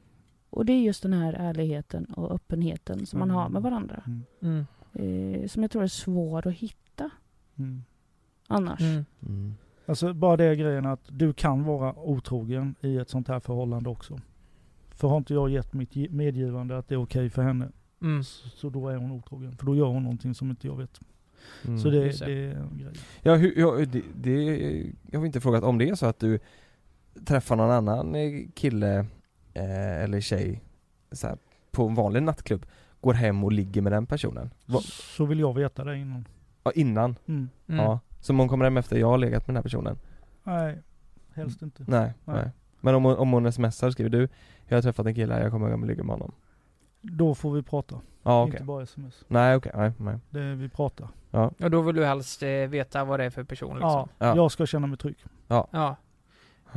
och 0.50 0.66
det 0.66 0.72
är 0.72 0.80
just 0.82 1.02
den 1.02 1.12
här 1.12 1.32
ärligheten 1.32 2.04
och 2.04 2.34
öppenheten 2.34 3.06
som 3.06 3.18
man 3.18 3.30
har 3.30 3.48
med 3.48 3.62
varandra. 3.62 4.02
Mm. 4.06 4.24
Mm. 4.42 4.66
Eh, 5.42 5.46
som 5.48 5.62
jag 5.62 5.70
tror 5.70 5.82
är 5.82 5.86
svår 5.86 6.46
att 6.46 6.54
hitta 6.54 7.10
Mm. 7.58 7.82
annars. 8.48 8.80
Mm. 8.80 9.04
Mm. 9.28 9.54
Alltså 9.86 10.14
bara 10.14 10.36
det 10.36 10.56
grejen 10.56 10.86
att 10.86 11.00
du 11.08 11.32
kan 11.32 11.64
vara 11.64 11.94
otrogen 11.98 12.74
i 12.80 12.96
ett 12.96 13.08
sånt 13.08 13.28
här 13.28 13.40
förhållande 13.40 13.90
också. 13.90 14.20
För 14.90 15.08
har 15.08 15.16
inte 15.16 15.34
jag 15.34 15.50
gett 15.50 15.72
mitt 15.72 16.12
medgivande 16.12 16.78
att 16.78 16.88
det 16.88 16.94
är 16.94 17.02
okej 17.02 17.30
för 17.30 17.42
henne, 17.42 17.68
Mm. 18.02 18.24
så, 18.24 18.48
så 18.48 18.70
då 18.70 18.88
är 18.88 18.96
hon 18.96 19.10
otrogen. 19.10 19.56
För 19.56 19.66
då 19.66 19.76
gör 19.76 19.86
hon 19.86 20.02
någonting 20.02 20.34
som 20.34 20.50
inte 20.50 20.66
jag 20.66 20.76
vet. 20.76 21.00
Mm. 21.66 21.78
Så 21.78 21.90
det, 21.90 22.00
det. 22.00 22.32
är 22.32 22.50
en 22.50 22.78
grej. 22.78 22.92
Ja, 23.22 23.34
hur, 23.34 23.58
ja 23.58 23.86
det, 23.86 24.02
det, 24.14 24.32
jag 25.10 25.18
har 25.20 25.26
inte 25.26 25.40
frågat 25.40 25.64
om 25.64 25.78
det 25.78 25.88
är 25.88 25.94
så 25.94 26.06
att 26.06 26.18
du 26.20 26.38
träffar 27.24 27.56
någon 27.56 27.70
annan 27.70 28.14
kille 28.54 28.98
eh, 29.54 30.02
eller 30.02 30.20
tjej 30.20 30.62
så 31.12 31.26
här, 31.26 31.38
på 31.70 31.88
en 31.88 31.94
vanlig 31.94 32.22
nattklubb, 32.22 32.66
går 33.00 33.14
hem 33.14 33.44
och 33.44 33.52
ligger 33.52 33.82
med 33.82 33.92
den 33.92 34.06
personen? 34.06 34.50
Va, 34.66 34.80
Så 34.82 35.24
vill 35.24 35.40
jag 35.40 35.54
veta 35.54 35.84
det 35.84 35.96
innan. 35.98 36.28
ja, 36.62 36.72
innan? 36.74 37.16
Mm. 37.26 37.48
Mm. 37.66 37.84
Ja. 37.84 38.00
Som 38.20 38.38
hon 38.38 38.48
kommer 38.48 38.64
hem 38.64 38.76
efter 38.76 38.96
jag 38.98 39.06
har 39.06 39.18
legat 39.18 39.46
med 39.46 39.54
den 39.54 39.56
här 39.56 39.62
personen? 39.62 39.98
Nej, 40.44 40.78
helst 41.34 41.62
inte. 41.62 41.84
Nej, 41.86 42.12
nej. 42.24 42.36
Nej. 42.36 42.50
Men 42.80 42.94
om 42.94 43.04
hon, 43.04 43.16
om 43.16 43.32
hon 43.32 43.52
smsar 43.52 43.90
skriver 43.90 44.10
du 44.10 44.28
Jag 44.66 44.76
har 44.76 44.82
träffat 44.82 45.06
en 45.06 45.14
kille 45.14 45.42
jag 45.42 45.50
kommer 45.50 45.70
hem 45.70 45.82
och 45.82 45.88
ligga 45.88 46.02
med 46.02 46.12
honom 46.14 46.32
Då 47.12 47.34
får 47.34 47.52
vi 47.52 47.62
prata. 47.62 48.00
Ja 48.22 48.42
okej 48.42 48.52
Inte 48.54 48.64
bara 48.64 48.82
sms. 48.82 49.24
Nej 49.28 49.56
okej, 49.56 49.72
nej, 49.74 49.92
nej 49.98 50.18
Det 50.30 50.54
vi 50.54 50.68
pratar. 50.68 51.08
Och 51.60 51.70
då 51.70 51.80
vill 51.82 51.94
du 51.96 52.04
helst 52.04 52.42
eh, 52.42 52.48
veta 52.48 53.04
vad 53.04 53.20
det 53.20 53.24
är 53.24 53.30
för 53.30 53.44
person 53.44 53.74
liksom? 53.74 54.08
Ja, 54.18 54.26
Ja. 54.26 54.36
jag 54.36 54.52
ska 54.52 54.66
känna 54.66 54.86
mig 54.86 54.98
trygg. 54.98 55.16
Ja. 55.48 55.96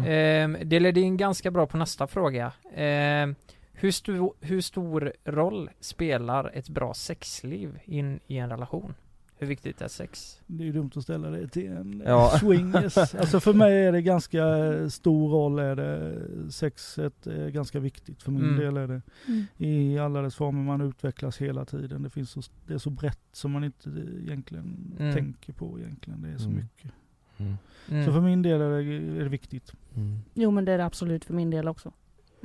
Ehm, 0.05 0.57
det 0.65 0.79
leder 0.79 1.01
in 1.01 1.17
ganska 1.17 1.51
bra 1.51 1.65
på 1.67 1.77
nästa 1.77 2.07
fråga. 2.07 2.51
Ehm, 2.75 3.35
hur, 3.73 3.91
sto- 3.91 4.33
hur 4.41 4.61
stor 4.61 5.13
roll 5.25 5.69
spelar 5.79 6.51
ett 6.53 6.69
bra 6.69 6.93
sexliv 6.93 7.79
in 7.85 8.19
i 8.27 8.37
en 8.37 8.49
relation? 8.49 8.93
Hur 9.41 9.47
viktigt 9.47 9.81
är 9.81 9.87
sex? 9.87 10.41
Det 10.47 10.63
är 10.63 10.65
ju 10.65 10.71
dumt 10.71 10.91
att 10.95 11.03
ställa 11.03 11.29
det 11.29 11.47
till 11.47 11.67
en 11.71 12.03
Ja. 12.05 12.37
swingers. 12.39 12.97
Alltså 12.97 13.39
för 13.39 13.53
mig 13.53 13.85
är 13.85 13.91
det 13.91 14.01
ganska 14.01 14.43
stor 14.89 15.29
roll 15.29 15.59
är 15.59 15.75
det. 15.75 16.51
Sexet 16.51 17.27
är 17.27 17.49
ganska 17.49 17.79
viktigt. 17.79 18.23
För 18.23 18.31
min 18.31 18.43
Mm. 18.43 18.59
del 18.59 18.77
är 18.77 18.87
det. 18.87 19.01
Mm. 19.27 19.45
I 19.57 19.99
alla 19.99 20.21
dess 20.21 20.35
former. 20.35 20.63
Man 20.63 20.81
utvecklas 20.81 21.37
hela 21.37 21.65
tiden. 21.65 22.03
Det, 22.03 22.09
finns 22.09 22.31
så, 22.31 22.41
det 22.67 22.73
är 22.73 22.77
så 22.77 22.89
brett 22.89 23.19
som 23.31 23.51
man 23.51 23.63
inte 23.63 23.89
egentligen 24.23 24.95
Mm. 24.99 25.15
tänker 25.15 25.53
på 25.53 25.79
egentligen. 25.79 26.21
Det 26.21 26.29
är 26.29 26.37
så 26.37 26.49
Mm. 26.49 26.55
mycket. 26.57 26.91
mm. 27.37 27.55
Mm. 27.89 28.05
Så 28.05 28.11
för 28.13 28.21
min 28.21 28.41
del 28.41 28.61
är 28.61 28.69
det, 28.69 28.93
är 29.19 29.23
det 29.23 29.29
viktigt. 29.29 29.73
Mm. 29.95 30.19
Jo 30.33 30.51
men 30.51 30.65
det 30.65 30.71
är 30.71 30.77
det 30.77 30.85
absolut 30.85 31.25
för 31.25 31.33
min 31.33 31.49
del 31.49 31.67
också. 31.67 31.91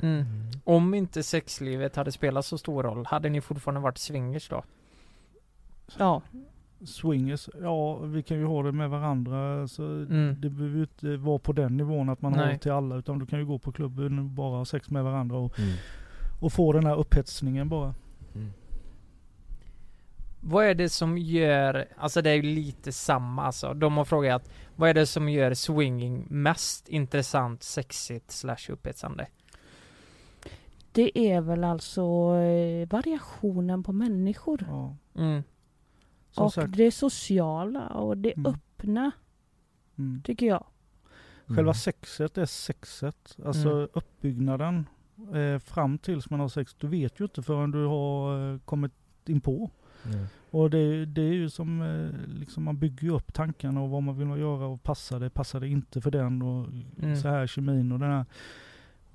Mm. 0.01 0.25
Om 0.63 0.93
inte 0.93 1.23
sexlivet 1.23 1.95
hade 1.95 2.11
spelat 2.11 2.45
så 2.45 2.57
stor 2.57 2.83
roll, 2.83 3.05
hade 3.05 3.29
ni 3.29 3.41
fortfarande 3.41 3.81
varit 3.81 3.97
swingers 3.97 4.49
då? 4.49 4.63
Ja. 5.97 6.21
Swingers, 6.83 7.49
ja 7.61 7.97
vi 7.97 8.23
kan 8.23 8.37
ju 8.37 8.45
ha 8.45 8.63
det 8.63 8.71
med 8.71 8.89
varandra. 8.89 9.67
Så 9.67 9.83
Mm. 9.83 10.35
Det 10.39 10.49
behöver 10.49 10.75
ju 10.75 10.81
inte 10.81 11.17
vara 11.17 11.39
på 11.39 11.53
den 11.53 11.77
nivån 11.77 12.09
att 12.09 12.21
man 12.21 12.33
har 12.33 12.45
Nej. 12.45 12.53
det 12.53 12.59
till 12.59 12.71
alla. 12.71 12.95
Utan 12.95 13.19
du 13.19 13.25
kan 13.25 13.39
ju 13.39 13.45
gå 13.45 13.59
på 13.59 13.71
klubben 13.71 14.19
och 14.19 14.25
bara 14.25 14.57
ha 14.57 14.65
sex 14.65 14.89
med 14.89 15.03
varandra. 15.03 15.37
Och, 15.37 15.59
Mm. 15.59 15.71
och 16.41 16.53
få 16.53 16.73
den 16.73 16.85
här 16.85 16.95
upphetsningen 16.99 17.69
bara. 17.69 17.93
Mm. 18.35 18.51
Vad 20.41 20.65
är 20.65 20.75
det 20.75 20.89
som 20.89 21.17
gör, 21.17 21.85
alltså 21.97 22.21
det 22.21 22.29
är 22.29 22.35
ju 22.35 22.41
lite 22.41 22.91
samma 22.91 23.43
alltså. 23.43 23.73
De 23.73 23.97
har 23.97 24.05
frågat, 24.05 24.49
vad 24.75 24.89
är 24.89 24.93
det 24.93 25.05
som 25.05 25.29
gör 25.29 25.53
swinging 25.53 26.25
mest 26.29 26.89
intressant, 26.89 27.63
sexigt 27.63 28.31
slash 28.31 28.69
upphetsande? 28.69 29.27
Det 30.91 31.17
är 31.19 31.41
väl 31.41 31.63
alltså 31.63 32.01
eh, 32.35 32.87
variationen 32.89 33.83
på 33.83 33.93
människor. 33.93 34.65
Ja. 34.69 34.95
Mm. 35.15 35.43
Som 36.35 36.45
och 36.45 36.53
sagt, 36.53 36.77
det 36.77 36.91
sociala 36.91 37.87
och 37.87 38.17
det 38.17 38.33
Mm. 38.37 38.51
öppna 38.53 39.11
mm. 39.97 40.21
tycker 40.25 40.45
jag. 40.45 40.65
själva 41.47 41.73
sexet 41.73 42.37
är 42.37 42.45
sexet. 42.45 43.37
Alltså 43.45 43.69
Mm. 43.71 43.87
uppbyggnaden 43.93 44.85
eh, 45.33 45.59
fram 45.59 45.97
tills 45.97 46.29
man 46.29 46.39
har 46.39 46.47
sex. 46.47 46.75
Du 46.79 46.87
vet 46.87 47.19
ju 47.19 47.23
inte 47.25 47.41
förrän 47.43 47.71
du 47.71 47.85
har 47.85 48.53
eh, 48.53 48.59
kommit 48.59 48.91
in 49.25 49.41
på. 49.41 49.71
Mm. 50.05 50.25
Och 50.51 50.69
det, 50.69 51.05
det 51.05 51.21
är 51.21 51.33
ju 51.33 51.49
som, 51.49 51.81
eh, 51.81 52.27
liksom 52.39 52.63
man 52.63 52.77
bygger 52.77 53.09
upp 53.09 53.33
tankarna 53.33 53.81
och 53.81 53.89
vad 53.89 54.03
man 54.03 54.17
vill 54.17 54.27
göra 54.41 54.65
och 54.65 54.83
passar 54.83 55.19
det, 55.19 55.29
passar 55.29 55.59
det 55.59 55.67
inte 55.67 56.01
för 56.01 56.11
den 56.11 56.41
och 56.41 56.67
Mm. 56.99 57.15
så 57.15 57.27
här 57.27 57.47
kemin 57.47 57.91
och 57.91 57.99
den 57.99 58.11
här. 58.11 58.25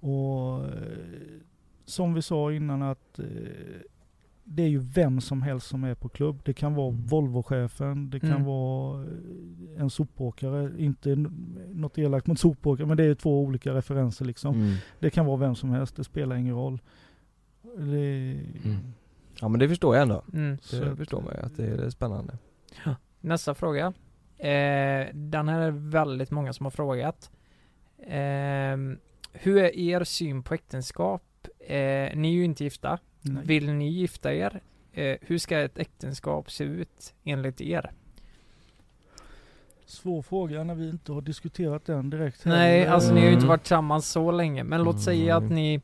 Och 0.01 0.65
eh, 0.65 0.99
som 1.85 2.15
vi 2.15 2.23
sa 2.23 2.53
innan 2.53 2.83
att 2.83 3.19
eh, 3.19 3.27
det 4.53 4.63
är 4.63 4.69
ju 4.69 4.79
vem 4.79 5.21
som 5.21 5.43
helst 5.43 5.67
som 5.67 5.85
är 5.85 5.95
på 5.95 6.09
klubb. 6.09 6.41
Det 6.45 6.53
kan 6.53 6.75
vara 6.75 6.89
Mm. 6.89 7.07
Volvochefen, 7.07 8.11
det 8.11 8.21
kan 8.21 8.31
Mm. 8.31 8.45
vara 8.45 9.03
eh, 9.03 9.09
en 9.83 9.91
sopåkare. 9.91 10.73
Inte 10.79 11.17
något 11.69 11.99
elakt 11.99 12.27
mot 12.27 12.39
sopåkare 12.39 12.87
men 12.87 12.97
det 12.97 13.05
är 13.05 13.15
två 13.15 13.41
olika 13.41 13.75
referenser 13.75 14.25
liksom. 14.25 14.55
Mm. 14.55 14.75
Det 14.99 15.11
kan 15.11 15.27
vara 15.27 15.37
vem 15.37 15.55
som 15.55 15.71
helst, 15.71 15.97
det 15.97 16.05
spelar 16.05 16.37
ingen 16.37 16.55
roll. 16.55 16.81
Det, 17.77 18.41
Mm. 18.65 18.77
Ja 19.41 19.49
men 19.49 19.61
det 19.61 19.69
förstår 19.69 19.95
jag 19.97 20.03
ändå 20.03 20.23
Mm. 20.33 20.57
Det 20.57 20.63
Så 20.63 20.97
förstår 20.97 21.21
man 21.23 21.35
ju 21.35 21.41
att 21.47 21.57
det 21.57 21.67
är 21.67 21.91
spännande 21.91 22.39
Nästa 23.21 23.55
fråga. 23.55 23.87
Eh, 24.39 25.07
den 25.15 25.49
här 25.49 25.61
är 25.61 25.71
väldigt 25.71 26.31
många 26.31 26.53
som 26.53 26.67
har 26.67 26.71
frågat. 26.71 27.31
Eh, 27.99 28.77
hur 29.33 29.57
är 29.59 29.77
er 29.79 30.05
syn 30.05 30.43
på 30.43 30.55
äktenskap? 30.55 31.23
Eh, 31.59 32.17
ni 32.17 32.29
är 32.29 32.33
ju 32.33 32.45
inte 32.45 32.65
gifta. 32.65 32.99
Nej. 33.23 33.45
Vill 33.47 33.73
ni 33.73 33.89
gifta 33.89 34.35
er? 34.35 34.61
Eh, 34.93 35.17
hur 35.21 35.39
ska 35.39 35.59
ett 35.61 35.79
äktenskap 35.79 36.51
se 36.51 36.65
ut 36.65 37.15
enligt 37.25 37.61
er? 37.61 37.91
Svår 39.87 40.23
fråga 40.23 40.65
när 40.65 40.75
vi 40.75 40.89
inte 40.91 41.13
har 41.13 41.21
diskuterat 41.21 41.85
den 41.85 42.11
direkt. 42.11 42.45
Nej, 42.45 42.79
heller. 42.81 42.93
alltså 42.93 43.15
ni 43.15 43.21
har 43.21 43.27
ju 43.27 43.33
inte 43.33 43.39
Mm. 43.45 43.49
varit 43.49 43.63
tillsammans 43.63 44.09
så 44.11 44.31
länge. 44.31 44.65
Men 44.65 44.83
låt 44.85 45.01
säga 45.03 45.37
att 45.37 45.43
Mm. 45.43 45.55
ni 45.55 45.75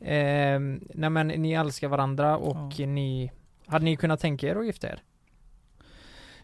eh, 0.00 0.60
Nej 0.94 1.10
men 1.10 1.28
ni 1.28 1.52
älskar 1.52 1.88
varandra 1.88 2.36
och 2.38 2.72
Ja. 2.76 2.86
ni 2.86 3.32
Hade 3.66 3.84
ni 3.84 3.96
kunnat 3.96 4.20
tänka 4.20 4.48
er 4.48 4.56
att 4.56 4.66
gifta 4.66 4.88
er? 4.88 5.02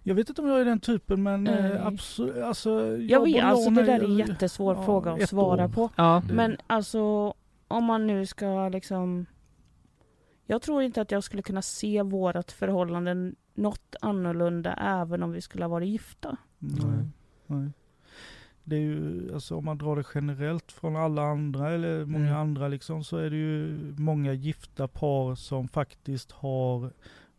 Jag 0.03 0.15
vet 0.15 0.29
inte 0.29 0.43
om 0.43 0.49
jag 0.49 0.61
är 0.61 0.65
den 0.65 0.81
typen 0.81 1.23
men 1.23 1.45
Nej. 1.45 1.73
eh, 1.73 1.87
absolut, 1.87 2.37
alltså. 2.43 2.97
Jag 2.97 3.25
vet, 3.25 3.35
och 3.37 3.49
alltså 3.51 3.71
det 3.71 3.77
nej, 3.77 3.85
där 3.85 3.93
är 4.01 4.05
en 4.05 4.19
jag- 4.19 4.29
jättesvår 4.29 4.75
ja, 4.77 4.85
fråga 4.85 5.13
att 5.13 5.29
svara 5.29 5.65
år. 5.65 5.69
på. 5.69 5.91
Ja. 5.97 6.23
Men 6.33 6.57
alltså 6.67 7.35
om 7.69 7.85
man 7.85 8.07
nu 8.07 8.27
ska 8.27 8.69
liksom 8.69 9.27
Jag 10.47 10.63
tror 10.63 10.83
inte 10.83 11.01
att 11.01 11.11
jag 11.11 11.25
skulle 11.25 11.43
kunna 11.43 11.63
se 11.63 12.03
vårat 12.03 12.53
förhållande 12.53 13.33
något 13.55 13.97
annorlunda 14.01 14.75
även 14.75 15.23
om 15.23 15.33
vi 15.33 15.41
skulle 15.41 15.65
ha 15.65 15.69
varit 15.69 15.89
gifta. 15.89 16.37
Nej. 16.59 17.09
Nej. 17.47 17.71
Det 18.65 18.77
är 18.77 18.81
ju, 18.81 19.31
alltså 19.35 19.57
om 19.57 19.65
man 19.65 19.79
drar 19.79 19.97
det 19.97 20.05
generellt 20.15 20.73
från 20.73 20.97
alla 20.97 21.23
andra 21.23 21.71
eller 21.71 22.05
många 22.05 22.27
Mm. 22.29 22.41
andra 22.41 22.69
liksom 22.69 23.05
så 23.05 23.17
är 23.17 23.31
det 23.31 23.37
ju 23.37 23.79
många 23.99 24.33
gifta 24.33 24.89
par 24.89 25.35
som 25.35 25.69
faktiskt 25.69 26.33
har 26.33 26.91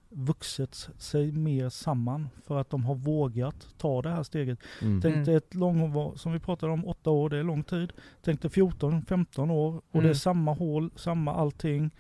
vuxit 0.09 0.89
sig 0.97 1.31
mer 1.31 1.69
samman 1.69 2.29
för 2.45 2.59
att 2.61 2.69
de 2.69 2.85
har 2.85 2.95
vågat 2.95 3.67
ta 3.77 4.01
det 4.01 4.09
här 4.09 4.23
steget. 4.23 4.59
Mm. 4.81 5.01
Tänk 5.01 5.13
Mm. 5.15 5.25
dig 5.25 5.35
ett 5.35 5.53
lång, 5.55 5.93
som 6.17 6.33
vi 6.33 6.39
pratade 6.39 6.71
om, 6.73 6.85
åtta 6.87 7.09
år, 7.09 7.29
det 7.29 7.37
är 7.37 7.43
lång 7.43 7.63
tid. 7.63 7.93
Tänk 8.21 8.41
dig 8.41 8.51
14-15 8.51 9.51
år 9.51 9.73
och 9.75 9.83
det 9.91 9.97
är 9.99 10.01
Mm. 10.03 10.15
samma 10.15 10.53
hål, 10.53 10.91
samma 10.95 11.33
allting. 11.33 11.91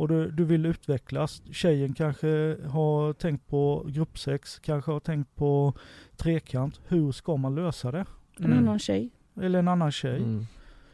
Och 0.00 0.08
du, 0.08 0.30
du 0.30 0.44
vill 0.44 0.66
utvecklas. 0.66 1.42
Tjejen 1.52 1.94
kanske 1.94 2.56
har 2.68 3.12
tänkt 3.12 3.46
på 3.48 3.86
gruppsex, 3.88 4.58
kanske 4.58 4.90
har 4.92 5.00
tänkt 5.00 5.34
på 5.36 5.74
trekant. 6.16 6.80
Hur 6.88 7.12
ska 7.12 7.36
man 7.36 7.54
lösa 7.54 7.90
det? 7.92 8.04
En 8.38 8.44
Mm. 8.44 8.58
annan 8.58 8.78
tjej. 8.78 9.10
Eller 9.40 9.58
en 9.58 9.68
annan 9.68 9.92
tjej. 9.92 10.16
Mm. 10.16 10.46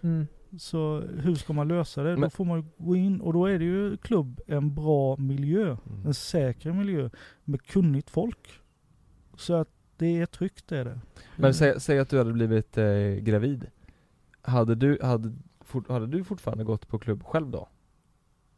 Mm. 0.03 0.27
Så 0.59 1.01
hur 1.01 1.35
ska 1.35 1.53
man 1.53 1.69
lösa 1.69 2.03
det? 2.03 2.15
Då 2.15 2.21
Men- 2.21 2.31
får 2.31 2.45
man 2.45 2.71
gå 2.79 2.97
in 2.97 3.21
och 3.21 3.33
då 3.33 3.47
är 3.47 3.59
det 3.59 3.65
ju 3.65 3.97
klubb 3.97 4.41
en 4.47 4.75
bra 4.75 5.17
miljö. 5.17 5.77
Mm. 5.91 6.07
En 6.07 6.15
säker 6.15 6.73
miljö 6.73 7.11
med 7.45 7.63
kunnigt 7.63 8.11
folk. 8.11 8.49
Så 9.37 9.55
att 9.55 9.69
det 9.97 10.21
är 10.21 10.27
tryggt 10.27 10.73
är 10.73 10.85
det. 10.85 11.01
Men 11.37 11.55
säg, 11.55 11.81
säg 11.81 11.99
att 11.99 12.11
du 12.11 12.19
hade 12.19 12.33
blivit 12.33 12.79
eh, 12.79 12.87
gravid 13.21 13.67
Hade 14.43 14.75
du, 14.75 14.99
hade, 15.03 15.33
fort, 15.61 15.89
hade 15.89 16.07
du 16.07 16.25
fortfarande 16.25 16.65
gått 16.65 16.89
på 16.89 16.99
klubb 16.99 17.23
själv 17.25 17.51
då? 17.51 17.69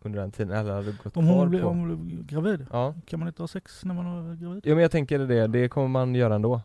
Under 0.03 0.21
den 0.21 0.31
tiden, 0.31 0.57
eller 0.57 0.73
hade 0.75 0.93
gått 1.05 1.17
Om 1.17 1.27
kvar 1.27 1.35
hon, 1.37 1.51
blir, 1.51 1.63
på? 1.63 1.69
om 1.69 1.79
hon 1.79 2.07
blir 2.07 2.23
gravid, 2.23 2.67
Ja, 2.73 2.95
kan 3.07 3.19
man 3.21 3.29
inte 3.29 3.43
ha 3.43 3.49
sex 3.49 3.85
när 3.85 3.95
man 3.95 4.07
är 4.07 4.37
gravid? 4.37 4.63
jo 4.67 4.75
men 4.75 4.83
jag 4.83 4.91
tänker 4.91 5.19
det, 5.19 5.47
det 5.47 5.69
kommer 5.69 5.89
man 5.89 6.15
göra 6.15 6.35
ändå 6.35 6.61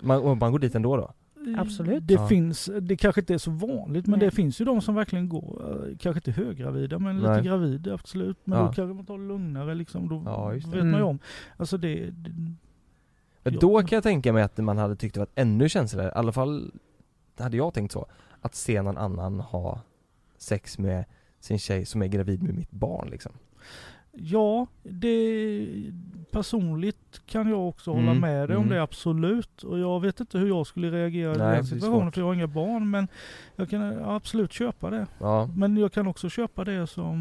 Man, 0.00 0.38
man 0.38 0.52
går 0.52 0.58
dit 0.58 0.74
ändå 0.74 0.96
då? 0.96 1.12
Absolut. 1.58 2.06
Det 2.06 2.14
Ja. 2.14 2.26
finns, 2.28 2.70
det 2.80 2.96
kanske 2.96 3.20
inte 3.20 3.34
är 3.34 3.38
så 3.38 3.50
vanligt 3.50 4.06
men 4.06 4.18
Nej. 4.18 4.28
det 4.28 4.34
finns 4.34 4.60
ju 4.60 4.64
de 4.64 4.80
som 4.80 4.94
verkligen 4.94 5.28
går, 5.28 5.62
eh, 5.90 5.96
kanske 5.98 6.18
inte 6.30 6.42
höggravida 6.42 6.98
men 6.98 7.16
Nej. 7.18 7.36
lite 7.36 7.48
gravid 7.48 7.88
absolut. 7.88 8.38
Men 8.44 8.58
Ja. 8.58 8.64
då 8.64 8.72
kanske 8.72 8.94
man 8.94 9.06
tar 9.06 9.18
lugnare 9.18 9.74
liksom, 9.74 10.08
då 10.08 10.22
Ja, 10.26 10.54
just 10.54 10.66
det. 10.72 10.76
vet 10.76 10.84
man 10.84 10.92
ju 10.92 10.96
Mm. 10.98 11.08
om. 11.08 11.18
Alltså 11.56 11.76
det, 11.78 12.10
det 12.10 12.30
Men 13.42 13.52
Ja. 13.54 13.60
då 13.60 13.78
kan 13.82 13.96
jag 13.96 14.02
tänka 14.02 14.32
mig 14.32 14.42
att 14.42 14.58
man 14.58 14.78
hade 14.78 14.96
tyckt 14.96 15.14
det 15.14 15.20
var 15.20 15.28
ännu 15.34 15.68
känsligare, 15.68 16.08
i 16.08 16.12
alla 16.14 16.32
fall 16.32 16.70
hade 17.38 17.56
jag 17.56 17.74
tänkt 17.74 17.92
så 17.92 18.06
Att 18.40 18.54
se 18.54 18.82
någon 18.82 18.96
annan 18.98 19.40
ha 19.40 19.80
sex 20.38 20.78
med 20.78 21.04
sin 21.46 21.58
tjej 21.58 21.86
som 21.86 22.02
är 22.02 22.06
gravid 22.06 22.42
med 22.42 22.54
mitt 22.54 22.70
barn 22.70 23.08
liksom 23.10 23.32
Ja, 24.18 24.66
det 24.82 25.92
personligt 26.30 27.20
kan 27.26 27.48
jag 27.48 27.68
också 27.68 27.90
hålla 27.90 28.10
Mm, 28.10 28.20
med 28.20 28.48
dig 28.48 28.56
om 28.56 28.62
mm. 28.62 28.74
det 28.74 28.82
absolut. 28.82 29.62
Och 29.62 29.78
jag 29.78 30.00
vet 30.00 30.20
inte 30.20 30.38
hur 30.38 30.48
jag 30.48 30.66
skulle 30.66 30.90
reagera 30.90 31.34
i 31.34 31.38
Nej, 31.38 31.46
är 31.46 31.54
den 31.54 31.64
situationen 31.64 32.12
för 32.12 32.20
jag 32.20 32.26
har 32.26 32.34
inga 32.34 32.46
barn. 32.46 32.90
Men 32.90 33.08
jag 33.56 33.70
kan 33.70 34.04
absolut 34.04 34.52
köpa 34.52 34.90
det. 34.90 35.06
Ja, 35.18 35.50
Men 35.56 35.76
jag 35.76 35.92
kan 35.92 36.06
också 36.06 36.28
köpa 36.28 36.64
det 36.64 36.86
som 36.86 37.12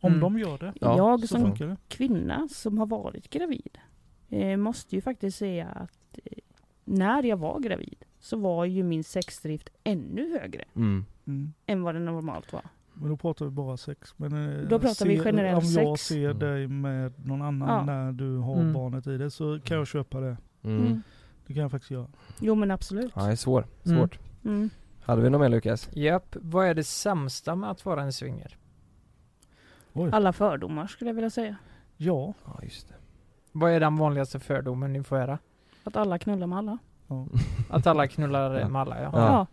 om 0.00 0.12
Mm. 0.12 0.20
de 0.20 0.38
gör 0.38 0.58
det. 0.58 0.72
Ja, 0.80 0.96
jag 0.96 1.28
som 1.28 1.54
det. 1.54 1.76
kvinna 1.88 2.48
som 2.50 2.78
har 2.78 2.86
varit 2.86 3.30
gravid 3.30 3.78
eh, 4.28 4.56
måste 4.56 4.94
ju 4.96 5.02
faktiskt 5.02 5.38
säga 5.38 5.66
att 5.66 6.18
eh, 6.24 6.38
när 6.84 7.22
jag 7.22 7.36
var 7.36 7.60
gravid 7.60 8.04
så 8.20 8.36
var 8.36 8.64
ju 8.64 8.82
min 8.82 9.04
sexdrift 9.04 9.68
ännu 9.84 10.38
högre 10.40 10.64
mm. 10.76 11.04
Mm. 11.26 11.52
än 11.66 11.82
vad 11.82 11.94
det 11.94 12.00
normalt 12.00 12.52
var. 12.52 12.62
Men 12.94 13.08
då 13.10 13.16
pratar 13.16 13.44
vi 13.44 13.50
bara 13.50 13.76
sex. 13.76 14.14
Men 14.16 14.32
eh, 14.62 14.68
Då 14.68 14.78
pratar 14.78 15.06
vi 15.06 15.18
generell 15.20 15.54
Om 15.54 15.64
jag 15.64 15.98
sex. 15.98 16.06
ser 16.08 16.24
Mm. 16.24 16.38
dig 16.38 16.66
med 16.68 17.12
någon 17.26 17.42
annan 17.42 17.68
Ja. 17.68 17.84
när 17.84 18.12
du 18.12 18.36
har 18.38 18.54
Mm. 18.60 18.72
barnet 18.72 19.06
i 19.06 19.16
det 19.18 19.30
så 19.30 19.60
kan 19.64 19.76
jag 19.76 19.86
köpa 19.86 20.20
det. 20.20 20.36
Mm. 20.62 20.86
Mm. 20.86 21.02
Det 21.46 21.54
kan 21.54 21.62
jag 21.62 21.70
faktiskt 21.70 21.90
göra. 21.90 22.06
Jo 22.40 22.54
men 22.54 22.70
absolut. 22.70 23.12
Ja, 23.16 23.22
det 23.26 23.32
är 23.32 23.36
svår, 23.36 23.66
Mm. 23.84 23.98
svårt 23.98 24.18
Mm. 24.44 24.70
Hade 25.04 25.22
vi 25.22 25.30
något 25.30 25.40
mer 25.40 25.48
Lukas? 25.48 25.88
Japp, 25.92 26.36
vad 26.40 26.66
är 26.66 26.74
det 26.74 26.84
sämsta 26.84 27.54
med 27.56 27.70
att 27.70 27.84
vara 27.84 28.02
en 28.02 28.12
swinger? 28.12 28.56
Alla 30.12 30.32
fördomar 30.32 30.86
skulle 30.86 31.10
jag 31.10 31.14
vilja 31.14 31.30
säga. 31.30 31.56
Ja. 31.96 32.34
Ja 32.44 32.58
just 32.62 32.88
det 32.88 32.94
Vad 33.52 33.72
är 33.72 33.80
den 33.80 33.96
vanligaste 33.96 34.40
fördomen 34.40 34.92
ni 34.92 35.02
får 35.02 35.16
höra? 35.16 35.38
Att 35.84 35.96
alla 35.96 36.18
knullar 36.18 36.46
med 36.46 36.58
alla. 36.58 36.78
ja. 37.08 37.26
Att 37.70 37.86
alla 37.86 38.08
knullar 38.08 38.68
med 38.68 38.80
alla 38.82 39.02
ja. 39.02 39.10
Ja. 39.12 39.18
Ja. 39.18 39.46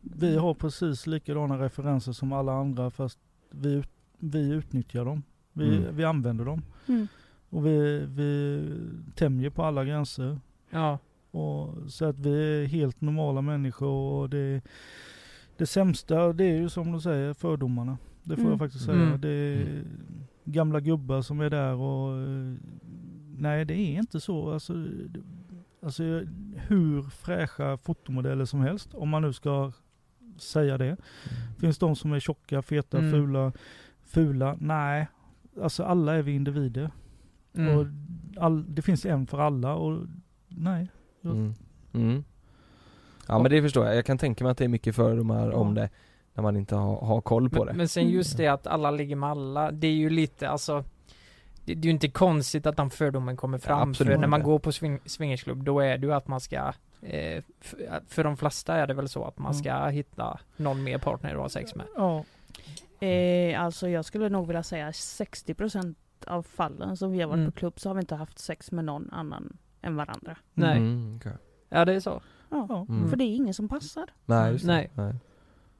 Vi 0.00 0.36
har 0.36 0.54
precis 0.54 1.06
likadana 1.06 1.58
referenser 1.58 2.12
som 2.12 2.32
alla 2.32 2.52
andra 2.52 2.90
fast 2.90 3.18
vi, 3.50 3.82
vi 4.18 4.50
utnyttjar 4.52 5.04
dem. 5.04 5.22
Vi, 5.52 5.76
Mm. 5.78 5.96
vi 5.96 6.04
använder 6.04 6.44
dem. 6.44 6.62
Mm. 6.88 7.06
Och 7.50 7.66
vi, 7.66 8.06
vi 8.06 8.62
tämjer 9.14 9.50
på 9.50 9.62
alla 9.64 9.84
gränser. 9.84 10.40
Ja. 10.70 10.98
Och, 11.30 11.74
så 11.92 12.04
att 12.04 12.18
vi 12.18 12.62
är 12.62 12.66
helt 12.66 13.00
normala 13.00 13.40
människor 13.42 13.88
och 14.12 14.30
det, 14.30 14.60
det 15.56 15.66
sämsta 15.66 16.32
det 16.32 16.44
är 16.44 16.56
ju 16.56 16.68
som 16.68 16.92
du 16.92 17.00
säger 17.00 17.34
fördomarna. 17.34 17.98
Det 18.22 18.34
får 18.34 18.40
Mm. 18.42 18.50
jag 18.50 18.58
faktiskt 18.58 18.84
säga. 18.84 19.02
Mm. 19.02 19.20
Det 19.20 19.28
är 19.28 19.84
gamla 20.44 20.80
gubbar 20.80 21.22
som 21.22 21.40
är 21.40 21.50
där 21.50 21.74
och 21.74 22.28
nej 23.38 23.64
det 23.64 23.74
är 23.74 23.98
inte 23.98 24.20
så. 24.20 24.52
Alltså, 24.52 24.72
det- 24.74 25.22
alltså 25.82 26.02
hur 26.56 27.02
fräscha 27.02 27.76
fotomodeller 27.76 28.44
som 28.44 28.60
helst 28.60 28.94
om 28.94 29.08
man 29.08 29.22
nu 29.22 29.32
ska 29.32 29.72
säga 30.38 30.78
det. 30.78 30.96
Finns 31.60 31.78
de 31.78 31.96
som 31.96 32.12
är 32.12 32.20
tjocka, 32.20 32.62
feta, 32.62 32.98
Mm. 32.98 33.10
fula, 33.12 33.52
fula? 34.06 34.56
Nej. 34.60 35.08
Alltså 35.62 35.82
alla 35.84 36.14
är 36.14 36.22
vi 36.22 36.32
individer. 36.34 36.90
Och 37.52 37.58
Mm. 37.58 37.94
all, 38.36 38.74
det 38.74 38.82
finns 38.82 39.06
en 39.06 39.26
för 39.26 39.38
alla 39.38 39.74
och 39.74 40.06
nej. 40.48 40.88
Ja. 41.20 41.30
Mm. 41.30 41.54
Mm. 41.92 42.24
Ja 43.26 43.38
men 43.38 43.50
det 43.50 43.62
förstår 43.62 43.86
jag, 43.86 43.96
jag 43.96 44.04
kan 44.06 44.18
tänka 44.18 44.44
mig 44.44 44.50
att 44.50 44.58
det 44.58 44.64
är 44.64 44.68
mycket 44.68 44.96
fördomar 44.96 45.50
om 45.50 45.74
det 45.74 45.90
När 46.34 46.42
man 46.42 46.56
inte 46.56 46.76
har, 46.76 47.00
har 47.06 47.20
koll 47.20 47.50
på 47.50 47.58
Men, 47.64 47.66
det 47.66 47.72
men 47.78 47.88
sen 47.88 48.08
just 48.08 48.36
det 48.36 48.46
att 48.46 48.66
alla 48.66 48.90
ligger 48.90 49.16
med 49.16 49.28
alla, 49.28 49.70
det 49.70 49.86
är 49.86 49.92
ju 49.92 50.10
lite 50.10 50.48
alltså 50.48 50.84
det, 51.64 51.74
det 51.74 51.80
är 51.80 51.84
ju 51.84 51.90
inte 51.90 52.08
konstigt 52.08 52.66
att 52.66 52.76
den 52.76 52.90
fördomen 52.90 53.36
kommer 53.36 53.58
fram, 53.58 53.90
absolut 53.90 54.12
för 54.12 54.20
när 54.20 54.28
man 54.28 54.42
går 54.42 54.58
på 54.58 54.72
swing, 54.72 55.00
swingersklubb 55.06 55.64
då 55.64 55.80
är 55.80 55.98
det 55.98 56.06
ju 56.06 56.12
att 56.12 56.28
man 56.28 56.40
ska 56.40 56.72
eh, 57.02 57.42
f- 57.60 57.74
För 58.08 58.24
de 58.24 58.36
flesta 58.36 58.74
är 58.74 58.86
det 58.86 58.94
väl 58.94 59.08
så 59.08 59.24
att 59.24 59.38
man 59.38 59.52
Mm. 59.52 59.62
ska 59.64 59.86
hitta 59.86 60.40
någon 60.56 60.82
mer 60.84 60.98
partner 60.98 61.30
att 61.34 61.40
ha 61.40 61.48
sex 61.48 61.74
med 61.74 61.86
Ja, 61.96 62.24
Eh, 63.00 63.60
alltså 63.62 63.88
jag 63.88 64.04
skulle 64.04 64.28
nog 64.28 64.46
vilja 64.46 64.62
säga 64.62 64.92
60% 64.92 65.96
av 66.26 66.42
fallen 66.42 66.96
som 66.96 67.12
vi 67.12 67.20
har 67.20 67.28
varit 67.28 67.38
Mm. 67.38 67.52
på 67.52 67.58
klubb 67.58 67.80
så 67.80 67.88
har 67.90 67.94
vi 67.94 68.00
inte 68.00 68.14
haft 68.14 68.38
sex 68.38 68.72
med 68.72 68.84
någon 68.84 69.10
annan 69.12 69.56
än 69.82 69.96
varandra. 69.96 70.36
Nej, 70.54 70.76
mm, 70.76 71.16
okej. 71.16 71.32
ja 71.68 71.84
det 71.84 71.92
är 71.94 72.00
så 72.00 72.20
Ja. 72.50 72.66
ja. 72.68 72.86
Mm. 72.88 73.08
För 73.10 73.16
det 73.16 73.24
är 73.24 73.34
ingen 73.36 73.54
som 73.54 73.68
passar. 73.68 74.10
Nej 74.26 74.52
just 74.52 74.66
det. 74.66 74.72
Nej. 74.72 74.90
Nej. 74.94 75.14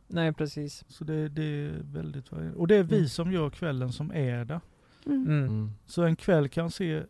Nej 0.06 0.32
precis 0.32 0.84
Så 0.88 1.04
det, 1.04 1.28
det 1.28 1.42
är 1.42 1.80
väldigt 1.84 2.32
varierande. 2.32 2.58
Och 2.58 2.66
det 2.68 2.76
är 2.76 2.82
vi 2.82 2.96
Mm. 2.96 3.08
som 3.08 3.32
gör 3.32 3.50
kvällen 3.50 3.92
som 3.92 4.10
är. 4.10 4.40
Mm. 4.44 4.60
mm. 5.06 5.26
Mm. 5.44 5.70
Så 5.86 6.02
en 6.02 6.16
kväll 6.16 6.48
kan 6.48 6.70
se 6.70 7.02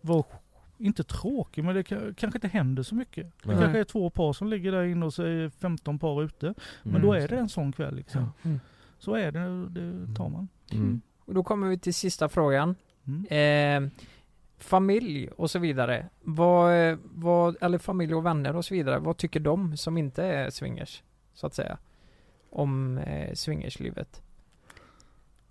vara 0.00 0.24
inte 0.78 1.04
tråkig 1.04 1.64
men 1.64 1.74
det 1.74 1.82
kan, 1.82 2.14
kanske 2.14 2.36
inte 2.36 2.48
händer 2.48 2.82
så 2.82 2.94
mycket. 2.94 3.26
Det 3.42 3.48
Nej. 3.48 3.58
kanske 3.58 3.78
är 3.78 3.84
två 3.84 4.10
par 4.10 4.32
som 4.32 4.48
ligger 4.48 4.72
där 4.72 4.84
inne 4.84 5.06
och 5.06 5.14
så 5.14 5.22
är 5.22 5.48
15 5.48 5.98
par 5.98 6.22
ute. 6.22 6.54
Men 6.82 7.02
då 7.02 7.12
är 7.12 7.28
det 7.28 7.36
en 7.36 7.48
sån 7.48 7.72
kväll 7.72 7.94
liksom. 7.94 8.32
Mm. 8.42 8.60
Så 8.98 9.14
är 9.14 9.32
det, 9.32 9.68
det 9.68 10.14
tar 10.14 10.28
man. 10.28 10.48
Mm. 10.72 11.00
Och 11.18 11.34
då 11.34 11.44
kommer 11.44 11.68
vi 11.68 11.78
till 11.78 11.94
sista 11.94 12.28
frågan 12.28 12.74
Mm. 13.06 13.84
eh, 13.84 13.90
Familj 14.58 15.28
och 15.28 15.50
så 15.50 15.58
vidare 15.58 16.08
vad, 16.22 16.98
vad, 17.02 17.56
eller 17.60 17.78
familj 17.78 18.14
och 18.14 18.26
vänner 18.26 18.56
och 18.56 18.64
så 18.64 18.74
vidare, 18.74 18.98
vad 18.98 19.16
tycker 19.16 19.40
de 19.40 19.76
som 19.76 19.98
inte 19.98 20.24
är 20.24 20.50
swingers? 20.50 21.02
Så 21.34 21.46
att 21.46 21.54
säga 21.54 21.78
Om 22.50 22.98
eh, 22.98 23.34
swingerslivet 23.34 24.22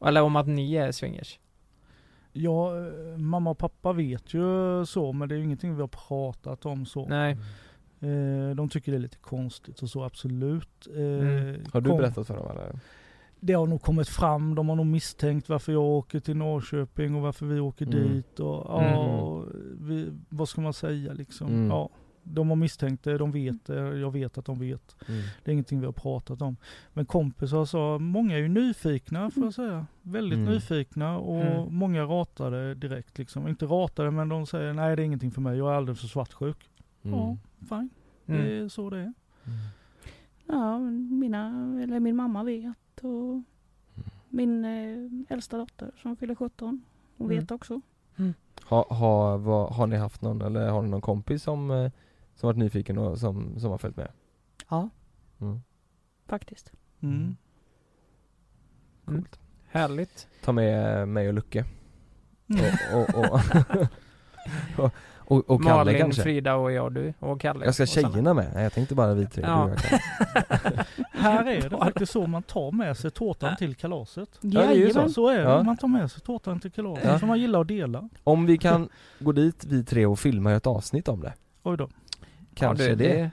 Eller 0.06 0.22
om 0.22 0.36
att 0.36 0.48
ni 0.48 0.76
är 0.76 0.92
swingers 0.92 1.40
Ja, 2.34 2.78
eh, 2.78 3.18
mamma 3.18 3.50
och 3.50 3.58
pappa 3.58 3.94
vet 3.94 4.34
ju 4.34 4.42
så 4.86 5.14
men 5.14 5.30
det 5.30 5.36
är 5.36 5.38
ju 5.38 5.44
ingenting 5.44 5.76
vi 5.76 5.82
har 5.82 5.88
pratat 5.88 6.66
om 6.66 6.86
så. 6.86 7.08
Nej 7.08 7.38
Eh, 8.00 8.56
de 8.56 8.70
tycker 8.70 8.92
det 8.92 8.98
är 8.98 9.02
lite 9.02 9.18
konstigt 9.18 9.82
och 9.82 9.90
så 9.90 10.04
absolut. 10.04 10.88
Eh, 10.96 11.02
Mm. 11.02 11.62
Har 11.74 11.82
du 11.82 11.90
kom- 11.90 11.98
berättat 11.98 12.28
för 12.28 12.36
dem 12.38 12.52
eller? 12.52 12.80
Det 13.40 13.54
har 13.54 13.68
nog 13.68 13.82
kommit 13.82 14.10
fram, 14.10 14.56
de 14.56 14.70
har 14.70 14.76
nog 14.76 14.86
misstänkt 14.86 15.50
varför 15.50 15.72
jag 15.72 15.82
åker 15.84 16.20
till 16.20 16.38
Norrköping 16.38 17.16
och 17.16 17.22
varför 17.22 17.46
vi 17.46 17.60
åker 17.60 17.86
Mm. 17.86 17.98
dit 18.14 18.40
och 18.40 18.66
ja, 18.68 19.44
vi, 19.80 20.12
vad 20.30 20.50
ska 20.50 20.62
man 20.62 20.74
säga 20.74 21.14
liksom. 21.14 21.48
Mm. 21.48 21.68
Ja, 21.70 21.90
de 22.24 22.50
har 22.50 22.56
misstänkt 22.56 23.04
det, 23.04 23.18
de 23.18 23.32
vet 23.32 23.66
det, 23.66 23.76
jag 24.00 24.12
vet 24.12 24.38
att 24.38 24.46
de 24.46 24.60
vet. 24.60 24.96
Mm. 25.08 25.22
Det 25.44 25.52
är 25.52 25.54
ingenting 25.54 25.80
vi 25.80 25.86
har 25.86 25.94
pratat 25.94 26.42
om. 26.42 26.58
Men 26.94 27.06
kompisar 27.06 27.66
sa, 27.66 27.98
många 28.00 28.36
är 28.36 28.40
ju 28.42 28.48
nyfikna 28.48 29.32
får 29.32 29.44
jag 29.44 29.54
säga. 29.54 29.86
Väldigt 30.02 30.40
Mm. 30.40 30.54
nyfikna 30.54 31.18
och 31.18 31.42
Mm. 31.42 31.76
många 31.76 32.04
ratade 32.04 32.76
direkt 32.76 33.18
liksom. 33.18 33.48
Inte 33.48 33.66
ratade 33.66 34.12
men 34.12 34.30
de 34.30 34.46
säger 34.46 34.74
nej 34.74 34.96
det 34.96 35.02
är 35.02 35.06
ingenting 35.06 35.32
för 35.32 35.42
mig, 35.42 35.58
jag 35.58 35.72
är 35.72 35.76
alldeles 35.76 36.02
för 36.02 36.08
svartsjuk. 36.08 36.70
Mm. 37.04 37.20
Ja, 37.20 37.38
fine. 37.70 37.90
Det 38.26 38.34
mm. 38.36 38.66
är 38.66 38.70
så 38.70 38.90
det 38.90 38.98
är. 38.98 39.02
Mm. 39.46 39.58
Ja, 40.48 40.80
mina, 41.16 41.48
eller 41.84 42.00
min 42.00 42.16
mamma 42.16 42.44
vet 42.44 43.00
och 43.02 43.42
min 44.30 44.66
eh, 44.66 45.34
äldsta 45.34 45.58
dotter 45.58 45.92
som 46.02 46.16
fyller 46.16 46.36
17. 46.36 46.82
Hon 47.18 47.28
Mm. 47.32 47.40
vet 47.40 47.52
också. 47.52 47.82
Har 48.64 48.84
ha, 48.90 48.96
ha, 48.96 49.38
vad, 49.38 49.74
har 49.74 49.88
ni 49.88 49.96
haft 49.96 50.22
någon, 50.22 50.42
eller 50.42 50.70
har 50.70 50.82
ni 50.82 50.90
någon 50.90 51.02
kompis 51.02 51.44
som, 51.44 51.72
eh, 51.72 51.92
som 52.36 52.48
varit 52.48 52.58
nyfiken 52.58 52.98
och 52.98 53.18
som, 53.20 53.60
som 53.60 53.72
har 53.72 53.78
följt 53.78 53.98
med? 53.98 54.12
Ja, 54.70 54.90
Mm. 55.42 55.62
faktiskt. 56.28 56.72
Mm. 57.02 57.36
Coolt. 59.06 59.40
Härligt. 59.70 60.28
Ta 60.44 60.52
med 60.52 61.08
mig 61.08 61.28
och 61.28 61.34
Lucke 61.34 61.66
Mm. 62.50 62.66
och, 62.94 63.16
och, 63.16 63.26
och, 63.34 63.40
och, 64.86 64.92
och, 65.18 65.50
och 65.50 65.64
Kalle 65.64 65.76
Malin, 65.86 66.02
kanske 66.02 66.22
Frida 66.22 66.56
och 66.56 66.72
jag 66.72 66.92
du 66.94 67.14
och 67.20 67.42
Kalle. 67.42 67.66
Jag 67.66 67.74
ska 67.74 67.86
tjejerna 67.86 68.34
med? 68.34 68.52
Nej 68.54 68.64
jag 68.64 68.74
tänkte 68.74 68.96
bara 68.96 69.14
vi 69.14 69.26
tre, 69.28 69.44
Ja. 69.48 69.70
Här 71.12 71.46
är 71.48 71.70
det 71.70 71.78
faktiskt 71.78 72.12
så 72.12 72.28
man 72.28 72.44
tar 72.44 72.72
med 72.72 72.98
sig 72.98 73.12
tårtan 73.12 73.56
till 73.58 73.76
kalaset. 73.76 74.30
det 74.42 74.58
är 74.58 74.74
ju 74.74 74.82
Jajamän. 74.82 75.10
Så 75.10 75.28
är 75.28 75.38
det, 75.38 75.44
Ja. 75.44 75.64
man 75.64 75.78
tar 75.78 75.88
med 75.88 76.12
sig 76.12 76.22
tårtan 76.22 76.60
till 76.60 76.72
kalaset. 76.72 77.06
Ja. 77.06 77.20
För 77.20 77.28
man 77.28 77.40
gillar 77.40 77.62
att 77.62 77.68
dela. 77.68 78.10
Om 78.24 78.46
vi 78.46 78.58
kan 78.58 78.90
gå 79.20 79.32
dit 79.32 79.66
vi 79.66 79.84
tre 79.84 80.06
och 80.06 80.20
filma 80.20 80.54
ett 80.54 80.68
avsnitt 80.68 81.08
om 81.08 81.22
det 81.22 81.34
Oj 81.64 81.78
då. 81.78 81.90
Kanske 82.56 82.84
ja, 82.84 82.96
det, 82.96 83.08
det, 83.08 83.32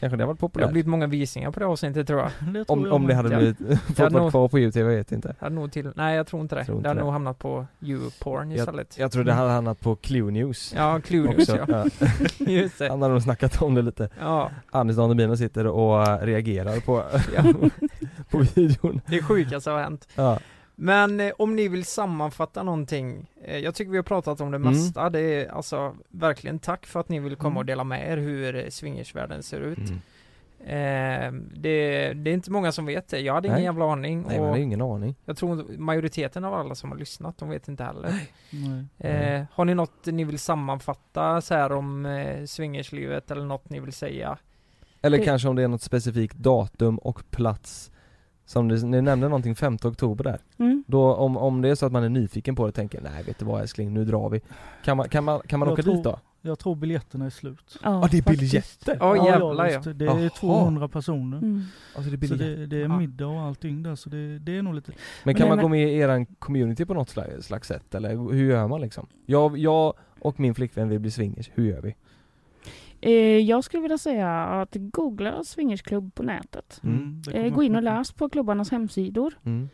kanske 0.00 0.16
det 0.16 0.22
har 0.22 0.26
varit 0.26 0.38
det 0.38 0.44
har 0.44 0.48
populärt 0.48 0.70
blivit 0.70 0.86
många 0.86 1.06
visningar 1.06 1.50
på 1.50 1.60
det 1.60 1.66
avsnittet 1.66 2.06
tror 2.06 2.20
jag. 2.20 2.30
Det 2.54 2.64
tror 2.64 2.76
Om, 2.78 2.84
jag 2.84 2.92
om 2.94 3.06
det 3.06 3.14
hade 3.14 3.30
Ja. 3.32 3.38
blivit, 3.38 3.58
fått 3.86 3.98
hade 3.98 4.10
vara 4.14 4.22
nog- 4.22 4.30
kvar 4.30 4.48
på 4.48 4.58
youtube, 4.58 4.90
jag 4.90 4.96
vet 4.96 5.12
inte 5.12 5.34
Hade 5.40 5.54
nog 5.54 5.72
till, 5.72 5.92
nej 5.96 6.16
jag 6.16 6.26
tror 6.26 6.42
inte 6.42 6.54
det. 6.54 6.64
Tror 6.64 6.76
inte 6.76 6.84
det 6.84 6.88
hade 6.88 7.00
det. 7.00 7.04
nog 7.04 7.12
hamnat 7.12 7.38
på 7.38 7.66
YouPorn 7.82 8.52
istället. 8.52 8.98
Jag 8.98 9.12
tror 9.12 9.24
det 9.24 9.32
hade 9.32 9.50
hamnat 9.50 9.80
på 9.80 9.96
Clue 9.96 10.30
News 10.30 10.72
Ja, 10.76 11.00
Clueless 11.00 11.48
också. 11.48 11.56
ja. 11.68 11.84
Ja. 11.98 12.06
Just 12.52 12.78
det. 12.78 12.88
Han 12.88 13.02
hade 13.02 13.12
nog 13.14 13.22
snackat 13.22 13.62
om 13.62 13.74
det 13.74 13.82
lite 13.82 14.08
Ja, 14.20 14.50
Anis 14.70 14.96
Don 14.96 15.08
Demina 15.08 15.36
sitter 15.36 15.66
och 15.66 16.20
reagerar 16.22 16.80
på, 16.80 17.02
ja. 17.36 17.42
på 18.30 18.38
videon 18.54 19.00
det 19.06 19.22
sjukaste 19.22 19.70
har 19.70 19.80
hänt. 19.82 20.08
Ja, 20.14 20.38
Men 20.78 21.20
eh, 21.20 21.32
om 21.38 21.56
ni 21.56 21.68
vill 21.68 21.84
sammanfatta 21.84 22.62
någonting, 22.62 23.30
eh, 23.44 23.58
jag 23.58 23.74
tycker 23.74 23.90
vi 23.90 23.96
har 23.98 24.02
pratat 24.04 24.40
om 24.40 24.50
det 24.50 24.56
Mm. 24.56 24.72
mesta, 24.72 25.10
det 25.10 25.20
är 25.20 25.48
alltså 25.48 25.96
verkligen 26.08 26.58
tack 26.58 26.86
för 26.86 27.00
att 27.00 27.08
ni 27.08 27.18
vill 27.20 27.36
komma 27.36 27.48
Mm. 27.50 27.56
och 27.58 27.66
dela 27.66 27.84
med 27.84 28.12
er 28.12 28.16
hur 28.16 28.56
eh, 28.56 28.68
swingersvärlden 28.68 29.42
ser 29.42 29.60
ut. 29.60 29.78
mm. 29.78 30.00
Eh, 30.60 31.32
det, 31.54 32.12
det 32.12 32.30
är 32.30 32.34
inte 32.34 32.50
många 32.50 32.72
som 32.72 32.86
vet 32.86 33.08
det, 33.08 33.20
jag 33.20 33.34
hade 33.34 33.48
ingen 33.48 33.56
Nej. 33.56 33.64
jävla 33.64 33.92
aning 33.92 34.24
Nej 34.28 34.38
man 34.38 34.46
och 34.48 34.52
har 34.54 34.58
ingen 34.62 34.82
aning 34.82 35.14
jag 35.24 35.36
tror 35.36 35.78
majoriteten 35.78 36.44
av 36.44 36.54
alla 36.54 36.74
som 36.74 36.90
har 36.90 36.98
lyssnat, 36.98 37.38
de 37.38 37.48
vet 37.48 37.68
inte 37.68 37.84
heller. 37.84 38.14
Nej. 38.50 38.84
Eh, 39.38 39.44
har 39.52 39.64
ni 39.64 39.74
något 39.74 40.06
ni 40.06 40.24
vill 40.24 40.38
sammanfatta 40.38 41.40
så 41.40 41.54
här 41.54 41.72
om 41.72 42.06
eh, 42.06 42.44
swingerslivet 42.44 43.30
eller 43.30 43.44
något 43.44 43.70
ni 43.70 43.80
vill 43.80 43.92
säga? 43.92 44.38
Eller 45.02 45.18
Det- 45.18 45.24
kanske 45.24 45.48
om 45.48 45.56
det 45.56 45.62
är 45.62 45.68
något 45.68 45.82
specifikt 45.82 46.36
datum 46.36 46.98
och 46.98 47.30
plats 47.30 47.90
Som 48.46 48.68
ni, 48.68 48.82
ni 48.82 49.02
nämnde 49.02 49.28
någonting 49.28 49.54
5 49.54 49.76
oktober 49.84 50.24
där 50.24 50.38
Mm. 50.58 50.84
Då 50.86 51.14
om, 51.14 51.36
om 51.36 51.62
det 51.62 51.68
är 51.68 51.74
så 51.74 51.86
att 51.86 51.92
man 51.92 52.04
är 52.04 52.08
nyfiken 52.08 52.56
på 52.56 52.62
det 52.62 52.68
och 52.68 52.74
tänker 52.74 53.00
nej 53.00 53.22
vet 53.22 53.38
du 53.38 53.44
vad 53.44 53.60
älskling, 53.60 53.94
nu 53.94 54.04
drar 54.04 54.28
vi 54.28 54.40
Kan 54.84 54.96
man, 54.96 55.08
kan 55.08 55.24
man, 55.24 55.40
kan 55.46 55.60
man 55.60 55.66
Jag 55.68 55.72
åka 55.72 55.82
tror- 55.82 55.94
dit 55.94 56.04
då? 56.04 56.18
Jag 56.42 56.58
tror 56.58 56.74
biljetterna 56.76 57.26
är 57.26 57.30
slut. 57.30 57.78
Ja, 57.82 58.00
Ja, 58.02 58.08
det 58.10 58.18
är 58.18 58.22
faktiskt. 58.22 58.40
biljetter! 58.40 58.96
Ja 59.00 59.26
jävlar 59.26 59.66
ja. 59.68 59.80
Det 59.92 60.04
är 60.04 60.20
Jaha. 60.20 60.30
200 60.30 60.88
personer. 60.88 61.38
Mm. 61.38 61.62
Alltså 61.96 62.10
det 62.10 62.26
är 62.26 62.28
Så 62.28 62.34
det, 62.34 62.66
det 62.66 62.82
är 62.82 62.88
middag 62.88 63.26
och 63.26 63.40
allting 63.40 63.82
där 63.82 63.94
så 63.94 64.08
det, 64.10 64.38
det 64.38 64.56
är 64.58 64.62
nog 64.62 64.74
lite 64.74 64.92
Men 65.24 65.34
kan 65.34 65.40
Nej, 65.40 65.48
man 65.48 65.56
men- 65.56 65.62
gå 65.62 65.68
med 65.68 65.88
i 65.88 65.94
eran 65.98 66.26
community 66.26 66.84
på 66.84 66.94
något 66.94 67.08
slags, 67.10 67.46
slags 67.46 67.68
sätt 67.68 67.94
eller 67.94 68.32
hur 68.32 68.50
gör 68.50 68.68
man 68.68 68.80
liksom? 68.80 69.06
Jag, 69.26 69.58
jag 69.58 69.94
och 70.20 70.40
min 70.40 70.54
flickvän 70.54 70.88
vill 70.88 70.98
bli 71.00 71.10
swingers, 71.10 71.50
hur 71.54 71.66
gör 71.66 71.80
vi? 71.80 71.94
Eh, 73.00 73.12
jag 73.38 73.64
skulle 73.64 73.82
vilja 73.82 73.98
säga 73.98 74.44
att 74.44 74.76
googla 74.78 75.44
swingersklubb 75.44 76.14
på 76.14 76.22
nätet. 76.22 76.80
Mm. 76.84 77.22
Eh, 77.32 77.54
gå 77.54 77.62
in 77.62 77.76
och 77.76 77.82
läs 77.82 78.12
på 78.12 78.28
klubbarnas 78.28 78.70
hemsidor. 78.70 79.38
Mm. 79.44 79.68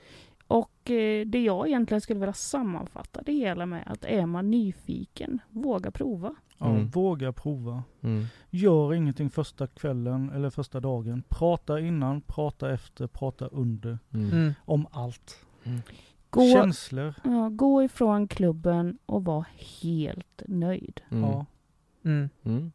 Och 0.47 0.91
eh, 0.91 1.27
det 1.27 1.43
jag 1.43 1.69
egentligen 1.69 2.01
skulle 2.01 2.21
vilja 2.21 2.33
sammanfatta 2.33 3.23
det 3.23 3.33
hela 3.33 3.67
med 3.67 3.83
att 3.87 4.05
är 4.05 4.27
man 4.27 4.51
nyfiken, 4.51 5.39
våga 5.51 5.91
prova. 5.91 6.35
Ja, 6.59 6.69
Mm. 6.71 6.89
Våga 6.89 7.33
prova. 7.33 7.83
Mm. 8.01 8.25
Gör 8.51 8.95
ingenting 8.95 9.31
första 9.31 9.67
kvällen 9.67 10.31
eller 10.31 10.51
första 10.51 10.81
dagen. 10.81 11.23
Prata 11.29 11.81
innan, 11.81 12.21
prata 12.21 12.71
efter, 12.73 13.07
prata 13.07 13.47
under. 13.47 13.99
Mm. 14.15 14.31
Mm. 14.31 14.53
Om 14.65 14.87
allt. 14.91 15.39
Gå, 16.31 16.41
Känslor. 16.53 17.15
ja, 17.25 17.49
gå 17.49 17.83
ifrån 17.83 18.29
klubben 18.29 18.99
och 19.07 19.25
var 19.25 19.45
helt 19.83 20.43
nöjd. 20.49 21.01
Mm. 21.11 21.25
Ja, 21.25 21.47
Mm. 22.05 22.29
Mm. 22.45 22.73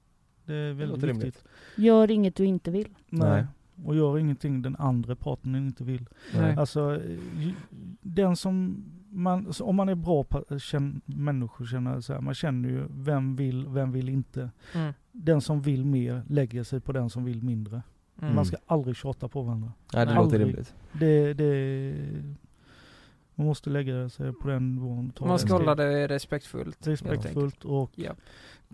Det 0.48 0.56
är 0.56 0.74
väldigt 0.74 1.04
rimligt. 1.04 1.26
viktigt. 1.26 1.44
Gör 1.76 2.12
inget 2.12 2.36
du 2.36 2.46
inte 2.46 2.72
vill. 2.72 2.90
Nej. 3.10 3.30
Nej. 3.30 3.46
Och 3.86 3.96
gör 3.96 4.18
ingenting 4.18 4.62
den 4.62 4.76
andra 4.76 5.16
partnern 5.16 5.66
inte 5.68 5.84
vill. 5.84 6.10
Nej. 6.36 6.56
Alltså, 6.56 7.02
den 8.02 8.36
som 8.36 8.84
man, 9.10 9.54
om 9.62 9.76
man 9.76 9.90
är 9.90 9.96
bra 9.96 10.26
känn, 10.60 11.02
människokännare 11.06 12.02
så 12.02 12.14
här, 12.14 12.22
man 12.22 12.34
känner 12.34 12.70
ju 12.70 12.86
vem 12.90 13.36
vill, 13.36 13.68
vem 13.68 13.92
vill 13.92 14.10
inte. 14.10 14.50
Mm. 14.76 14.94
Den 15.12 15.42
som 15.42 15.62
vill 15.62 15.86
mer 15.86 16.24
lägger 16.28 16.64
sig 16.64 16.80
på 16.80 16.92
den 16.92 17.10
som 17.10 17.26
vill 17.26 17.44
mindre. 17.44 17.82
Mm. 18.22 18.36
Man 18.36 18.46
ska 18.46 18.58
aldrig 18.66 18.96
tjata 18.96 19.28
på 19.28 19.42
varandra. 19.42 19.72
Nej 19.94 20.06
det 20.06 20.14
Nej. 20.14 20.24
låter 20.24 20.36
Aldrig. 20.36 20.48
rimligt 20.48 20.76
Det, 20.94 21.34
det, 21.34 21.94
man 23.38 23.48
måste 23.48 23.70
lägga 23.70 24.10
sig 24.10 24.34
på 24.34 24.48
den 24.48 24.76
nivån. 24.76 25.14
Man 25.20 25.40
ska 25.40 25.54
hålla 25.54 25.76
det 25.76 26.08
respektfullt. 26.08 26.88
respektfullt 26.88 27.66
och 27.66 27.92
Ja. 27.96 28.12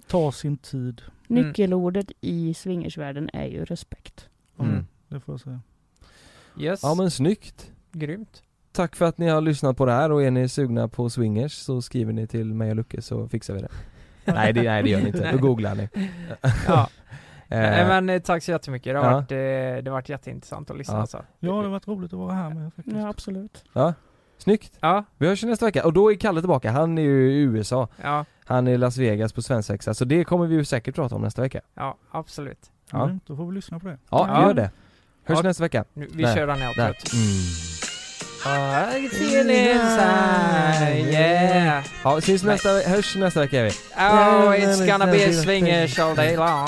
ta 0.08 0.32
sin 0.32 0.58
tid. 0.58 1.02
Mm. 1.30 1.44
Nyckelordet 1.48 2.12
i 2.22 2.54
swingersvärlden 2.54 3.30
är 3.34 3.46
ju 3.46 3.66
respekt. 3.66 4.30
Mm. 4.60 4.86
Det 5.08 5.20
får 5.20 5.34
jag 5.34 5.42
säga. 5.42 5.60
Yes, 6.60 6.80
Ja 6.84 6.96
men 6.96 7.12
snyggt! 7.12 7.72
grymt. 7.92 8.44
Tack 8.72 8.96
för 8.96 9.06
att 9.06 9.18
ni 9.18 9.28
har 9.28 9.42
lyssnat 9.42 9.78
på 9.78 9.86
det 9.86 9.92
här 9.92 10.12
och 10.12 10.24
är 10.24 10.32
ni 10.32 10.50
sugna 10.50 10.88
på 10.88 11.10
swingers 11.10 11.52
så 11.54 11.82
skriver 11.82 12.14
ni 12.14 12.28
till 12.28 12.54
mig 12.54 12.70
och 12.70 12.76
Lucke 12.76 13.02
så 13.02 13.28
fixar 13.28 13.54
vi 13.54 13.62
det 13.62 13.70
Nej 14.34 14.54
det, 14.54 14.62
nej, 14.64 14.84
det 14.84 14.90
gör 14.90 15.02
ni 15.02 15.08
inte, 15.08 15.32
då 15.32 15.38
googlar 15.38 15.76
ni 15.76 15.90
Ja. 16.68 16.90
Eh, 17.50 17.60
Nej, 17.60 17.86
men 17.88 18.10
eh, 18.10 18.22
tack 18.22 18.44
så 18.44 18.52
jättemycket, 18.52 18.94
det 18.94 19.00
har, 19.00 19.06
ja. 19.06 19.14
varit, 19.14 19.32
eh, 19.32 19.38
det 19.38 19.84
har 19.86 19.92
varit 19.92 20.10
jätteintressant 20.10 20.70
att 20.72 20.78
lyssna 20.78 20.94
Ja. 20.96 21.02
alltså. 21.02 21.18
Ja, 21.40 21.50
det 21.50 21.54
har 21.64 21.70
varit 21.70 21.88
roligt 21.88 22.14
att 22.14 22.20
vara 22.20 22.34
här 22.34 22.50
med 22.54 22.74
faktiskt. 22.74 22.98
Ja, 22.98 23.08
absolut. 23.10 23.64
Ja, 23.74 23.94
snyggt! 24.44 24.72
Ja, 24.80 25.04
Vi 25.18 25.28
hörs 25.28 25.44
nästa 25.44 25.66
vecka, 25.66 25.86
och 25.86 25.94
då 25.94 26.12
är 26.12 26.16
Kalle 26.16 26.42
tillbaka, 26.42 26.72
han 26.72 26.98
är 26.98 27.02
ju 27.02 27.32
i 27.32 27.40
USA 27.42 27.88
ja, 28.04 28.26
Han 28.46 28.68
är 28.68 28.72
i 28.72 28.78
Las 28.78 28.98
Vegas 28.98 29.34
på 29.34 29.42
svensexa, 29.42 29.94
så 29.94 30.06
det 30.06 30.24
kommer 30.24 30.48
vi 30.48 30.56
ju 30.56 30.66
säkert 30.66 30.96
prata 30.96 31.16
om 31.16 31.22
nästa 31.22 31.42
vecka 31.42 31.62
ja, 31.76 31.98
absolut. 32.12 32.60
Ja. 32.92 33.10
Ja. 33.10 33.18
Då 33.26 33.36
får 33.36 33.46
vi 33.46 33.56
lyssna 33.56 33.80
på 33.80 33.88
det. 33.88 33.98
Ja, 34.12 34.28
Ja. 34.30 34.48
gör 34.48 34.54
det! 34.54 34.72
Hörs 35.26 35.38
Ja. 35.38 35.42
nästa 35.44 35.64
vecka! 35.64 35.86
Nu, 35.94 36.08
vi 36.14 36.24
Där. 36.24 36.36
kör 36.36 36.48
den 36.48 36.60
Där! 36.60 36.68
outrot. 36.68 37.14
Mm. 37.14 37.24
I 39.06 39.10
feel 39.10 39.50
inside, 39.52 41.14
yeah. 41.14 41.86
Ja, 42.04 42.22
syns 42.22 42.44
nästa, 42.44 42.70
hörs 42.70 43.16
nästa 43.16 43.40
vecka 43.40 43.60
är 43.60 43.64
vi 43.64 43.70
Oh, 43.70 44.54
it's 44.60 44.92
gonna 44.92 45.06
be 45.12 45.34
swingers 45.34 46.00
all 46.00 46.16
day 46.16 46.36
long. 46.36 46.68